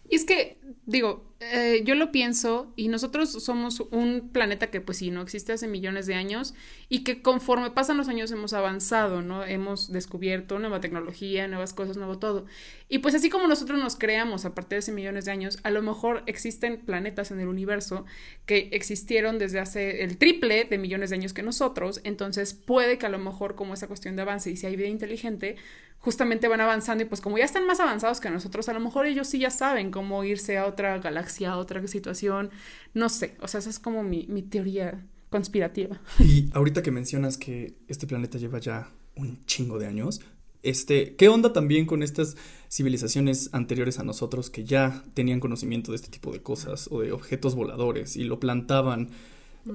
Y 0.08 0.16
es 0.16 0.24
que, 0.24 0.58
digo, 0.84 1.26
eh, 1.38 1.82
yo 1.84 1.94
lo 1.96 2.12
pienso 2.12 2.72
y 2.76 2.88
nosotros 2.88 3.30
somos 3.30 3.80
un 3.90 4.30
planeta 4.32 4.70
que 4.70 4.80
pues 4.80 4.98
sí, 4.98 5.10
no 5.10 5.20
existe 5.20 5.52
hace 5.52 5.68
millones 5.68 6.06
de 6.06 6.14
años 6.14 6.54
y 6.88 7.04
que 7.04 7.20
conforme 7.20 7.70
pasan 7.70 7.98
los 7.98 8.08
años 8.08 8.30
hemos 8.30 8.54
avanzado, 8.54 9.20
¿no? 9.20 9.44
Hemos 9.44 9.92
descubierto 9.92 10.58
nueva 10.58 10.80
tecnología, 10.80 11.46
nuevas 11.46 11.74
cosas, 11.74 11.98
nuevo 11.98 12.18
todo. 12.18 12.46
Y 12.88 12.98
pues 12.98 13.14
así 13.14 13.28
como 13.28 13.48
nosotros 13.48 13.78
nos 13.78 13.96
creamos 13.96 14.46
a 14.46 14.54
partir 14.54 14.76
de 14.76 14.78
hace 14.78 14.92
millones 14.92 15.26
de 15.26 15.32
años, 15.32 15.58
a 15.62 15.70
lo 15.70 15.82
mejor 15.82 16.22
existen 16.26 16.78
planetas 16.78 17.30
en 17.30 17.40
el 17.40 17.48
universo 17.48 18.06
que 18.46 18.70
existieron 18.72 19.38
desde 19.38 19.60
hace 19.60 20.04
el 20.04 20.16
triple 20.16 20.64
de 20.64 20.78
millones 20.78 21.10
de 21.10 21.16
años 21.16 21.34
que 21.34 21.42
nosotros, 21.42 22.00
entonces 22.04 22.54
puede 22.54 22.96
que 22.96 23.06
a 23.06 23.10
lo 23.10 23.18
mejor 23.18 23.56
como 23.56 23.74
esa 23.74 23.88
cuestión 23.88 24.16
de 24.16 24.22
avance 24.22 24.50
y 24.50 24.56
si 24.56 24.66
hay 24.66 24.76
vida 24.76 24.88
inteligente, 24.88 25.56
justamente 25.98 26.48
van 26.48 26.60
avanzando 26.60 27.04
y 27.04 27.06
pues 27.06 27.20
como 27.20 27.38
ya 27.38 27.44
están 27.44 27.66
más 27.66 27.80
avanzados 27.80 28.20
que 28.20 28.30
nosotros, 28.30 28.68
a 28.68 28.72
lo 28.72 28.80
mejor 28.80 29.06
ellos 29.06 29.26
sí 29.26 29.38
ya 29.38 29.50
saben 29.50 29.90
cómo 29.90 30.22
irse 30.24 30.58
a 30.58 30.66
otra 30.66 30.98
galaxia, 30.98 31.52
a 31.52 31.58
otra 31.58 31.86
situación, 31.86 32.50
no 32.94 33.08
sé, 33.08 33.36
o 33.40 33.48
sea, 33.48 33.60
esa 33.60 33.70
es 33.70 33.78
como 33.78 34.02
mi, 34.02 34.26
mi 34.28 34.42
teoría 34.42 35.04
conspirativa. 35.30 36.00
Y 36.20 36.48
ahorita 36.52 36.82
que 36.82 36.90
mencionas 36.90 37.38
que 37.38 37.74
este 37.88 38.06
planeta 38.06 38.38
lleva 38.38 38.58
ya 38.60 38.90
un 39.16 39.44
chingo 39.46 39.78
de 39.78 39.86
años, 39.86 40.20
este, 40.62 41.14
¿qué 41.14 41.28
onda 41.28 41.52
también 41.52 41.86
con 41.86 42.02
estas 42.02 42.36
civilizaciones 42.68 43.50
anteriores 43.52 43.98
a 43.98 44.04
nosotros 44.04 44.50
que 44.50 44.64
ya 44.64 45.04
tenían 45.14 45.40
conocimiento 45.40 45.92
de 45.92 45.96
este 45.96 46.08
tipo 46.08 46.32
de 46.32 46.42
cosas 46.42 46.88
o 46.90 47.00
de 47.00 47.12
objetos 47.12 47.54
voladores 47.54 48.16
y 48.16 48.24
lo 48.24 48.40
plantaban 48.40 49.10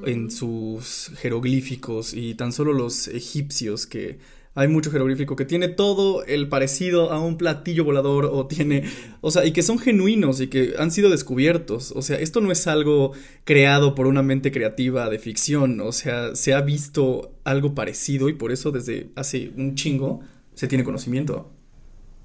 en 0.05 0.31
sus 0.31 1.11
jeroglíficos 1.17 2.13
y 2.13 2.35
tan 2.35 2.51
solo 2.53 2.73
los 2.73 3.07
egipcios 3.07 3.85
que 3.85 4.19
hay 4.53 4.67
mucho 4.67 4.91
jeroglífico 4.91 5.35
que 5.35 5.45
tiene 5.45 5.69
todo 5.69 6.25
el 6.25 6.49
parecido 6.49 7.11
a 7.11 7.19
un 7.19 7.37
platillo 7.37 7.85
volador 7.85 8.25
o 8.25 8.47
tiene, 8.47 8.83
o 9.21 9.31
sea, 9.31 9.45
y 9.45 9.53
que 9.53 9.63
son 9.63 9.79
genuinos 9.79 10.41
y 10.41 10.47
que 10.47 10.73
han 10.77 10.91
sido 10.91 11.09
descubiertos. 11.09 11.93
O 11.95 12.01
sea, 12.01 12.19
esto 12.19 12.41
no 12.41 12.51
es 12.51 12.67
algo 12.67 13.13
creado 13.45 13.95
por 13.95 14.07
una 14.07 14.23
mente 14.23 14.51
creativa 14.51 15.09
de 15.09 15.19
ficción, 15.19 15.79
o 15.79 15.91
sea, 15.93 16.35
se 16.35 16.53
ha 16.53 16.61
visto 16.61 17.31
algo 17.45 17.73
parecido 17.73 18.27
y 18.27 18.33
por 18.33 18.51
eso 18.51 18.71
desde 18.71 19.09
hace 19.15 19.51
un 19.55 19.75
chingo 19.75 20.19
se 20.53 20.67
tiene 20.67 20.83
conocimiento. 20.83 21.49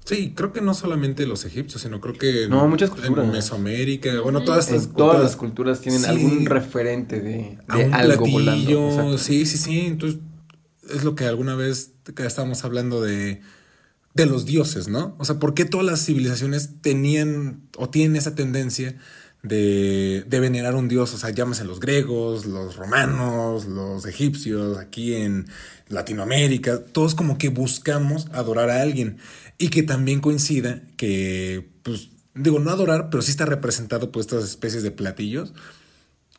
Sí, 0.03 0.31
creo 0.33 0.53
que 0.53 0.61
no 0.61 0.73
solamente 0.73 1.27
los 1.27 1.43
egipcios, 1.43 1.81
sino 1.81 1.99
creo 1.99 2.13
que 2.13 2.47
no, 2.47 2.65
muchas 2.67 2.89
culturas. 2.89 3.25
en 3.25 3.31
Mesoamérica, 3.31 4.21
bueno, 4.21 4.41
todas 4.41 4.71
estas 4.71 4.93
todas 4.93 5.21
las 5.21 5.35
culturas 5.35 5.81
tienen 5.81 6.05
algún 6.05 6.45
referente 6.45 7.19
de, 7.19 7.57
algo 7.91 8.25
volando. 8.25 9.17
Sí, 9.17 9.45
sí, 9.45 9.57
sí, 9.57 9.81
entonces 9.81 10.19
es 10.93 11.03
lo 11.03 11.15
que 11.15 11.25
alguna 11.25 11.55
vez 11.55 11.93
estábamos 12.17 12.63
hablando 12.63 13.01
de, 13.01 13.41
de 14.13 14.25
los 14.25 14.45
dioses, 14.45 14.87
¿no? 14.87 15.15
O 15.19 15.25
sea, 15.25 15.39
¿por 15.39 15.53
qué 15.53 15.65
todas 15.65 15.85
las 15.85 16.05
civilizaciones 16.05 16.81
tenían 16.81 17.61
o 17.77 17.89
tienen 17.89 18.15
esa 18.15 18.35
tendencia 18.35 18.95
de, 19.43 20.25
de 20.27 20.39
venerar 20.39 20.75
un 20.75 20.87
dios? 20.87 21.13
O 21.13 21.17
sea, 21.17 21.29
llámese 21.29 21.63
los 21.65 21.79
griegos, 21.79 22.45
los 22.45 22.75
romanos, 22.75 23.65
los 23.65 24.05
egipcios, 24.05 24.77
aquí 24.77 25.13
en 25.13 25.47
Latinoamérica, 25.87 26.83
todos 26.83 27.15
como 27.15 27.37
que 27.37 27.49
buscamos 27.49 28.27
adorar 28.33 28.69
a 28.69 28.81
alguien 28.81 29.17
y 29.57 29.69
que 29.69 29.83
también 29.83 30.19
coincida 30.19 30.81
que, 30.97 31.69
pues, 31.83 32.09
digo, 32.33 32.59
no 32.59 32.71
adorar, 32.71 33.09
pero 33.09 33.21
sí 33.21 33.31
está 33.31 33.45
representado 33.45 34.11
por 34.11 34.21
estas 34.21 34.43
especies 34.43 34.83
de 34.83 34.91
platillos 34.91 35.53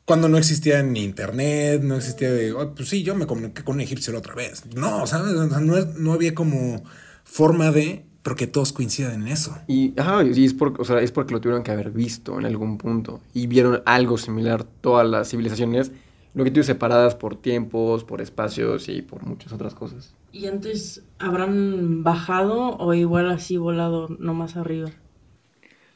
cuando 0.09 0.31
no 0.31 0.39
existía 0.39 0.83
ni 0.83 1.05
internet, 1.05 1.83
no 1.83 1.97
existía 1.97 2.33
de, 2.33 2.55
pues 2.75 2.89
sí, 2.89 3.03
yo 3.03 3.15
me 3.15 3.27
comuniqué 3.27 3.63
con 3.63 3.75
un 3.75 3.83
egipcio 3.83 4.11
la 4.15 4.21
otra 4.21 4.35
vez. 4.35 4.65
No, 4.75 5.07
¿sabes? 5.07 5.35
no, 5.35 5.85
no 5.85 6.13
había 6.15 6.35
como 6.35 6.83
forma 7.25 7.71
de, 7.73 8.07
pero 8.23 8.35
que 8.35 8.47
todos 8.47 8.73
coinciden 8.73 9.25
en 9.25 9.29
eso. 9.29 9.55
Y, 9.67 9.93
ajá, 10.01 10.25
y 10.25 10.47
es, 10.47 10.55
por, 10.55 10.81
o 10.81 10.85
sea, 10.87 11.03
es 11.03 11.13
porque 11.13 11.35
lo 11.35 11.43
tuvieron 11.43 11.63
que 11.63 11.73
haber 11.73 11.91
visto 11.91 12.39
en 12.39 12.47
algún 12.47 12.79
punto 12.79 13.21
y 13.35 13.49
vieron 13.49 13.83
algo 13.85 14.17
similar 14.17 14.65
todas 14.65 15.07
las 15.07 15.29
civilizaciones, 15.29 15.93
lo 16.33 16.43
que 16.43 16.53
tú 16.53 16.63
separadas 16.63 17.15
por 17.15 17.37
tiempos, 17.37 18.03
por 18.03 18.23
espacios 18.23 18.89
y 18.89 19.03
por 19.03 19.27
muchas 19.27 19.53
otras 19.53 19.75
cosas. 19.75 20.15
¿Y 20.33 20.47
antes 20.47 21.03
habrán 21.19 22.03
bajado 22.03 22.79
o 22.79 22.95
igual 22.95 23.31
así 23.31 23.59
volado 23.59 24.09
nomás 24.19 24.57
arriba? 24.57 24.89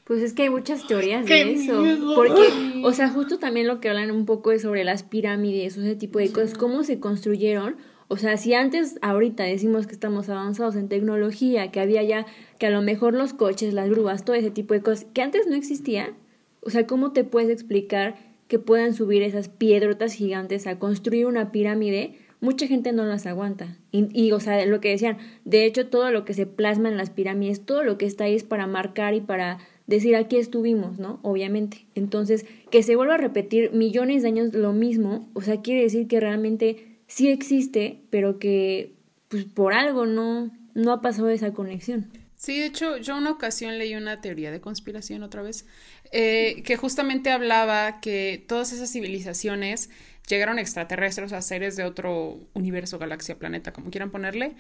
Pues 0.05 0.21
es 0.23 0.33
que 0.33 0.43
hay 0.43 0.51
muchas 0.51 0.87
teorías 0.87 1.25
de 1.27 1.53
eso. 1.53 1.83
Porque, 2.17 2.83
o 2.83 2.93
sea, 2.93 3.09
justo 3.09 3.39
también 3.39 3.69
lo 3.69 3.81
que 3.81 3.89
hablan 3.89 4.11
un 4.11 4.27
poco 4.27 4.51
es 4.51 4.63
sobre 4.63 4.85
las 4.85 5.05
pirámides, 5.05 5.77
ese 5.77 5.95
tipo 5.95 6.19
de 6.19 6.31
cosas, 6.31 6.55
cómo 6.55 6.83
se 6.83 6.99
construyeron. 6.99 7.77
O 8.09 8.17
sea, 8.17 8.37
si 8.37 8.53
antes, 8.53 8.99
ahorita 9.01 9.45
decimos 9.45 9.87
que 9.87 9.95
estamos 9.95 10.29
avanzados 10.29 10.77
en 10.77 10.89
tecnología, 10.89 11.71
que 11.71 11.81
había 11.81 12.03
ya, 12.03 12.27
que 12.59 12.67
a 12.67 12.71
lo 12.71 12.83
mejor 12.83 13.15
los 13.15 13.33
coches, 13.33 13.73
las 13.73 13.89
grúas, 13.89 14.25
todo 14.25 14.37
ese 14.37 14.51
tipo 14.51 14.75
de 14.75 14.83
cosas, 14.83 15.07
que 15.15 15.23
antes 15.23 15.47
no 15.47 15.55
existía, 15.55 16.13
o 16.61 16.71
sea, 16.71 16.87
¿cómo 16.87 17.13
te 17.13 17.25
puedes 17.25 17.49
explicar 17.49 18.17
que 18.49 18.59
puedan 18.59 18.93
subir 18.93 19.23
esas 19.23 19.49
piedrotas 19.49 20.13
gigantes 20.13 20.67
a 20.67 20.79
construir 20.79 21.27
una 21.27 21.53
pirámide? 21.53 22.19
Mucha 22.41 22.67
gente 22.67 22.93
no 22.93 23.07
las 23.07 23.25
aguanta. 23.27 23.79
Y, 23.93 24.09
y, 24.13 24.33
o 24.33 24.41
sea, 24.41 24.67
lo 24.67 24.81
que 24.81 24.91
decían, 24.91 25.17
de 25.45 25.65
hecho, 25.65 25.87
todo 25.87 26.11
lo 26.11 26.25
que 26.25 26.35
se 26.35 26.45
plasma 26.45 26.89
en 26.89 26.97
las 26.97 27.11
pirámides, 27.11 27.65
todo 27.65 27.83
lo 27.83 27.99
que 27.99 28.07
está 28.07 28.25
ahí 28.25 28.35
es 28.35 28.45
para 28.45 28.67
marcar 28.67 29.15
y 29.15 29.21
para 29.21 29.59
decir 29.87 30.17
aquí 30.17 30.37
estuvimos, 30.37 30.99
¿no? 30.99 31.19
Obviamente. 31.23 31.87
Entonces, 31.95 32.47
que 32.71 32.83
se 32.83 32.97
vuelva 32.97 33.15
a 33.15 33.19
repetir 33.19 33.73
millones 33.73 34.23
de 34.23 34.29
años 34.29 34.55
lo 34.55 34.73
mismo, 34.73 35.29
o 35.35 35.43
sea, 35.43 35.61
quiere 35.61 35.83
decir 35.83 36.09
que 36.09 36.21
realmente 36.21 36.99
sí 37.07 37.29
existe, 37.29 38.01
pero 38.11 38.39
que 38.39 38.95
pues 39.29 39.45
por 39.45 39.73
algo 39.73 40.07
no, 40.07 40.51
no 40.75 40.93
ha 40.93 41.01
pasado 41.01 41.29
esa 41.31 41.53
conexión. 41.53 42.11
Sí, 42.37 42.59
de 42.59 42.67
hecho, 42.67 42.97
yo 42.97 43.17
una 43.17 43.31
ocasión 43.31 43.79
leí 43.79 43.95
una 43.95 44.21
teoría 44.21 44.51
de 44.51 44.61
conspiración 44.61 45.23
otra 45.23 45.43
vez, 45.43 45.65
eh, 46.13 46.63
que 46.65 46.77
justamente 46.77 47.31
hablaba 47.31 48.01
que 48.01 48.45
todas 48.47 48.73
esas 48.73 48.93
civilizaciones 48.93 49.91
llegaron 50.29 50.59
extraterrestres, 50.59 51.33
a 51.33 51.43
seres 51.43 51.77
de 51.77 51.85
otro 51.85 52.39
universo, 52.55 52.99
galaxia, 52.99 53.39
planeta, 53.39 53.73
como 53.73 53.91
quieran 53.91 54.11
ponerle, 54.11 54.53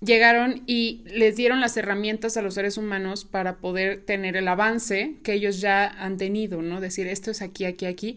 llegaron 0.00 0.62
y 0.66 1.02
les 1.06 1.36
dieron 1.36 1.60
las 1.60 1.76
herramientas 1.76 2.36
a 2.36 2.42
los 2.42 2.54
seres 2.54 2.76
humanos 2.76 3.24
para 3.24 3.56
poder 3.56 4.04
tener 4.04 4.36
el 4.36 4.48
avance 4.48 5.16
que 5.22 5.34
ellos 5.34 5.60
ya 5.60 5.86
han 5.86 6.16
tenido, 6.16 6.62
¿no? 6.62 6.80
Decir, 6.80 7.06
esto 7.06 7.30
es 7.30 7.42
aquí, 7.42 7.64
aquí, 7.64 7.86
aquí. 7.86 8.16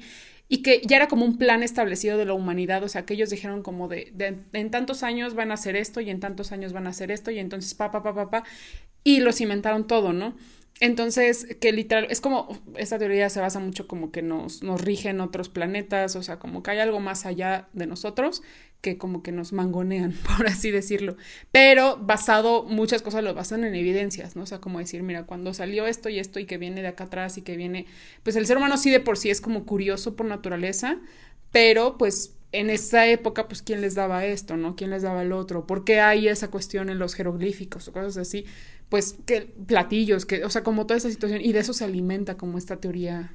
Y 0.50 0.62
que 0.62 0.82
ya 0.86 0.96
era 0.96 1.10
como 1.10 1.26
un 1.26 1.38
plan 1.38 1.62
establecido 1.62 2.18
de 2.18 2.24
la 2.24 2.34
humanidad, 2.34 2.82
o 2.82 2.88
sea, 2.88 3.06
que 3.06 3.16
ellos 3.16 3.30
dijeron 3.30 3.64
como 3.64 3.90
de, 3.90 4.14
en 4.54 4.72
tantos 4.72 5.04
años 5.04 5.34
van 5.34 5.52
a 5.52 5.56
hacer 5.56 5.76
esto 5.76 6.00
y 6.00 6.10
en 6.10 6.22
tantos 6.22 6.54
años 6.54 6.72
van 6.72 6.88
a 6.88 6.92
hacer 6.92 7.12
esto 7.12 7.32
y 7.32 7.40
entonces 7.40 7.74
pa, 7.74 7.92
pa, 7.92 8.02
pa, 8.02 8.16
pa, 8.16 8.30
pa, 8.30 8.44
y 9.04 9.20
lo 9.20 9.34
cimentaron 9.34 9.88
todo, 9.88 10.14
¿no? 10.14 10.36
Entonces, 10.80 11.48
que 11.60 11.72
literal, 11.72 12.08
es 12.10 12.22
como, 12.22 12.62
esta 12.76 13.00
teoría 13.00 13.30
se 13.30 13.40
basa 13.40 13.60
mucho 13.60 13.88
como 13.88 14.12
que 14.12 14.22
nos, 14.22 14.62
nos 14.62 14.80
rigen 14.80 15.22
otros 15.22 15.50
planetas, 15.50 16.16
o 16.16 16.22
sea, 16.22 16.38
como 16.38 16.62
que 16.62 16.72
hay 16.72 16.80
algo 16.80 17.00
más 17.00 17.26
allá 17.26 17.68
de 17.74 17.88
nosotros 17.88 18.44
que 18.82 19.00
como 19.00 19.24
que 19.24 19.32
nos 19.32 19.54
mangonean, 19.54 20.14
por 20.38 20.48
así 20.48 20.70
decirlo. 20.70 21.18
Pero 21.52 21.98
basado, 21.98 22.64
muchas 22.64 23.02
cosas 23.02 23.24
lo 23.24 23.34
basan 23.34 23.64
en 23.64 23.74
evidencias, 23.74 24.36
¿no? 24.36 24.44
O 24.44 24.46
sea, 24.46 24.60
como 24.60 24.78
decir, 24.80 25.02
mira, 25.02 25.26
cuando 25.26 25.54
salió 25.54 25.88
esto 25.88 26.10
y 26.10 26.20
esto 26.20 26.40
y 26.40 26.46
que 26.46 26.60
viene 26.60 26.82
de 26.82 26.90
acá 26.90 27.06
atrás 27.06 27.38
y 27.38 27.42
que 27.42 27.58
viene, 27.58 27.88
pues 28.24 28.36
el 28.36 28.46
ser 28.46 28.58
humano 28.58 28.78
sí 28.78 28.92
de 28.92 29.00
por 29.00 29.18
sí 29.18 29.32
es 29.32 29.42
como 29.42 29.66
curioso 29.66 30.16
por 30.16 30.28
naturaleza, 30.28 31.00
pero 31.52 31.98
pues 31.98 32.36
en 32.54 32.70
esa 32.70 33.06
época, 33.08 33.48
pues, 33.48 33.62
¿quién 33.62 33.82
les 33.82 33.94
daba 33.94 34.26
esto, 34.26 34.56
no? 34.56 34.76
¿Quién 34.76 34.90
les 34.90 35.02
daba 35.02 35.22
el 35.22 35.34
otro? 35.34 35.68
¿Por 35.68 35.84
qué 35.84 36.00
hay 36.00 36.28
esa 36.30 36.50
cuestión 36.50 36.90
en 36.90 36.98
los 36.98 37.14
jeroglíficos 37.14 37.88
o 37.88 37.94
cosas 37.94 38.18
así? 38.18 38.46
Pues, 38.90 39.18
que 39.26 39.54
platillos, 39.66 40.26
que, 40.26 40.46
o 40.46 40.50
sea, 40.50 40.64
como 40.64 40.86
toda 40.86 40.98
esa 40.98 41.10
situación, 41.10 41.42
y 41.42 41.52
de 41.52 41.60
eso 41.60 41.74
se 41.74 41.86
alimenta 41.86 42.38
como 42.38 42.58
esta 42.58 42.78
teoría 42.78 43.34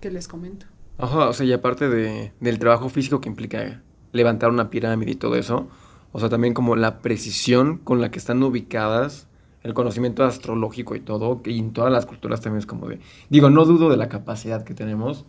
que 0.00 0.10
les 0.10 0.28
comento. 0.28 0.66
Ajá, 0.98 1.28
o 1.28 1.32
sea, 1.32 1.46
y 1.46 1.52
aparte 1.52 1.88
de, 1.88 2.32
del 2.40 2.58
trabajo 2.58 2.88
físico 2.88 3.20
que 3.20 3.28
implica 3.28 3.82
levantar 4.12 4.50
una 4.50 4.70
pirámide 4.70 5.12
y 5.12 5.14
todo 5.14 5.36
eso, 5.36 5.68
o 6.12 6.20
sea, 6.20 6.28
también 6.28 6.54
como 6.54 6.76
la 6.76 6.98
precisión 6.98 7.78
con 7.78 8.00
la 8.00 8.10
que 8.10 8.18
están 8.18 8.42
ubicadas, 8.42 9.26
el 9.62 9.74
conocimiento 9.74 10.24
astrológico 10.24 10.94
y 10.96 11.00
todo, 11.00 11.40
y 11.44 11.58
en 11.58 11.72
todas 11.72 11.92
las 11.92 12.04
culturas 12.04 12.40
también 12.40 12.58
es 12.58 12.66
como 12.66 12.88
de, 12.88 12.98
digo, 13.30 13.48
no 13.48 13.64
dudo 13.64 13.88
de 13.88 13.96
la 13.96 14.08
capacidad 14.08 14.64
que 14.64 14.74
tenemos, 14.74 15.24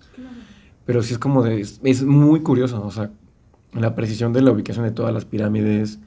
pero 0.86 1.02
sí 1.04 1.14
es 1.14 1.20
como 1.20 1.44
de, 1.44 1.62
es, 1.62 2.04
muy 2.04 2.42
curioso, 2.42 2.84
o 2.86 2.92
sea, 2.92 3.12
la 3.74 3.96
precisión 3.96 4.34
de 4.34 4.42
la 4.42 4.52
ubicación 4.52 4.86
de 4.86 4.92
todas 4.92 5.14
las 5.14 5.26
pirámides, 5.26 6.00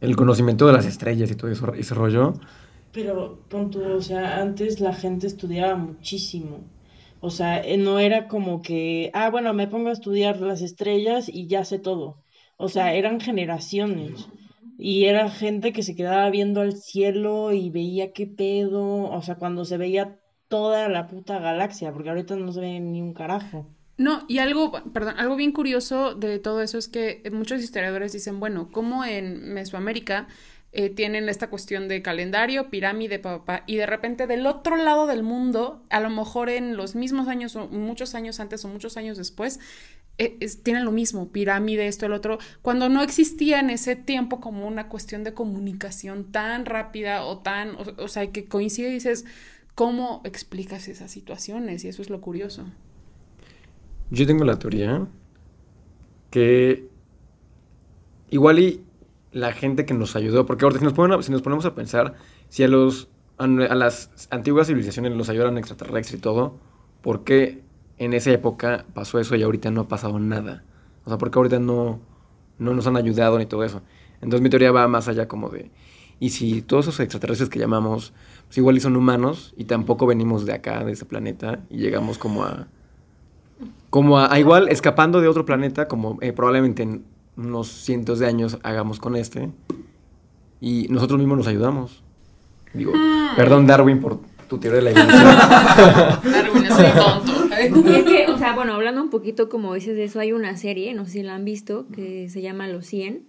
el 0.00 0.14
conocimiento 0.16 0.66
de 0.66 0.74
las 0.74 0.86
estrellas 0.86 1.30
y 1.30 1.34
todo 1.34 1.50
eso, 1.50 1.74
ese 1.74 1.94
rollo, 1.94 2.34
pero, 2.96 3.38
punto, 3.50 3.78
o 3.94 4.00
sea, 4.00 4.40
antes 4.40 4.80
la 4.80 4.94
gente 4.94 5.26
estudiaba 5.26 5.76
muchísimo. 5.76 6.64
O 7.20 7.28
sea, 7.28 7.60
eh, 7.62 7.76
no 7.76 7.98
era 7.98 8.26
como 8.26 8.62
que, 8.62 9.10
ah, 9.12 9.28
bueno, 9.28 9.52
me 9.52 9.68
pongo 9.68 9.90
a 9.90 9.92
estudiar 9.92 10.40
las 10.40 10.62
estrellas 10.62 11.28
y 11.28 11.46
ya 11.46 11.66
sé 11.66 11.78
todo. 11.78 12.22
O 12.56 12.70
sea, 12.70 12.94
eran 12.94 13.20
generaciones. 13.20 14.28
Y 14.78 15.04
era 15.04 15.28
gente 15.28 15.74
que 15.74 15.82
se 15.82 15.94
quedaba 15.94 16.30
viendo 16.30 16.62
al 16.62 16.72
cielo 16.72 17.52
y 17.52 17.68
veía 17.68 18.12
qué 18.12 18.26
pedo. 18.26 19.10
O 19.10 19.20
sea, 19.20 19.34
cuando 19.34 19.66
se 19.66 19.76
veía 19.76 20.18
toda 20.48 20.88
la 20.88 21.06
puta 21.06 21.38
galaxia, 21.38 21.92
porque 21.92 22.08
ahorita 22.08 22.36
no 22.36 22.50
se 22.50 22.60
ve 22.60 22.80
ni 22.80 23.02
un 23.02 23.12
carajo. 23.12 23.66
No, 23.98 24.24
y 24.28 24.38
algo, 24.38 24.72
perdón, 24.94 25.14
algo 25.18 25.36
bien 25.36 25.52
curioso 25.52 26.14
de 26.14 26.38
todo 26.38 26.62
eso 26.62 26.78
es 26.78 26.88
que 26.88 27.22
muchos 27.30 27.62
historiadores 27.62 28.12
dicen, 28.12 28.40
bueno, 28.40 28.70
como 28.70 29.04
en 29.04 29.54
Mesoamérica 29.54 30.28
eh, 30.72 30.90
tienen 30.90 31.28
esta 31.28 31.48
cuestión 31.48 31.88
de 31.88 32.02
calendario, 32.02 32.68
pirámide, 32.68 33.18
papá, 33.18 33.62
y 33.66 33.76
de 33.76 33.86
repente 33.86 34.26
del 34.26 34.46
otro 34.46 34.76
lado 34.76 35.06
del 35.06 35.22
mundo, 35.22 35.82
a 35.90 36.00
lo 36.00 36.10
mejor 36.10 36.50
en 36.50 36.76
los 36.76 36.94
mismos 36.94 37.28
años 37.28 37.56
o 37.56 37.68
muchos 37.68 38.14
años 38.14 38.40
antes 38.40 38.64
o 38.64 38.68
muchos 38.68 38.96
años 38.96 39.16
después, 39.16 39.60
eh, 40.18 40.38
tienen 40.62 40.84
lo 40.84 40.92
mismo, 40.92 41.28
pirámide, 41.30 41.86
esto, 41.86 42.06
el 42.06 42.12
otro, 42.12 42.38
cuando 42.62 42.88
no 42.88 43.02
existía 43.02 43.60
en 43.60 43.70
ese 43.70 43.96
tiempo 43.96 44.40
como 44.40 44.66
una 44.66 44.88
cuestión 44.88 45.24
de 45.24 45.34
comunicación 45.34 46.30
tan 46.32 46.66
rápida 46.66 47.24
o 47.24 47.38
tan, 47.38 47.76
o, 47.76 48.02
o 48.02 48.08
sea, 48.08 48.30
que 48.32 48.46
coincide 48.46 48.88
y 48.88 48.94
dices, 48.94 49.24
¿cómo 49.74 50.22
explicas 50.24 50.88
esas 50.88 51.10
situaciones? 51.10 51.84
Y 51.84 51.88
eso 51.88 52.02
es 52.02 52.10
lo 52.10 52.20
curioso. 52.20 52.66
Yo 54.10 54.26
tengo 54.26 54.44
la 54.44 54.58
teoría 54.58 55.06
que 56.30 56.88
igual 58.30 58.58
y 58.58 58.85
la 59.36 59.52
gente 59.52 59.84
que 59.84 59.92
nos 59.92 60.16
ayudó, 60.16 60.46
porque 60.46 60.64
ahorita 60.64 60.80
si 60.80 60.86
nos, 60.86 61.26
si 61.26 61.30
nos 61.30 61.42
ponemos 61.42 61.66
a 61.66 61.74
pensar, 61.74 62.14
si 62.48 62.62
a, 62.64 62.68
los, 62.68 63.10
a, 63.36 63.46
las 63.46 64.28
antiguas 64.30 64.66
civilizaciones 64.66 65.14
nos 65.14 65.28
ayudaron 65.28 65.58
extraterrestres 65.58 66.18
y 66.18 66.22
todo, 66.22 66.56
¿por 67.02 67.22
qué 67.22 67.62
en 67.98 68.14
esa 68.14 68.30
época 68.30 68.86
pasó 68.94 69.20
eso 69.20 69.36
y 69.36 69.42
ahorita 69.42 69.70
no 69.70 69.82
ha 69.82 69.88
pasado 69.88 70.18
nada? 70.18 70.64
O 71.04 71.10
sea, 71.10 71.18
¿por 71.18 71.30
qué 71.30 71.38
ahorita 71.38 71.58
no, 71.58 72.00
no 72.58 72.72
nos 72.72 72.86
han 72.86 72.96
ayudado 72.96 73.38
ni 73.38 73.44
todo 73.44 73.62
eso? 73.62 73.82
Entonces 74.22 74.40
mi 74.40 74.48
teoría 74.48 74.72
va 74.72 74.88
más 74.88 75.06
allá 75.06 75.28
como 75.28 75.50
de, 75.50 75.70
y 76.18 76.30
si 76.30 76.62
todos 76.62 76.86
esos 76.86 77.00
extraterrestres 77.00 77.50
que 77.50 77.58
llamamos, 77.58 78.14
pues 78.46 78.56
igual 78.56 78.78
y 78.78 78.80
son 78.80 78.96
humanos 78.96 79.52
y 79.58 79.64
tampoco 79.64 80.06
venimos 80.06 80.46
de 80.46 80.54
acá, 80.54 80.82
de 80.82 80.92
ese 80.92 81.04
planeta, 81.04 81.60
y 81.68 81.76
llegamos 81.76 82.16
como 82.16 82.44
a... 82.44 82.68
Como 83.90 84.18
a, 84.18 84.38
igual 84.38 84.68
escapando 84.70 85.20
de 85.20 85.28
otro 85.28 85.44
planeta, 85.44 85.88
como 85.88 86.18
eh, 86.22 86.32
probablemente 86.32 86.82
en 86.82 87.04
unos 87.36 87.68
cientos 87.68 88.18
de 88.18 88.26
años 88.26 88.58
hagamos 88.62 88.98
con 88.98 89.16
este 89.16 89.50
y 90.60 90.86
nosotros 90.88 91.18
mismos 91.18 91.38
nos 91.38 91.46
ayudamos. 91.46 92.02
Digo, 92.72 92.92
hmm. 92.94 93.36
perdón 93.36 93.66
Darwin 93.66 94.00
por 94.00 94.20
tu 94.48 94.58
teoría 94.58 94.82
de 94.82 94.82
la 94.82 94.90
evolución. 94.90 96.32
Darwin 96.32 96.64
es 96.64 96.78
un 96.78 96.94
tonto. 96.94 97.90
es 97.90 98.04
que, 98.04 98.26
o 98.30 98.38
sea, 98.38 98.54
bueno, 98.54 98.74
hablando 98.74 99.02
un 99.02 99.10
poquito 99.10 99.48
como 99.48 99.74
dices 99.74 99.96
de 99.96 100.04
eso, 100.04 100.20
hay 100.20 100.32
una 100.32 100.56
serie, 100.56 100.94
no 100.94 101.04
sé 101.04 101.12
si 101.12 101.22
la 101.22 101.34
han 101.34 101.44
visto, 101.44 101.86
que 101.92 102.28
se 102.28 102.42
llama 102.42 102.68
Los 102.68 102.86
100, 102.86 103.26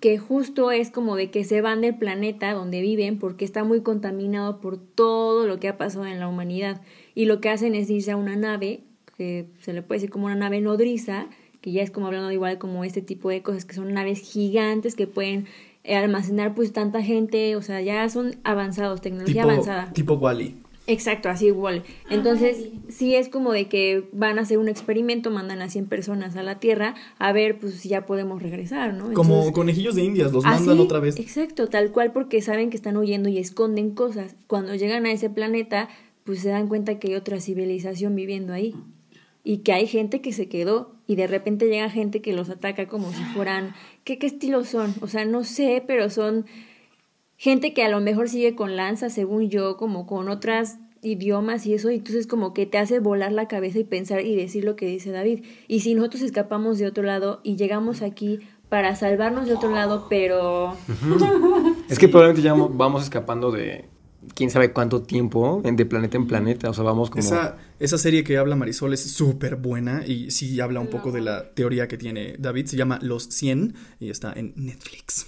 que 0.00 0.18
justo 0.18 0.70
es 0.70 0.90
como 0.90 1.16
de 1.16 1.30
que 1.30 1.44
se 1.44 1.60
van 1.60 1.80
del 1.80 1.96
planeta 1.96 2.52
donde 2.52 2.80
viven 2.80 3.18
porque 3.18 3.44
está 3.44 3.64
muy 3.64 3.82
contaminado 3.82 4.60
por 4.60 4.78
todo 4.78 5.46
lo 5.46 5.58
que 5.58 5.68
ha 5.68 5.76
pasado 5.76 6.06
en 6.06 6.20
la 6.20 6.28
humanidad. 6.28 6.82
Y 7.14 7.26
lo 7.26 7.40
que 7.40 7.50
hacen 7.50 7.74
es 7.74 7.90
irse 7.90 8.12
a 8.12 8.16
una 8.16 8.36
nave, 8.36 8.84
que 9.16 9.48
se 9.60 9.72
le 9.72 9.82
puede 9.82 10.00
decir 10.00 10.10
como 10.10 10.26
una 10.26 10.34
nave 10.34 10.60
nodriza, 10.60 11.26
que 11.64 11.72
ya 11.72 11.82
es 11.82 11.90
como 11.90 12.08
hablando 12.08 12.30
igual 12.30 12.58
como 12.58 12.84
este 12.84 13.00
tipo 13.00 13.30
de 13.30 13.40
cosas 13.40 13.64
que 13.64 13.74
son 13.74 13.90
naves 13.94 14.20
gigantes 14.20 14.94
que 14.94 15.06
pueden 15.06 15.46
eh, 15.82 15.96
almacenar 15.96 16.54
pues 16.54 16.74
tanta 16.74 17.02
gente, 17.02 17.56
o 17.56 17.62
sea, 17.62 17.80
ya 17.80 18.06
son 18.10 18.36
avanzados, 18.44 19.00
tecnología 19.00 19.44
avanzada. 19.44 19.90
Tipo 19.94 20.12
Wally. 20.12 20.56
Exacto, 20.86 21.30
así 21.30 21.46
igual. 21.46 21.82
Entonces, 22.10 22.68
sí 22.90 23.14
es 23.14 23.30
como 23.30 23.50
de 23.52 23.66
que 23.68 24.06
van 24.12 24.38
a 24.38 24.42
hacer 24.42 24.58
un 24.58 24.68
experimento, 24.68 25.30
mandan 25.30 25.62
a 25.62 25.70
100 25.70 25.86
personas 25.86 26.36
a 26.36 26.42
la 26.42 26.58
Tierra 26.58 26.96
a 27.18 27.32
ver 27.32 27.58
pues 27.58 27.76
si 27.76 27.88
ya 27.88 28.04
podemos 28.04 28.42
regresar, 28.42 28.92
¿no? 28.92 29.10
como 29.14 29.50
conejillos 29.54 29.94
de 29.94 30.04
indias, 30.04 30.32
los 30.32 30.44
mandan 30.44 30.78
otra 30.80 31.00
vez. 31.00 31.18
Exacto, 31.18 31.68
tal 31.68 31.92
cual 31.92 32.12
porque 32.12 32.42
saben 32.42 32.68
que 32.68 32.76
están 32.76 32.98
huyendo 32.98 33.30
y 33.30 33.38
esconden 33.38 33.94
cosas. 33.94 34.36
Cuando 34.48 34.74
llegan 34.74 35.06
a 35.06 35.12
ese 35.12 35.30
planeta, 35.30 35.88
pues 36.24 36.40
se 36.40 36.50
dan 36.50 36.68
cuenta 36.68 36.98
que 36.98 37.08
hay 37.08 37.14
otra 37.14 37.40
civilización 37.40 38.14
viviendo 38.14 38.52
ahí 38.52 38.74
y 39.44 39.58
que 39.58 39.72
hay 39.72 39.86
gente 39.86 40.22
que 40.22 40.32
se 40.32 40.48
quedó 40.48 40.94
y 41.06 41.16
de 41.16 41.26
repente 41.26 41.68
llega 41.68 41.90
gente 41.90 42.22
que 42.22 42.32
los 42.32 42.48
ataca 42.48 42.88
como 42.88 43.12
si 43.12 43.22
fueran, 43.34 43.74
¿qué, 44.02 44.18
qué 44.18 44.26
estilos 44.26 44.68
son? 44.68 44.94
O 45.02 45.06
sea, 45.06 45.26
no 45.26 45.44
sé, 45.44 45.84
pero 45.86 46.08
son 46.08 46.46
gente 47.36 47.74
que 47.74 47.84
a 47.84 47.90
lo 47.90 48.00
mejor 48.00 48.30
sigue 48.30 48.54
con 48.54 48.74
lanza, 48.74 49.10
según 49.10 49.50
yo, 49.50 49.76
como 49.76 50.06
con 50.06 50.30
otras 50.30 50.78
idiomas 51.02 51.66
y 51.66 51.74
eso, 51.74 51.90
y 51.90 51.96
entonces 51.96 52.26
como 52.26 52.54
que 52.54 52.64
te 52.64 52.78
hace 52.78 52.98
volar 52.98 53.32
la 53.32 53.46
cabeza 53.46 53.78
y 53.78 53.84
pensar 53.84 54.22
y 54.22 54.34
decir 54.34 54.64
lo 54.64 54.76
que 54.76 54.86
dice 54.86 55.10
David. 55.10 55.44
Y 55.68 55.80
si 55.80 55.94
nosotros 55.94 56.22
escapamos 56.22 56.78
de 56.78 56.86
otro 56.86 57.02
lado 57.02 57.40
y 57.44 57.56
llegamos 57.56 58.00
aquí 58.00 58.40
para 58.70 58.96
salvarnos 58.96 59.46
de 59.46 59.54
otro 59.54 59.70
lado, 59.70 60.06
pero... 60.08 60.74
Es 61.90 61.98
que 61.98 62.08
probablemente 62.08 62.42
ya 62.42 62.54
vamos 62.54 63.02
escapando 63.02 63.50
de 63.50 63.84
quién 64.34 64.50
sabe 64.50 64.72
cuánto 64.72 65.02
tiempo 65.02 65.62
de 65.64 65.86
planeta 65.86 66.16
en 66.16 66.26
planeta, 66.26 66.70
o 66.70 66.74
sea, 66.74 66.84
vamos 66.84 67.10
como... 67.10 67.24
Esa, 67.24 67.56
esa 67.78 67.98
serie 67.98 68.24
que 68.24 68.38
habla 68.38 68.56
Marisol 68.56 68.92
es 68.92 69.12
súper 69.12 69.56
buena 69.56 70.06
y 70.06 70.30
sí 70.30 70.60
habla 70.60 70.80
un 70.80 70.88
poco 70.88 71.12
de 71.12 71.20
la 71.20 71.50
teoría 71.50 71.88
que 71.88 71.98
tiene 71.98 72.36
David, 72.38 72.66
se 72.66 72.76
llama 72.76 72.98
Los 73.02 73.24
100 73.24 73.74
y 74.00 74.10
está 74.10 74.32
en 74.32 74.52
Netflix. 74.56 75.26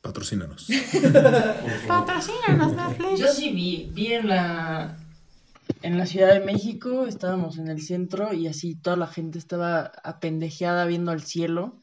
Patrocínanos. 0.00 0.68
Patrocínanos, 1.86 2.74
Netflix. 2.74 3.20
Yo 3.20 3.28
sí 3.28 3.50
vi, 3.50 3.90
vi 3.92 4.14
en 4.14 4.28
la, 4.28 4.96
en 5.82 5.98
la 5.98 6.06
Ciudad 6.06 6.32
de 6.32 6.40
México, 6.40 7.06
estábamos 7.06 7.58
en 7.58 7.68
el 7.68 7.82
centro 7.82 8.32
y 8.32 8.46
así 8.46 8.74
toda 8.74 8.96
la 8.96 9.06
gente 9.06 9.38
estaba 9.38 9.92
apendejeada 10.02 10.86
viendo 10.86 11.10
al 11.10 11.22
cielo 11.22 11.76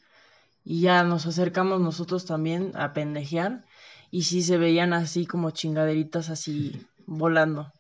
y 0.63 0.81
ya 0.81 1.03
nos 1.03 1.25
acercamos 1.25 1.79
nosotros 1.79 2.25
también 2.25 2.71
a 2.75 2.93
pendejear 2.93 3.63
y 4.11 4.23
sí 4.23 4.41
se 4.41 4.57
veían 4.57 4.93
así 4.93 5.25
como 5.25 5.51
chingaderitas 5.51 6.29
así 6.29 6.85
volando. 7.05 7.71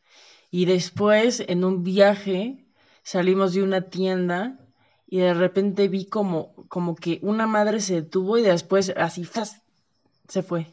Y 0.51 0.65
después 0.65 1.43
en 1.47 1.63
un 1.63 1.83
viaje 1.83 2.65
salimos 3.03 3.53
de 3.53 3.63
una 3.63 3.81
tienda 3.81 4.59
y 5.07 5.19
de 5.19 5.33
repente 5.33 5.87
vi 5.87 6.05
como, 6.05 6.53
como 6.67 6.95
que 6.95 7.19
una 7.21 7.47
madre 7.47 7.79
se 7.79 7.95
detuvo 7.95 8.37
y 8.37 8.41
después 8.41 8.93
así 8.97 9.23
¡fas! 9.23 9.61
se 10.27 10.43
fue. 10.43 10.67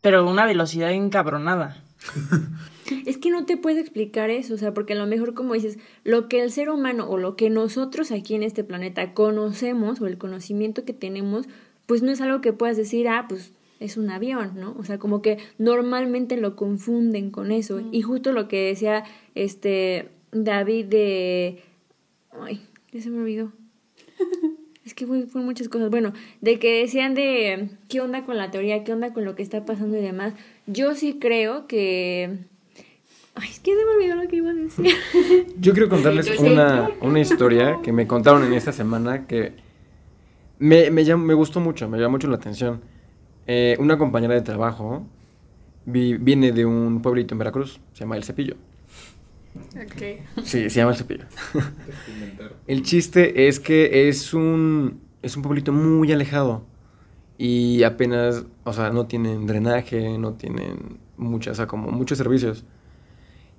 Pero 0.00 0.20
a 0.20 0.30
una 0.30 0.46
velocidad 0.46 0.92
encabronada. 0.92 1.82
Es 3.06 3.18
que 3.18 3.30
no 3.30 3.46
te 3.46 3.56
puedo 3.56 3.78
explicar 3.78 4.30
eso, 4.30 4.54
o 4.54 4.56
sea, 4.56 4.74
porque 4.74 4.94
a 4.94 4.96
lo 4.96 5.06
mejor 5.06 5.32
como 5.32 5.54
dices, 5.54 5.78
lo 6.02 6.28
que 6.28 6.42
el 6.42 6.50
ser 6.50 6.70
humano 6.70 7.08
o 7.08 7.18
lo 7.18 7.36
que 7.36 7.48
nosotros 7.48 8.10
aquí 8.10 8.34
en 8.34 8.42
este 8.42 8.64
planeta 8.64 9.14
conocemos 9.14 10.00
o 10.00 10.08
el 10.08 10.18
conocimiento 10.18 10.84
que 10.84 10.92
tenemos, 10.92 11.46
pues 11.86 12.02
no 12.02 12.10
es 12.10 12.20
algo 12.20 12.40
que 12.40 12.52
puedas 12.52 12.76
decir, 12.76 13.08
ah, 13.08 13.26
pues 13.28 13.52
es 13.80 13.96
un 13.96 14.10
avión, 14.10 14.52
¿no? 14.56 14.76
O 14.78 14.84
sea, 14.84 14.98
como 14.98 15.22
que 15.22 15.38
normalmente 15.58 16.36
lo 16.36 16.54
confunden 16.54 17.30
con 17.30 17.50
eso. 17.50 17.82
Y 17.90 18.02
justo 18.02 18.32
lo 18.32 18.46
que 18.46 18.66
decía 18.66 19.04
este 19.34 20.10
David 20.32 20.86
de... 20.86 21.62
Ay, 22.38 22.60
ya 22.92 23.00
se 23.00 23.10
me 23.10 23.18
olvidó. 23.18 23.52
Es 24.82 24.94
que 24.94 25.06
fue, 25.06 25.26
fue, 25.26 25.42
muchas 25.42 25.68
cosas. 25.68 25.90
Bueno, 25.90 26.14
de 26.40 26.58
que 26.58 26.80
decían 26.80 27.14
de 27.14 27.68
qué 27.88 28.00
onda 28.00 28.24
con 28.24 28.38
la 28.38 28.50
teoría, 28.50 28.82
qué 28.82 28.92
onda 28.92 29.12
con 29.12 29.26
lo 29.26 29.36
que 29.36 29.42
está 29.42 29.64
pasando 29.64 29.96
y 29.98 30.00
demás. 30.00 30.32
Yo 30.66 30.94
sí 30.94 31.18
creo 31.20 31.66
que... 31.66 32.38
Ay, 33.34 33.48
es 33.50 33.60
que 33.60 33.76
se 33.76 33.84
me 33.84 33.90
olvidó 33.92 34.16
lo 34.16 34.26
que 34.26 34.36
iba 34.36 34.50
a 34.50 34.54
decir. 34.54 34.86
Yo 35.60 35.74
quiero 35.74 35.90
contarles 35.90 36.28
una, 36.40 36.90
una 37.02 37.20
historia 37.20 37.78
que 37.84 37.92
me 37.92 38.06
contaron 38.06 38.42
en 38.42 38.54
esta 38.54 38.72
semana 38.72 39.26
que 39.26 39.52
me, 40.58 40.90
me, 40.90 41.04
me 41.14 41.34
gustó 41.34 41.60
mucho, 41.60 41.88
me 41.88 41.98
llamó 41.98 42.12
mucho 42.12 42.28
la 42.28 42.36
atención. 42.36 42.80
Eh, 43.52 43.76
una 43.80 43.98
compañera 43.98 44.34
de 44.34 44.42
trabajo 44.42 45.02
vi, 45.84 46.16
viene 46.16 46.52
de 46.52 46.64
un 46.64 47.02
pueblito 47.02 47.34
en 47.34 47.40
Veracruz, 47.40 47.80
se 47.92 47.98
llama 48.04 48.16
El 48.16 48.22
Cepillo. 48.22 48.54
Okay. 49.90 50.20
Sí, 50.44 50.70
se 50.70 50.78
llama 50.78 50.92
El 50.92 50.96
Cepillo. 50.96 51.24
el 52.68 52.84
chiste 52.84 53.48
es 53.48 53.58
que 53.58 54.08
es 54.08 54.34
un, 54.34 55.00
es 55.20 55.36
un 55.36 55.42
pueblito 55.42 55.72
muy 55.72 56.12
alejado 56.12 56.62
y 57.38 57.82
apenas, 57.82 58.44
o 58.62 58.72
sea, 58.72 58.90
no 58.90 59.06
tienen 59.06 59.48
drenaje, 59.48 60.16
no 60.16 60.34
tienen 60.34 61.00
muchas, 61.16 61.54
o 61.54 61.56
sea, 61.56 61.66
como 61.66 61.90
muchos 61.90 62.18
servicios. 62.18 62.64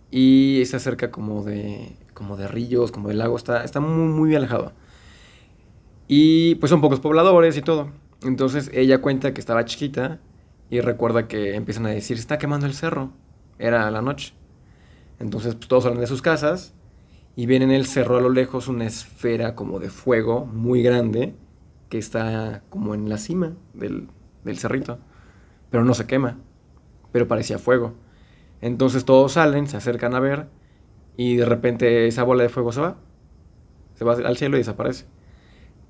Y 0.09 0.61
está 0.61 0.79
cerca 0.79 1.11
como 1.11 1.43
de, 1.43 1.97
como 2.13 2.37
de 2.37 2.47
ríos, 2.47 2.93
como 2.93 3.09
de 3.09 3.15
lagos, 3.15 3.41
está, 3.41 3.65
está 3.65 3.81
muy, 3.81 4.07
muy 4.07 4.33
alejado. 4.35 4.71
Y 6.07 6.55
pues 6.55 6.69
son 6.69 6.79
pocos 6.79 7.01
pobladores 7.01 7.57
y 7.57 7.61
todo. 7.61 7.89
Entonces 8.23 8.69
ella 8.73 9.01
cuenta 9.01 9.33
que 9.33 9.41
estaba 9.41 9.65
chiquita 9.65 10.19
y 10.69 10.79
recuerda 10.81 11.27
que 11.27 11.55
empiezan 11.55 11.85
a 11.85 11.89
decir, 11.89 12.17
está 12.17 12.37
quemando 12.37 12.65
el 12.65 12.73
cerro. 12.73 13.11
Era 13.57 13.89
la 13.91 14.01
noche. 14.01 14.33
Entonces 15.19 15.55
pues, 15.55 15.67
todos 15.67 15.83
salen 15.83 15.99
de 15.99 16.07
sus 16.07 16.21
casas 16.21 16.73
y 17.35 17.45
ven 17.45 17.61
en 17.61 17.71
el 17.71 17.85
cerro 17.85 18.17
a 18.17 18.21
lo 18.21 18.29
lejos 18.29 18.67
una 18.67 18.85
esfera 18.85 19.55
como 19.55 19.79
de 19.79 19.89
fuego 19.89 20.45
muy 20.45 20.81
grande 20.83 21.35
que 21.89 21.97
está 21.97 22.63
como 22.69 22.93
en 22.93 23.09
la 23.09 23.17
cima 23.17 23.53
del, 23.73 24.07
del 24.43 24.57
cerrito. 24.57 24.99
Pero 25.69 25.83
no 25.83 25.93
se 25.93 26.05
quema, 26.05 26.37
pero 27.11 27.27
parecía 27.27 27.59
fuego. 27.59 27.93
Entonces 28.61 29.05
todos 29.05 29.33
salen, 29.33 29.67
se 29.67 29.77
acercan 29.77 30.13
a 30.13 30.19
ver 30.19 30.47
y 31.17 31.35
de 31.37 31.45
repente 31.45 32.07
esa 32.07 32.23
bola 32.23 32.43
de 32.43 32.49
fuego 32.49 32.71
se 32.71 32.81
va. 32.81 32.97
Se 33.95 34.05
va 34.05 34.13
al 34.13 34.37
cielo 34.37 34.57
y 34.57 34.59
desaparece. 34.59 35.05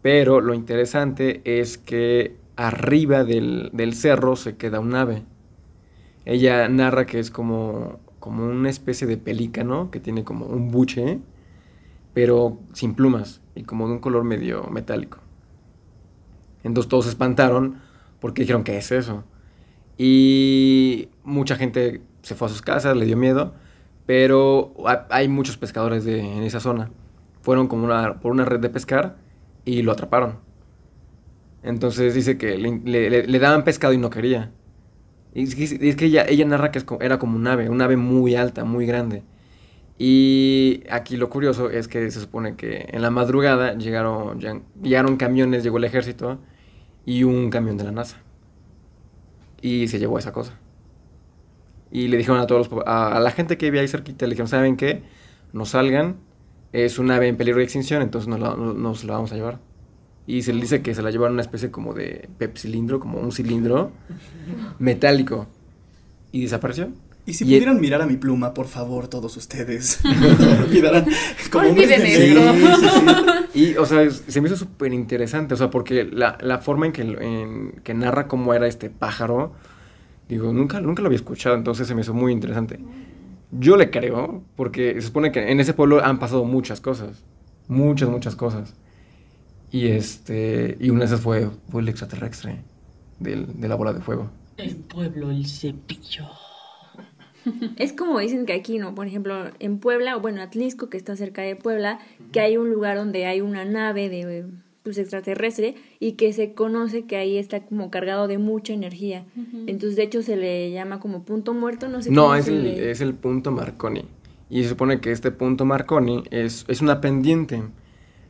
Pero 0.02 0.42
lo 0.42 0.54
interesante 0.54 1.42
es 1.46 1.78
que 1.78 2.36
arriba 2.56 3.24
del, 3.24 3.70
del 3.74 3.94
cerro 3.94 4.36
se 4.36 4.58
queda 4.58 4.80
un 4.80 4.96
ave. 4.96 5.24
Ella 6.26 6.68
narra 6.70 7.06
que 7.06 7.20
es 7.20 7.32
como, 7.32 8.00
como 8.20 8.46
una 8.46 8.70
especie 8.70 9.08
de 9.08 9.18
pelícano 9.18 9.92
que 9.92 10.00
tiene 10.00 10.24
como 10.24 10.46
un 10.46 10.72
buche, 10.72 11.20
pero 12.14 12.60
sin 12.74 12.94
plumas 12.94 13.42
y 13.56 13.64
como 13.64 13.88
de 13.88 13.94
un 13.94 14.00
color 14.00 14.24
medio 14.24 14.64
metálico. 14.66 15.20
Entonces 16.64 16.90
todos 16.90 17.06
se 17.06 17.12
espantaron 17.12 17.82
porque 18.20 18.44
dijeron, 18.44 18.64
¿qué 18.64 18.78
es 18.78 18.92
eso? 18.92 19.24
Y 19.98 21.10
mucha 21.24 21.56
gente 21.56 22.02
se 22.22 22.36
fue 22.36 22.48
a 22.48 22.50
sus 22.50 22.62
casas, 22.62 22.96
le 22.96 23.06
dio 23.06 23.18
miedo, 23.18 23.54
pero 24.06 24.74
hay 25.10 25.28
muchos 25.28 25.58
pescadores 25.58 26.06
de, 26.06 26.20
en 26.20 26.44
esa 26.44 26.60
zona. 26.60 26.92
Fueron 27.42 27.68
como 27.68 27.86
una, 27.86 28.20
por 28.20 28.32
una 28.32 28.46
red 28.46 28.60
de 28.60 28.70
pescar 28.70 29.18
y 29.66 29.82
lo 29.82 29.92
atraparon. 29.92 30.40
Entonces 31.64 32.14
dice 32.14 32.38
que 32.38 32.58
le, 32.58 33.28
le, 33.28 33.40
daban 33.40 33.64
pescado 33.64 33.94
y 33.94 33.98
no 33.98 34.10
quería. 34.10 34.52
Y 35.34 35.44
es 35.44 35.96
que, 35.96 36.06
ella, 36.06 36.26
ella 36.28 36.46
narra 36.46 36.72
que 36.72 36.84
era 37.00 37.20
como 37.20 37.38
un 37.38 37.48
ave, 37.48 37.70
un 37.70 37.82
ave 37.82 37.98
muy 37.98 38.36
alta, 38.36 38.66
muy 38.66 38.86
grande. 38.86 39.24
Y 39.98 40.84
aquí 40.90 41.16
lo 41.16 41.30
curioso 41.30 41.70
es 41.70 41.88
que 41.88 42.10
se 42.10 42.20
supone 42.20 42.56
que 42.56 42.88
en 42.90 43.04
la 43.04 43.12
madrugada 43.12 43.76
llegaron, 43.76 44.40
llegaron 44.82 45.18
camiones, 45.18 45.64
llegó 45.64 45.78
el 45.78 45.84
ejército 45.84 46.40
y 47.06 47.24
un 47.24 47.50
camión 47.52 47.78
de 47.78 47.84
la 47.84 47.92
NASA. 47.92 48.18
Y 49.62 49.88
se 49.90 50.00
llevó 50.00 50.18
esa 50.18 50.34
cosa. 50.34 50.58
Y 51.92 52.08
le 52.08 52.18
dijeron 52.18 52.40
a 52.40 52.48
todos 52.48 52.70
a, 52.86 53.20
la 53.20 53.32
gente 53.32 53.58
que 53.58 53.68
vivía 53.68 53.82
ahí 53.82 53.88
cerquita, 53.88 54.26
le 54.26 54.32
dijeron, 54.32 54.48
¿saben 54.48 54.76
qué? 54.76 55.04
No 55.54 55.66
salgan, 55.66 56.18
es 56.74 57.00
un 57.00 57.12
ave 57.12 57.28
en 57.28 57.38
peligro 57.38 57.60
de 57.60 57.66
extinción, 57.66 58.02
entonces 58.02 58.28
no, 58.28 58.38
la, 58.38 58.56
no, 58.56 58.96
se 58.96 59.08
la 59.08 59.14
vamos 59.14 59.32
a 59.32 59.36
llevar. 59.36 59.60
Y 60.28 60.44
se 60.44 60.54
le 60.54 60.62
dice 60.62 60.82
que 60.82 60.96
se 60.96 61.02
la 61.02 61.12
llevaron 61.12 61.34
una 61.34 61.42
especie 61.42 61.72
como 61.72 61.94
de 61.94 62.30
cilindro, 62.56 63.00
como 63.00 63.20
un 63.20 63.32
cilindro 63.32 63.92
metálico. 64.80 65.48
Y 66.32 66.44
desapareció. 66.44 66.90
Y 67.26 67.34
si 67.34 67.44
pudieran 67.44 67.80
mirar 67.80 68.02
a 68.02 68.06
mi 68.08 68.18
pluma, 68.18 68.54
por 68.54 68.68
favor, 68.68 69.08
todos 69.08 69.38
ustedes. 69.38 70.00
olvidarán. 70.66 71.06
Como 71.52 71.70
Olviden 71.70 72.02
esto. 72.04 72.42
Y, 73.54 73.76
o 73.76 73.86
sea, 73.86 74.10
se 74.10 74.42
me 74.42 74.48
hizo 74.48 74.58
súper 74.58 74.94
interesante, 74.94 75.54
o 75.54 75.58
sea, 75.58 75.70
porque 75.70 76.06
la, 76.06 76.38
la 76.42 76.60
forma 76.60 76.88
en 76.88 76.92
que, 76.94 77.02
en 77.02 77.82
que 77.84 77.94
narra 77.94 78.28
cómo 78.28 78.54
era 78.54 78.66
este 78.66 78.90
pájaro, 78.90 79.54
digo, 80.30 80.52
nunca, 80.54 80.80
nunca 80.80 81.02
lo 81.02 81.08
había 81.08 81.18
escuchado, 81.18 81.56
entonces 81.56 81.88
se 81.88 81.94
me 81.94 82.02
hizo 82.02 82.14
muy 82.14 82.32
interesante. 82.32 82.80
Yo 83.52 83.78
le 83.78 83.92
creo, 83.92 84.44
porque 84.56 84.94
se 84.96 85.02
supone 85.02 85.32
que 85.32 85.52
en 85.52 85.60
ese 85.60 85.74
pueblo 85.74 86.04
han 86.04 86.20
pasado 86.20 86.46
muchas 86.46 86.80
cosas. 86.80 87.24
Muchas, 87.68 88.10
muchas 88.10 88.36
cosas. 88.36 88.74
Y 89.72 89.88
este. 89.88 90.78
Y 90.80 90.90
una 90.90 91.02
de 91.02 91.06
esas 91.06 91.22
fue, 91.22 91.50
fue 91.70 91.82
el 91.82 91.90
extraterrestre 91.90 92.60
del, 93.20 93.60
de 93.60 93.68
la 93.68 93.76
bola 93.76 93.94
de 93.94 94.02
fuego. 94.02 94.30
El 94.58 94.76
pueblo, 94.76 95.32
el 95.32 95.46
cepillo. 95.46 96.28
Es 97.78 97.94
como 97.94 98.20
dicen 98.20 98.46
que 98.46 98.54
aquí, 98.54 98.78
¿no? 98.78 98.94
Por 98.94 99.08
ejemplo, 99.08 99.46
en 99.60 99.80
Puebla, 99.80 100.16
o 100.16 100.20
bueno, 100.20 100.42
Atlisco, 100.42 100.90
que 100.90 100.98
está 100.98 101.16
cerca 101.16 101.42
de 101.42 101.56
Puebla, 101.56 102.00
que 102.32 102.40
hay 102.40 102.58
un 102.58 102.70
lugar 102.70 102.98
donde 102.98 103.26
hay 103.26 103.42
una 103.42 103.66
nave 103.66 104.10
de 104.10 104.46
pues 104.84 104.98
extraterrestre 104.98 105.76
y 106.00 106.14
que 106.14 106.34
se 106.34 106.54
conoce 106.54 107.06
que 107.06 107.18
ahí 107.18 107.38
está 107.38 107.66
como 107.66 107.92
cargado 107.92 108.28
de 108.28 108.38
mucha 108.38 108.74
energía. 108.74 109.26
Entonces, 109.68 109.96
de 109.96 110.04
hecho, 110.04 110.24
se 110.24 110.36
le 110.36 110.72
llama 110.72 111.00
como 111.00 111.24
punto 111.24 111.54
muerto, 111.54 111.88
no 111.88 112.02
sé 112.02 112.12
No, 112.12 112.36
es 112.36 112.48
el, 112.48 112.66
es 112.66 113.02
el 113.02 113.14
punto 113.14 113.52
Marconi. 113.52 114.06
Y 114.50 114.64
se 114.64 114.70
supone 114.70 115.00
que 115.00 115.12
este 115.12 115.32
punto 115.32 115.66
Marconi 115.66 116.24
es, 116.32 116.66
es 116.68 116.82
una 116.82 117.00
pendiente. 117.00 117.64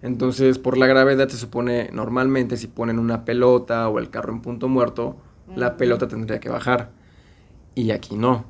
Entonces, 0.02 0.60
por 0.60 0.78
la 0.78 0.88
gravedad 0.88 1.30
se 1.30 1.38
supone, 1.38 1.90
normalmente 1.94 2.58
si 2.58 2.68
ponen 2.68 3.00
una 3.00 3.24
pelota 3.24 3.88
o 3.88 4.00
el 4.00 4.10
carro 4.10 4.34
en 4.34 4.42
punto 4.42 4.68
muerto, 4.68 5.18
la 5.56 5.78
pelota 5.78 6.08
tendría 6.08 6.40
que 6.40 6.50
bajar. 6.50 6.92
Y 7.76 7.92
aquí 7.92 8.18
no. 8.18 8.46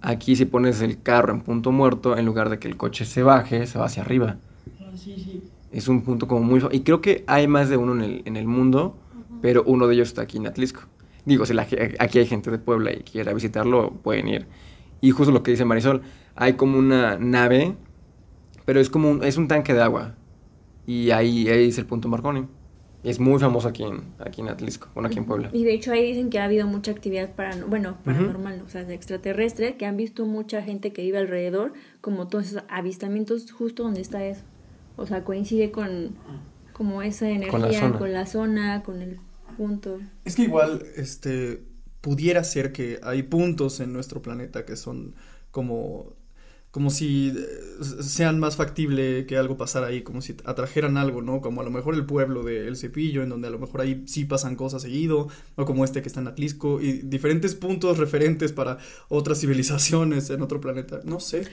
Aquí 0.00 0.36
si 0.36 0.44
pones 0.44 0.80
el 0.80 1.02
carro 1.02 1.32
en 1.32 1.40
punto 1.42 1.72
muerto, 1.72 2.16
en 2.16 2.24
lugar 2.24 2.50
de 2.50 2.58
que 2.58 2.68
el 2.68 2.76
coche 2.76 3.04
se 3.04 3.22
baje, 3.22 3.66
se 3.66 3.78
va 3.78 3.86
hacia 3.86 4.02
arriba. 4.02 4.38
Ah, 4.80 4.90
sí, 4.94 5.14
sí 5.16 5.51
es 5.72 5.88
un 5.88 6.02
punto 6.02 6.28
como 6.28 6.42
muy... 6.42 6.62
Y 6.70 6.80
creo 6.80 7.00
que 7.00 7.24
hay 7.26 7.48
más 7.48 7.68
de 7.68 7.76
uno 7.76 7.94
en 7.94 8.02
el, 8.02 8.22
en 8.24 8.36
el 8.36 8.46
mundo, 8.46 8.96
pero 9.40 9.64
uno 9.66 9.86
de 9.86 9.94
ellos 9.94 10.08
está 10.08 10.22
aquí 10.22 10.36
en 10.36 10.46
Atlisco. 10.46 10.82
Digo, 11.24 11.46
si 11.46 11.54
la 11.54 11.66
aquí 11.98 12.18
hay 12.18 12.26
gente 12.26 12.50
de 12.50 12.58
Puebla 12.58 12.92
y 12.92 13.00
quiera 13.00 13.32
visitarlo, 13.32 13.92
pueden 14.02 14.28
ir. 14.28 14.46
Y 15.00 15.10
justo 15.10 15.32
lo 15.32 15.42
que 15.42 15.52
dice 15.52 15.64
Marisol, 15.64 16.02
hay 16.34 16.54
como 16.54 16.78
una 16.78 17.16
nave, 17.18 17.74
pero 18.64 18.80
es 18.80 18.90
como 18.90 19.10
un, 19.10 19.24
es 19.24 19.36
un 19.36 19.48
tanque 19.48 19.72
de 19.72 19.82
agua. 19.82 20.14
Y 20.86 21.10
ahí, 21.10 21.48
ahí 21.48 21.68
es 21.68 21.78
el 21.78 21.86
punto 21.86 22.08
Marconi. 22.08 22.46
Es 23.04 23.18
muy 23.18 23.40
famoso 23.40 23.66
aquí 23.66 23.82
en, 23.82 24.02
aquí 24.20 24.42
en 24.42 24.48
Atlisco, 24.48 24.88
bueno, 24.94 25.08
aquí 25.08 25.18
en 25.18 25.24
Puebla. 25.24 25.50
Y 25.52 25.64
de 25.64 25.74
hecho 25.74 25.92
ahí 25.92 26.06
dicen 26.06 26.30
que 26.30 26.38
ha 26.38 26.44
habido 26.44 26.68
mucha 26.68 26.92
actividad 26.92 27.34
para, 27.34 27.56
bueno, 27.66 27.96
paranormal, 28.04 28.62
o 28.64 28.68
sea, 28.68 28.84
de 28.84 28.94
extraterrestre, 28.94 29.76
que 29.76 29.86
han 29.86 29.96
visto 29.96 30.24
mucha 30.24 30.62
gente 30.62 30.92
que 30.92 31.02
vive 31.02 31.18
alrededor, 31.18 31.72
como 32.00 32.28
todos 32.28 32.46
esos 32.46 32.62
avistamientos 32.68 33.50
justo 33.50 33.82
donde 33.82 34.00
está 34.00 34.24
eso. 34.24 34.44
O 34.96 35.06
sea, 35.06 35.24
coincide 35.24 35.70
con 35.70 36.16
como 36.72 37.02
esa 37.02 37.28
energía, 37.28 37.80
zona. 37.80 37.98
con 37.98 38.12
la 38.12 38.26
zona, 38.26 38.82
con 38.82 39.02
el 39.02 39.20
punto. 39.56 40.00
Es 40.24 40.34
que 40.36 40.42
igual, 40.42 40.82
este, 40.96 41.62
pudiera 42.00 42.42
ser 42.44 42.72
que 42.72 42.98
hay 43.02 43.22
puntos 43.22 43.80
en 43.80 43.92
nuestro 43.92 44.22
planeta 44.22 44.64
que 44.66 44.76
son 44.76 45.14
como, 45.50 46.16
como 46.70 46.90
si 46.90 47.32
eh, 47.36 48.02
sean 48.02 48.40
más 48.40 48.56
factible 48.56 49.26
que 49.26 49.36
algo 49.36 49.56
pasara 49.56 49.88
ahí, 49.88 50.02
como 50.02 50.20
si 50.20 50.34
atrajeran 50.44 50.96
algo, 50.96 51.22
¿no? 51.22 51.40
Como 51.40 51.60
a 51.60 51.64
lo 51.64 51.70
mejor 51.70 51.94
el 51.94 52.06
pueblo 52.06 52.42
de 52.42 52.66
El 52.66 52.76
Cepillo, 52.76 53.22
en 53.22 53.28
donde 53.28 53.48
a 53.48 53.50
lo 53.50 53.58
mejor 53.58 53.82
ahí 53.82 54.02
sí 54.06 54.24
pasan 54.24 54.56
cosas 54.56 54.82
seguido, 54.82 55.28
o 55.56 55.64
como 55.64 55.84
este 55.84 56.02
que 56.02 56.08
está 56.08 56.20
en 56.20 56.28
Atlisco, 56.28 56.80
y 56.80 57.02
diferentes 57.02 57.54
puntos 57.54 57.98
referentes 57.98 58.52
para 58.52 58.78
otras 59.08 59.40
civilizaciones 59.40 60.30
en 60.30 60.42
otro 60.42 60.60
planeta, 60.60 61.00
no 61.04 61.20
sé. 61.20 61.46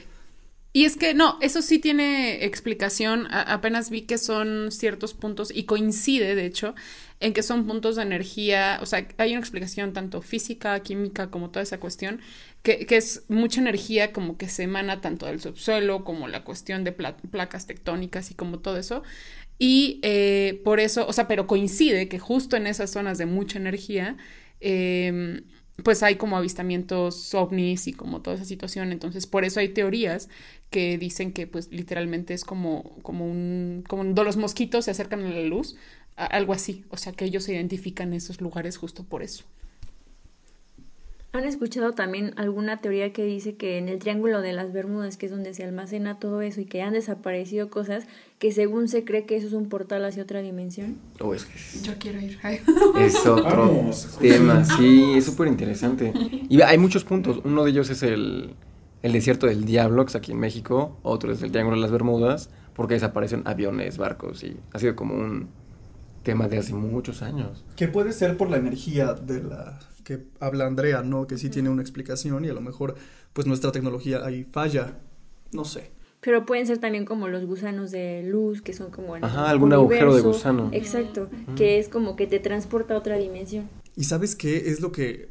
Y 0.72 0.86
es 0.86 0.98
que 0.98 1.16
no, 1.16 1.38
eso 1.42 1.62
sí 1.64 1.80
tiene 1.80 2.46
explicación. 2.46 3.28
Apenas 3.32 3.90
vi 3.90 4.04
que 4.04 4.20
son 4.20 4.72
ciertos 4.72 5.16
puntos 5.16 5.52
y 5.54 5.64
coincide, 5.64 6.36
de 6.36 6.46
hecho, 6.46 6.76
en 7.20 7.34
que 7.34 7.42
son 7.42 7.66
puntos 7.66 7.96
de 7.96 8.04
energía. 8.04 8.78
O 8.82 8.86
sea, 8.86 9.08
hay 9.18 9.32
una 9.32 9.40
explicación 9.40 9.94
tanto 9.94 10.22
física, 10.22 10.80
química, 10.82 11.32
como 11.32 11.50
toda 11.50 11.64
esa 11.64 11.80
cuestión, 11.80 12.22
que, 12.62 12.86
que 12.86 12.98
es 12.98 13.24
mucha 13.30 13.62
energía 13.62 14.14
como 14.14 14.38
que 14.38 14.48
se 14.48 14.64
emana 14.64 15.02
tanto 15.02 15.26
del 15.26 15.42
subsuelo 15.42 16.04
como 16.04 16.28
la 16.28 16.44
cuestión 16.44 16.84
de 16.84 16.92
pla- 16.92 17.18
placas 17.18 17.66
tectónicas 17.66 18.30
y 18.30 18.36
como 18.36 18.60
todo 18.60 18.78
eso. 18.78 19.02
Y 19.58 20.00
eh, 20.04 20.62
por 20.64 20.80
eso, 20.80 21.08
o 21.08 21.14
sea, 21.14 21.28
pero 21.28 21.48
coincide 21.48 22.08
que 22.08 22.20
justo 22.20 22.56
en 22.58 22.68
esas 22.68 22.92
zonas 22.92 23.18
de 23.18 23.26
mucha 23.26 23.58
energía, 23.60 24.18
eh, 24.62 25.42
pues 25.84 26.04
hay 26.04 26.16
como 26.16 26.38
avistamientos 26.38 27.34
ovnis 27.34 27.88
y 27.88 27.94
como 27.94 28.22
toda 28.22 28.36
esa 28.36 28.46
situación. 28.46 28.92
Entonces, 28.92 29.28
por 29.28 29.46
eso 29.46 29.60
hay 29.60 29.70
teorías 29.70 30.30
que 30.70 30.98
dicen 30.98 31.34
que 31.34 31.48
pues 31.48 31.72
literalmente 31.72 32.34
es 32.34 32.44
como, 32.44 32.96
como 33.02 33.26
un, 33.26 33.84
como 33.88 34.04
los 34.04 34.38
mosquitos 34.38 34.86
se 34.86 34.92
acercan 34.92 35.24
a 35.26 35.30
la 35.30 35.42
luz, 35.44 35.76
algo 36.16 36.54
así. 36.54 36.84
O 36.90 36.98
sea, 36.98 37.14
que 37.14 37.26
ellos 37.26 37.44
se 37.44 37.54
identifican 37.54 38.14
esos 38.14 38.42
lugares 38.42 38.78
justo 38.78 39.04
por 39.04 39.24
eso. 39.24 39.46
¿Han 41.32 41.44
escuchado 41.44 41.92
también 41.92 42.34
alguna 42.38 42.82
teoría 42.82 43.14
que 43.14 43.24
dice 43.24 43.56
que 43.56 43.78
en 43.78 43.88
el 43.88 44.00
Triángulo 44.00 44.42
de 44.42 44.52
las 44.52 44.74
Bermudas, 44.74 45.16
que 45.16 45.28
es 45.28 45.32
donde 45.32 45.54
se 45.54 45.64
almacena 45.64 46.18
todo 46.18 46.42
eso 46.42 46.60
y 46.60 46.66
que 46.66 46.82
han 46.82 46.94
desaparecido 46.94 47.70
cosas, 47.70 48.06
que 48.40 48.52
según 48.52 48.88
se 48.88 49.04
cree 49.04 49.26
que 49.28 49.36
eso 49.36 49.46
es 49.46 49.54
un 49.54 49.70
portal 49.70 50.04
hacia 50.06 50.24
otra 50.24 50.42
dimensión? 50.42 50.98
Oh, 51.20 51.36
es 51.36 51.46
que 51.46 51.54
Yo 51.84 51.94
quiero 52.00 52.20
ir. 52.20 52.40
es 53.00 53.16
otro 53.28 53.68
Vamos. 53.68 54.18
tema, 54.20 54.66
sí, 54.66 55.14
es 55.18 55.26
súper 55.26 55.50
interesante. 55.50 56.12
Y 56.50 56.62
hay 56.64 56.80
muchos 56.80 57.04
puntos. 57.04 57.42
Uno 57.44 57.64
de 57.64 57.70
ellos 57.72 57.92
es 57.92 58.02
el, 58.02 58.56
el 59.04 59.12
desierto 59.14 59.46
del 59.46 59.66
Diablo, 59.66 60.06
que 60.06 60.10
es 60.10 60.16
aquí 60.16 60.32
en 60.32 60.40
México. 60.40 60.98
Otro 61.04 61.32
es 61.32 61.44
el 61.44 61.52
Triángulo 61.52 61.76
de 61.78 61.84
las 61.84 61.92
Bermudas, 61.92 62.50
porque 62.74 62.96
desaparecen 62.96 63.44
aviones, 63.46 64.00
barcos, 64.00 64.44
y 64.44 64.58
ha 64.74 64.80
sido 64.80 64.96
como 64.96 65.14
un 65.14 65.48
tema 66.24 66.48
de 66.48 66.58
hace 66.58 66.74
muchos 66.74 67.22
años. 67.22 67.64
Que 67.76 67.88
puede 67.88 68.14
ser 68.14 68.36
por 68.36 68.50
la 68.50 68.58
energía 68.58 69.14
de 69.14 69.44
la 69.44 69.78
que 70.10 70.26
habla 70.40 70.66
Andrea, 70.66 71.04
¿no? 71.04 71.28
Que 71.28 71.38
sí 71.38 71.50
tiene 71.50 71.70
una 71.70 71.84
explicación 71.84 72.44
y 72.44 72.50
a 72.50 72.54
lo 72.54 72.62
mejor 72.62 72.96
pues 73.32 73.46
nuestra 73.46 73.72
tecnología 73.72 74.26
ahí 74.26 74.44
falla. 74.44 74.98
No 75.52 75.66
sé. 75.66 75.92
Pero 76.20 76.48
pueden 76.48 76.66
ser 76.66 76.80
también 76.80 77.06
como 77.06 77.28
los 77.28 77.46
gusanos 77.46 77.92
de 77.92 78.24
luz, 78.24 78.64
que 78.64 78.74
son 78.74 78.90
como... 78.90 79.16
el 79.16 79.24
Ajá, 79.24 79.50
algún 79.50 79.72
agujero 79.72 80.16
de 80.16 80.22
gusano. 80.22 80.70
Exacto, 80.74 81.30
que 81.56 81.78
es 81.78 81.90
como 81.90 82.16
que 82.16 82.26
te 82.26 82.40
transporta 82.40 82.96
a 82.96 82.98
otra 82.98 83.18
dimensión. 83.18 83.70
¿Y 83.96 84.06
sabes 84.06 84.36
qué 84.36 84.72
es 84.72 84.82
lo 84.82 84.92
que 84.92 85.30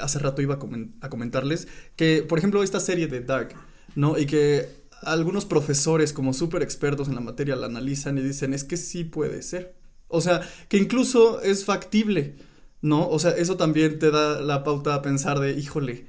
hace 0.00 0.20
rato 0.20 0.40
iba 0.40 0.58
a 1.00 1.08
comentarles? 1.08 1.66
Que, 1.96 2.22
por 2.22 2.38
ejemplo, 2.38 2.62
esta 2.62 2.78
serie 2.78 3.08
de 3.08 3.22
Dark, 3.22 3.54
¿no? 3.96 4.16
Y 4.16 4.26
que 4.26 4.68
algunos 5.02 5.44
profesores 5.46 6.12
como 6.12 6.32
súper 6.32 6.62
expertos 6.62 7.08
en 7.08 7.16
la 7.16 7.20
materia 7.20 7.56
la 7.56 7.66
analizan 7.66 8.16
y 8.18 8.22
dicen, 8.22 8.54
es 8.54 8.62
que 8.62 8.76
sí 8.76 9.02
puede 9.02 9.42
ser. 9.42 9.74
O 10.06 10.20
sea, 10.20 10.40
que 10.68 10.76
incluso 10.76 11.42
es 11.42 11.64
factible, 11.64 12.36
¿no? 12.82 13.08
O 13.08 13.18
sea, 13.18 13.30
eso 13.30 13.56
también 13.56 13.98
te 13.98 14.10
da 14.10 14.40
la 14.40 14.64
pauta 14.64 14.94
a 14.94 15.02
pensar 15.02 15.40
de, 15.40 15.52
híjole, 15.52 16.06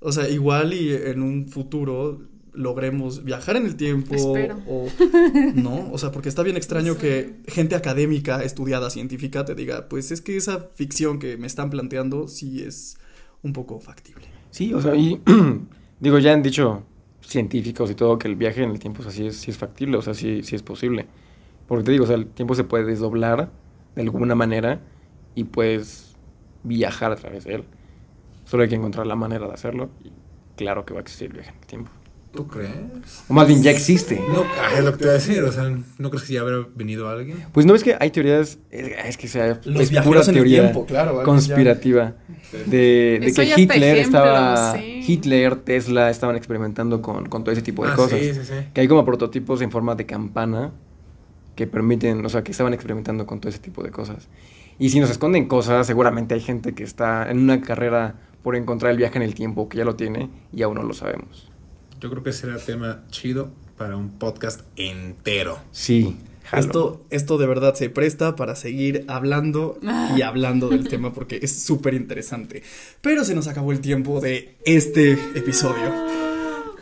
o 0.00 0.12
sea, 0.12 0.28
igual 0.28 0.74
y 0.74 0.92
en 0.92 1.22
un 1.22 1.48
futuro 1.48 2.20
logremos 2.52 3.24
viajar 3.24 3.56
en 3.56 3.66
el 3.66 3.76
tiempo 3.76 4.14
Espero. 4.14 4.58
o 4.66 4.88
no, 5.54 5.90
o 5.92 5.98
sea, 5.98 6.10
porque 6.10 6.28
está 6.28 6.42
bien 6.42 6.56
extraño 6.56 6.98
que 6.98 7.36
gente 7.46 7.76
académica, 7.76 8.42
estudiada, 8.42 8.90
científica 8.90 9.44
te 9.44 9.54
diga, 9.54 9.88
pues 9.88 10.10
es 10.10 10.20
que 10.20 10.36
esa 10.36 10.60
ficción 10.74 11.20
que 11.20 11.36
me 11.36 11.46
están 11.46 11.70
planteando 11.70 12.26
sí 12.26 12.62
es 12.62 12.98
un 13.42 13.52
poco 13.52 13.78
factible. 13.80 14.26
Sí, 14.50 14.74
o 14.74 14.82
sea, 14.82 14.96
y 14.96 15.20
digo, 16.00 16.18
ya 16.18 16.32
han 16.32 16.42
dicho 16.42 16.82
científicos 17.20 17.90
y 17.90 17.94
todo 17.94 18.18
que 18.18 18.26
el 18.26 18.34
viaje 18.34 18.62
en 18.62 18.70
el 18.70 18.78
tiempo 18.78 19.00
o 19.00 19.02
sea, 19.04 19.12
sí, 19.12 19.26
es, 19.26 19.36
sí 19.36 19.50
es 19.50 19.56
factible, 19.56 19.96
o 19.96 20.02
sea, 20.02 20.14
sí, 20.14 20.42
sí 20.42 20.56
es 20.56 20.62
posible. 20.62 21.06
Porque 21.68 21.84
te 21.84 21.92
digo, 21.92 22.04
o 22.04 22.06
sea, 22.06 22.16
el 22.16 22.26
tiempo 22.26 22.54
se 22.54 22.64
puede 22.64 22.84
desdoblar 22.84 23.52
de 23.94 24.02
alguna 24.02 24.34
manera 24.34 24.80
y 25.34 25.44
puedes 25.44 26.07
viajar 26.62 27.12
a 27.12 27.16
través 27.16 27.44
de 27.44 27.56
él. 27.56 27.64
Solo 28.44 28.62
hay 28.62 28.68
que 28.68 28.74
encontrar 28.76 29.06
la 29.06 29.16
manera 29.16 29.46
de 29.46 29.52
hacerlo 29.52 29.90
y 30.04 30.10
claro 30.56 30.84
que 30.84 30.94
va 30.94 31.00
a 31.00 31.02
existir 31.02 31.28
el 31.28 31.34
viaje 31.34 31.50
en 31.50 31.56
el 31.60 31.66
tiempo. 31.66 31.90
¿Tú 32.32 32.46
crees? 32.46 32.70
O 33.28 33.32
más 33.32 33.48
bien 33.48 33.62
ya 33.62 33.70
existe. 33.70 34.16
No, 34.16 34.44
ah, 34.60 34.70
es 34.76 34.84
lo 34.84 34.92
que 34.92 34.98
te 34.98 35.04
iba 35.04 35.12
a 35.12 35.14
decir. 35.14 35.42
O 35.42 35.50
sea, 35.50 35.64
¿no 35.98 36.10
crees 36.10 36.26
que 36.26 36.34
ya 36.34 36.42
habrá 36.42 36.66
venido 36.74 37.08
alguien? 37.08 37.46
Pues 37.52 37.64
no 37.64 37.74
es 37.74 37.82
que 37.82 37.96
hay 37.98 38.10
teorías, 38.10 38.58
es, 38.70 38.92
es 39.06 39.16
que 39.16 39.28
sea 39.28 39.58
Los 39.64 39.90
es 39.90 40.00
pura 40.02 40.20
teoría 40.22 40.60
tiempo, 40.62 40.84
claro, 40.84 41.10
algo 41.12 41.22
conspirativa 41.24 42.16
de, 42.66 43.32
que 43.34 43.44
Hitler 43.56 43.96
ejemplo, 43.98 44.18
estaba 44.18 44.76
sí. 44.76 45.00
Hitler, 45.06 45.56
Tesla 45.56 46.10
estaban 46.10 46.36
experimentando 46.36 47.00
con, 47.00 47.28
con 47.30 47.44
todo 47.44 47.52
ese 47.52 47.62
tipo 47.62 47.84
de 47.86 47.92
Ah, 47.92 47.96
cosas. 47.96 48.20
sí, 48.20 48.34
sí, 48.34 48.40
sí. 48.44 48.54
Que 48.74 48.82
hay 48.82 48.88
como 48.88 49.06
prototipos 49.06 49.62
en 49.62 49.70
forma 49.70 49.94
de 49.94 50.04
campana 50.04 50.72
que 51.56 51.66
permiten, 51.66 52.24
o 52.24 52.28
sea, 52.28 52.44
que 52.44 52.52
estaban 52.52 52.74
experimentando 52.74 53.26
con 53.26 53.40
todo 53.40 53.48
ese 53.48 53.58
tipo 53.58 53.82
de 53.82 53.90
cosas. 53.90 54.28
Y 54.78 54.90
si 54.90 55.00
nos 55.00 55.10
esconden 55.10 55.48
cosas, 55.48 55.86
seguramente 55.86 56.34
hay 56.34 56.40
gente 56.40 56.74
que 56.74 56.84
está 56.84 57.28
en 57.30 57.40
una 57.40 57.60
carrera 57.60 58.14
por 58.42 58.54
encontrar 58.54 58.92
el 58.92 58.96
viaje 58.96 59.16
en 59.16 59.22
el 59.22 59.34
tiempo, 59.34 59.68
que 59.68 59.78
ya 59.78 59.84
lo 59.84 59.96
tiene 59.96 60.30
y 60.52 60.62
aún 60.62 60.76
no 60.76 60.84
lo 60.84 60.94
sabemos. 60.94 61.50
Yo 62.00 62.10
creo 62.10 62.22
que 62.22 62.32
será 62.32 62.56
tema 62.58 63.04
chido 63.10 63.50
para 63.76 63.96
un 63.96 64.18
podcast 64.18 64.60
entero. 64.76 65.58
Sí, 65.72 66.16
jalo. 66.44 66.64
Esto, 66.64 67.06
esto 67.10 67.38
de 67.38 67.46
verdad 67.48 67.74
se 67.74 67.90
presta 67.90 68.36
para 68.36 68.54
seguir 68.54 69.04
hablando 69.08 69.80
y 70.16 70.22
hablando 70.22 70.68
del 70.68 70.88
tema 70.88 71.12
porque 71.12 71.40
es 71.42 71.60
súper 71.60 71.94
interesante. 71.94 72.62
Pero 73.00 73.24
se 73.24 73.34
nos 73.34 73.48
acabó 73.48 73.72
el 73.72 73.80
tiempo 73.80 74.20
de 74.20 74.56
este 74.64 75.12
episodio. 75.34 75.92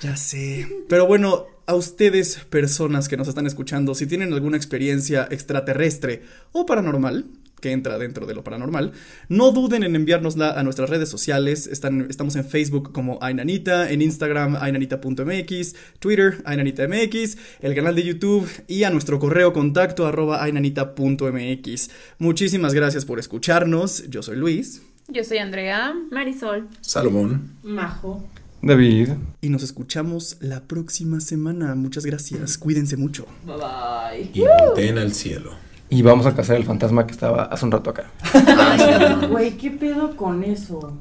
Ya 0.03 0.17
sé. 0.17 0.69
Pero 0.89 1.07
bueno, 1.07 1.47
a 1.67 1.75
ustedes, 1.75 2.37
personas 2.51 3.09
que 3.09 3.17
nos 3.17 3.27
están 3.27 3.47
escuchando, 3.47 3.95
si 3.95 4.07
tienen 4.07 4.35
alguna 4.35 4.59
experiencia 4.59 5.27
extraterrestre 5.31 6.23
o 6.53 6.67
paranormal, 6.67 7.25
que 7.61 7.73
entra 7.73 7.99
dentro 7.99 8.27
de 8.27 8.35
lo 8.35 8.45
paranormal, 8.45 8.93
no 9.29 9.53
duden 9.53 9.83
en 9.83 9.97
enviárnosla 9.97 10.53
a 10.53 10.63
nuestras 10.63 10.91
redes 10.91 11.09
sociales. 11.09 11.67
Están, 11.67 12.07
estamos 12.11 12.37
en 12.37 12.45
Facebook 12.45 12.93
como 12.93 13.19
Ainanita, 13.23 13.91
en 13.91 14.03
Instagram 14.03 14.57
ainanita.mx, 14.57 15.75
Twitter 15.99 16.43
ainanitamx, 16.45 17.37
el 17.61 17.75
canal 17.75 17.95
de 17.95 18.05
YouTube 18.05 18.49
y 18.69 18.85
a 18.85 18.91
nuestro 18.91 19.19
correo 19.19 19.53
contacto 19.53 20.07
arroba 20.07 20.43
ainanita.mx. 20.43 21.91
Muchísimas 22.19 22.75
gracias 22.75 23.05
por 23.05 23.19
escucharnos. 23.19 24.09
Yo 24.09 24.23
soy 24.23 24.37
Luis 24.37 24.83
Yo 25.09 25.25
soy 25.25 25.39
Andrea. 25.39 25.95
Marisol. 26.11 26.69
Salomón. 26.81 27.53
Majo. 27.63 28.29
David. 28.63 29.11
y 29.41 29.49
nos 29.49 29.63
escuchamos 29.63 30.39
la 30.41 30.63
próxima 30.65 31.21
semana. 31.21 31.75
Muchas 31.75 32.05
gracias. 32.05 32.59
Cuídense 32.59 32.97
mucho. 32.97 33.27
Bye 33.45 33.57
bye. 33.57 34.31
Y 34.35 34.41
volteen 34.41 34.99
al 34.99 35.13
cielo. 35.13 35.66
Y 35.89 36.03
vamos 36.03 36.27
a 36.27 36.35
cazar 36.35 36.57
el 36.57 36.65
fantasma 36.65 37.07
que 37.07 37.13
estaba 37.13 37.45
hace 37.45 37.65
un 37.65 37.73
rato 37.73 37.91
acá. 37.91 38.05
Güey, 39.31 39.53
¿qué 39.57 39.71
pedo 39.71 40.17
con 40.17 40.43
eso? 40.43 40.93